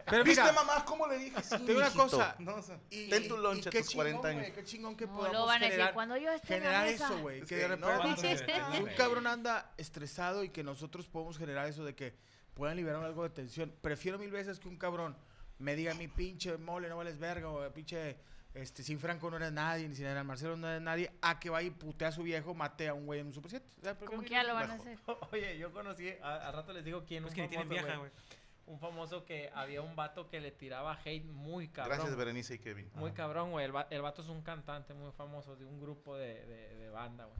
Pero 0.06 0.24
¿Viste, 0.24 0.40
mira, 0.42 0.52
mamá, 0.52 0.84
cómo 0.84 1.06
le 1.06 1.18
dije? 1.18 1.42
Sí, 1.42 1.50
te 1.58 1.64
digo 1.66 1.78
una 1.80 1.90
cosa. 1.90 2.34
No, 2.38 2.54
o 2.56 2.62
sea, 2.62 2.78
y- 2.90 3.08
ten 3.10 3.28
tu 3.28 3.36
y 3.36 3.58
a 3.60 3.70
qué 3.70 3.82
tus 3.82 3.94
40 3.94 4.20
chingón, 4.22 4.26
años. 4.30 4.40
güey, 4.42 4.52
qué 4.52 4.64
chingón 4.64 4.96
que 4.96 5.06
No, 5.06 5.12
podamos 5.12 5.32
luego 5.32 5.46
van 5.46 5.56
a 5.56 5.58
decir, 5.60 5.72
generar, 5.72 5.94
cuando 5.94 6.16
yo 6.16 6.30
esté 6.32 6.56
en 6.56 6.64
la 6.64 6.68
generar 6.70 6.86
mesa. 6.86 7.04
eso, 7.06 7.18
güey. 7.18 7.38
Es 7.40 7.48
Que 7.48 7.54
que 7.56 7.68
de 7.68 7.76
no, 7.76 7.86
repente 7.88 8.02
¿cuántos 8.02 8.24
están, 8.24 8.82
un 8.82 8.88
cabrón 8.96 9.26
anda 9.26 9.72
estresado 9.76 10.44
y 10.44 10.48
que 10.50 10.62
nosotros 10.62 11.06
podemos 11.08 11.36
generar 11.38 11.66
eso 11.68 11.84
de 11.84 11.94
que 11.94 12.14
puedan 12.54 12.76
liberar 12.76 13.02
algo 13.04 13.22
de 13.22 13.30
tensión. 13.30 13.72
Prefiero 13.82 14.18
mil 14.18 14.30
veces 14.30 14.58
que 14.58 14.68
un 14.68 14.78
cabrón 14.78 15.16
me 15.58 15.74
diga 15.76 15.92
mi 15.94 16.08
pinche 16.08 16.56
mole 16.56 16.88
no 16.88 16.96
vales 16.96 17.18
verga 17.18 17.48
o 17.50 17.70
pinche 17.72 18.16
este 18.56 18.82
sin 18.82 18.98
Franco 18.98 19.30
no 19.30 19.36
eres 19.36 19.52
nadie 19.52 19.88
ni 19.88 19.94
sin 19.94 20.06
el 20.06 20.24
Marcelo 20.24 20.56
no 20.56 20.68
eres 20.68 20.82
nadie 20.82 21.10
a 21.22 21.38
que 21.38 21.50
vaya 21.50 21.68
y 21.68 21.70
putea 21.70 22.08
a 22.08 22.12
su 22.12 22.22
viejo 22.22 22.54
mate 22.54 22.88
a 22.88 22.94
un 22.94 23.06
güey 23.06 23.20
en 23.20 23.26
un 23.28 23.32
super 23.34 23.50
7. 23.50 23.66
O 23.78 23.82
sea, 23.82 23.94
Como 23.96 24.22
que 24.22 24.30
ya 24.30 24.42
lo 24.42 24.54
van 24.54 24.70
a 24.70 24.74
hacer. 24.74 24.98
Oye, 25.32 25.58
yo 25.58 25.72
conocí, 25.72 26.08
a- 26.22 26.48
al 26.48 26.52
rato 26.54 26.72
les 26.72 26.84
digo 26.84 27.04
quién, 27.04 27.24
Es 27.24 27.30
un 27.30 27.36
que 27.36 27.48
tienen 27.48 27.68
famoso, 27.68 27.84
vieja, 27.84 27.98
güey. 27.98 28.10
güey. 28.10 28.36
Un 28.66 28.80
famoso 28.80 29.24
que 29.24 29.48
había 29.54 29.80
un 29.80 29.94
vato 29.94 30.28
que 30.28 30.40
le 30.40 30.50
tiraba 30.50 30.98
hate 31.04 31.24
muy 31.24 31.68
cabrón. 31.68 31.98
Gracias, 31.98 32.16
Berenice 32.16 32.54
y 32.54 32.58
Kevin. 32.58 32.90
Muy 32.94 33.10
Ah. 33.10 33.14
cabrón, 33.14 33.52
güey. 33.52 33.64
El, 33.64 33.76
va- 33.76 33.86
el 33.90 34.02
vato 34.02 34.22
es 34.22 34.28
un 34.28 34.42
cantante 34.42 34.92
muy 34.92 35.12
famoso 35.12 35.54
de 35.54 35.64
un 35.64 35.80
grupo 35.80 36.16
de, 36.16 36.44
de, 36.46 36.74
de 36.76 36.90
banda, 36.90 37.26
güey. 37.26 37.38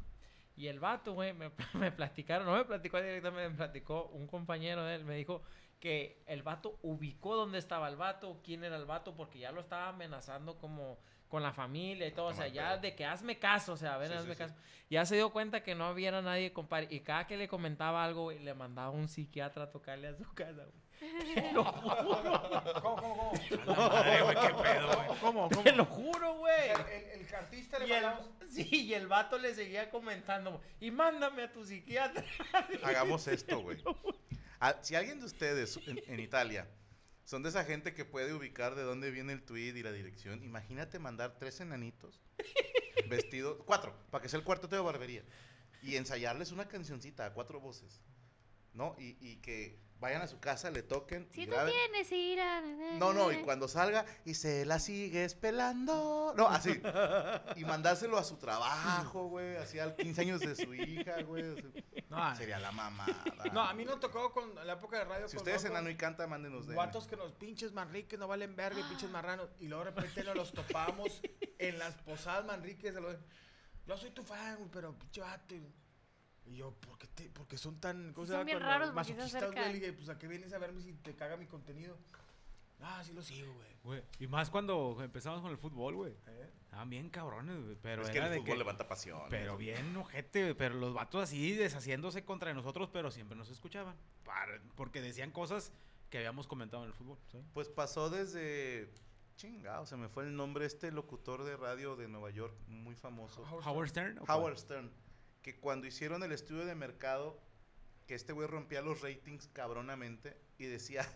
Y 0.57 0.69
el 0.69 0.81
vato, 0.81 1.13
güey, 1.13 1.33
me, 1.35 1.51
me 1.75 1.93
platicaron, 1.93 2.47
no 2.47 2.57
me 2.57 2.65
platicó 2.65 3.01
directamente, 3.01 3.51
me 3.51 3.57
platicó 3.57 4.07
un 4.07 4.27
compañero 4.27 4.85
de 4.85 4.97
él, 4.97 5.05
me 5.05 5.15
dijo 5.17 5.43
que 5.81 6.23
el 6.27 6.43
vato 6.43 6.79
ubicó 6.83 7.37
dónde 7.37 7.59
estaba 7.59 7.89
el 7.89 7.97
vato, 7.97 8.41
quién 8.43 8.65
era 8.65 8.77
el 8.77 8.87
vato, 8.87 9.15
porque 9.15 9.39
ya 9.39 9.53
lo 9.53 9.61
estaba 9.61 9.89
amenazando 9.89 10.59
como 10.59 10.99
con 11.29 11.43
la 11.43 11.53
familia 11.53 12.07
y 12.07 12.13
todo, 12.13 12.27
o 12.27 12.33
sea, 12.33 12.49
ya 12.49 12.79
de 12.79 12.95
que 12.95 13.05
hazme 13.05 13.39
caso, 13.39 13.73
o 13.73 13.77
sea, 13.77 13.99
ven, 13.99 14.09
Sí, 14.09 14.15
hazme 14.15 14.35
sí. 14.35 14.39
caso. 14.39 14.55
Ya 14.89 15.05
se 15.05 15.17
dio 15.17 15.31
cuenta 15.31 15.63
que 15.63 15.75
no 15.75 15.91
hubiera 15.91 16.23
nadie, 16.23 16.53
compadre, 16.53 16.87
y 16.91 17.01
cada 17.01 17.27
que 17.27 17.37
le 17.37 17.49
comentaba 17.49 18.05
algo, 18.05 18.23
güey, 18.25 18.39
le 18.39 18.55
mandaba 18.55 18.91
un 18.91 19.09
psiquiatra 19.09 19.65
a 19.65 19.71
tocarle 19.71 20.09
a 20.09 20.15
su 20.15 20.25
casa, 20.35 20.63
güey. 20.63 20.86
Te 20.99 21.53
lo 21.53 21.65
juro, 21.65 21.97
¿Cómo, 22.83 22.97
cómo, 22.97 23.33
cómo? 23.65 23.77
Madre, 23.77 24.23
güey, 24.23 24.37
qué 24.37 24.55
pedo, 24.63 24.95
güey. 24.95 25.19
¿Cómo, 25.21 25.49
cómo? 25.51 25.63
te 25.63 25.73
lo 25.73 25.85
juro, 25.85 26.35
güey. 26.39 26.71
El, 26.71 26.81
el, 26.81 27.27
el 27.27 27.35
artista 27.35 27.79
le 27.79 27.87
Y 27.89 27.93
el, 27.93 28.03
mandamos- 28.05 28.27
sí, 28.49 28.69
y 28.87 28.95
el 28.95 29.07
vato 29.07 29.39
le 29.39 29.55
seguía 29.55 29.91
comentando. 29.91 30.61
Y 30.81 30.91
mándame 30.91 31.43
a 31.45 31.53
tu 31.53 31.65
psiquiatra. 31.65 32.25
Hagamos 32.83 33.27
esto, 33.29 33.61
güey. 33.61 33.83
Ah, 34.61 34.77
si 34.81 34.95
alguien 34.95 35.21
de 35.21 35.27
ustedes 35.27 35.79
en, 35.87 36.01
en 36.07 36.21
Italia 36.21 36.67
son 37.25 37.43
de 37.43 37.51
esa 37.51 37.65
gente 37.65 37.93
que 37.93 38.05
puede 38.05 38.33
ubicar 38.33 38.75
de 38.75 38.83
dónde 38.83 39.11
viene 39.11 39.33
el 39.33 39.43
tweet 39.43 39.77
y 39.77 39.83
la 39.83 39.93
dirección, 39.93 40.43
imagínate 40.45 40.99
mandar 40.99 41.37
tres 41.39 41.61
enanitos 41.61 42.23
vestidos, 43.09 43.59
cuatro, 43.67 43.95
para 44.11 44.23
que 44.23 44.29
sea 44.29 44.39
el 44.39 44.45
cuarteto 44.45 44.77
de 44.77 44.83
barbería, 44.83 45.23
y 45.83 45.97
ensayarles 45.97 46.53
una 46.53 46.69
cancioncita 46.69 47.27
a 47.27 47.33
cuatro 47.35 47.61
voces, 47.61 48.01
¿no? 48.73 48.95
Y, 48.99 49.17
y 49.21 49.37
que 49.37 49.79
vayan 50.01 50.23
a 50.23 50.27
su 50.27 50.39
casa, 50.41 50.71
le 50.71 50.83
toquen. 50.83 51.29
y 51.33 51.35
Si 51.35 51.45
tú 51.47 51.53
graben. 51.53 51.73
tienes 51.75 52.13
ira. 52.13 52.61
No, 52.99 53.13
no, 53.13 53.33
y 53.33 53.43
cuando 53.43 53.67
salga 53.69 54.05
y 54.25 54.35
se 54.35 54.65
la 54.67 54.79
sigues 54.79 55.35
pelando. 55.35 56.35
No, 56.37 56.49
así. 56.49 56.81
Y 57.57 57.65
mandárselo 57.65 58.19
a 58.19 58.25
su 58.25 58.37
trabajo, 58.37 59.29
güey. 59.29 59.57
Así 59.57 59.79
al 59.79 59.97
15 59.97 60.21
años 60.21 60.41
de 60.41 60.55
su 60.55 60.75
hija, 60.75 61.23
güey. 61.23 61.45
No, 62.09 62.37
Sería 62.37 62.59
la 62.59 62.73
mamada. 62.73 63.25
no, 63.53 63.61
a 63.63 63.73
mí 63.75 63.85
no 63.85 63.99
tocó 63.99 64.33
con 64.33 64.55
la 64.67 64.75
época 64.75 64.99
de 64.99 65.05
radio. 65.05 65.29
Si 65.29 65.37
con 65.37 65.43
usted 65.43 65.53
es 65.55 65.63
locos, 65.65 65.71
enano 65.79 65.91
y 65.91 65.97
canta, 65.97 66.27
mándenos 66.27 66.67
de. 66.67 66.75
Vatos 66.75 67.07
que 67.07 67.17
nos 67.17 67.33
pinches 67.33 67.73
manriques 67.73 68.19
no 68.19 68.29
valen 68.29 68.55
verga 68.55 68.81
y 68.81 68.83
pinches 68.85 69.11
marranos. 69.11 69.49
Y 69.61 69.69
luego 69.69 69.85
de 69.85 69.91
repente 69.91 70.23
nos 70.25 70.37
los 70.37 70.53
topamos 70.53 71.21
en 71.59 71.79
las 71.79 71.95
posadas 71.97 72.45
manriques. 72.45 72.95
Yo 73.87 73.97
soy 73.97 74.11
tu 74.11 74.23
fan, 74.25 74.69
pero 74.73 74.93
pinche 74.99 75.21
vato. 75.21 75.55
Y 76.47 76.57
yo, 76.57 76.73
¿por 76.73 76.97
qué, 76.99 77.07
te, 77.09 77.29
por 77.31 77.47
qué 77.49 77.59
son 77.59 77.81
tan 77.81 78.13
¿cómo 78.13 78.27
se 78.27 78.33
Son 78.33 78.47
bien 78.47 78.61
raros 78.61 78.91
porque 78.93 79.13
masoquistas, 79.15 79.53
güey? 79.53 79.73
Dije, 79.75 79.93
pues 79.93 80.09
a 80.09 80.19
qué 80.19 80.29
vienes 80.29 80.53
a 80.53 80.59
verme 80.59 80.81
si 80.81 80.93
te 80.95 81.15
caga 81.15 81.37
mi 81.37 81.47
contenido. 81.47 81.97
Ah, 82.81 83.03
sí 83.05 83.13
lo 83.13 83.23
sigo, 83.23 83.53
güey. 83.83 84.03
Y 84.19 84.27
más 84.27 84.51
cuando 84.51 84.99
empezamos 85.01 85.41
con 85.41 85.51
el 85.51 85.57
fútbol, 85.57 85.95
güey. 85.95 86.13
¿Eh? 86.27 86.51
Estaban 86.65 86.91
bien 86.91 87.09
cabrones, 87.09 87.63
güey. 87.63 87.77
Pero 87.81 88.03
es 88.03 88.11
que 88.11 88.19
era 88.19 88.27
el 88.27 88.33
de 88.33 88.39
fútbol 88.41 88.53
que- 88.53 88.59
levanta 88.59 88.87
pasión. 88.87 89.23
Pero 89.31 89.57
bien 89.57 89.97
ojete, 89.97 90.43
güey, 90.43 90.55
pero 90.55 90.75
los 90.75 90.93
vatos 90.93 91.23
así 91.23 91.53
deshaciéndose 91.55 92.25
contra 92.25 92.53
nosotros, 92.53 92.91
pero 92.93 93.11
siempre 93.11 93.37
nos 93.37 93.49
escuchaban. 93.51 93.97
para- 94.25 94.61
porque 94.75 95.01
decían 95.01 95.31
cosas 95.31 95.73
que 96.11 96.19
habíamos 96.19 96.47
comentado 96.47 96.83
en 96.83 96.89
el 96.91 96.95
fútbol. 96.95 97.19
¿sí? 97.33 97.39
Pues 97.55 97.69
pasó 97.69 98.11
desde. 98.11 98.93
Chingado, 99.37 99.85
se 99.87 99.97
me 99.97 100.09
fue 100.09 100.25
el 100.25 100.35
nombre. 100.35 100.65
Este 100.67 100.91
locutor 100.91 101.45
de 101.45 101.57
radio 101.57 101.95
de 101.97 102.09
Nueva 102.09 102.31
York, 102.31 102.55
muy 102.69 102.95
famoso. 102.95 103.43
Howard 103.65 103.89
Stern. 103.89 104.19
Howard 104.27 104.57
Stern. 104.59 104.91
Que 105.47 105.55
cuando 105.55 105.87
hicieron 105.87 106.25
el 106.25 106.33
estudio 106.33 106.67
de 106.67 106.75
mercado, 106.75 107.41
que 108.09 108.17
este 108.17 108.33
güey 108.33 108.49
rompía 108.49 108.83
los 108.83 109.01
ratings 109.01 109.47
cabronamente 109.53 110.37
y 110.59 110.65
decía 110.65 111.07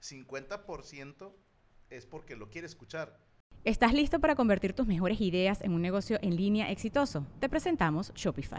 50% 0.00 1.34
es 1.90 2.06
porque 2.06 2.34
lo 2.34 2.48
quiere 2.48 2.66
escuchar. 2.66 3.20
¿Estás 3.64 3.92
listo 3.92 4.20
para 4.20 4.36
convertir 4.36 4.72
tus 4.72 4.86
mejores 4.86 5.20
ideas 5.20 5.60
en 5.60 5.74
un 5.74 5.82
negocio 5.82 6.18
en 6.22 6.36
línea 6.36 6.70
exitoso? 6.70 7.26
Te 7.40 7.50
presentamos 7.50 8.10
Shopify. 8.14 8.58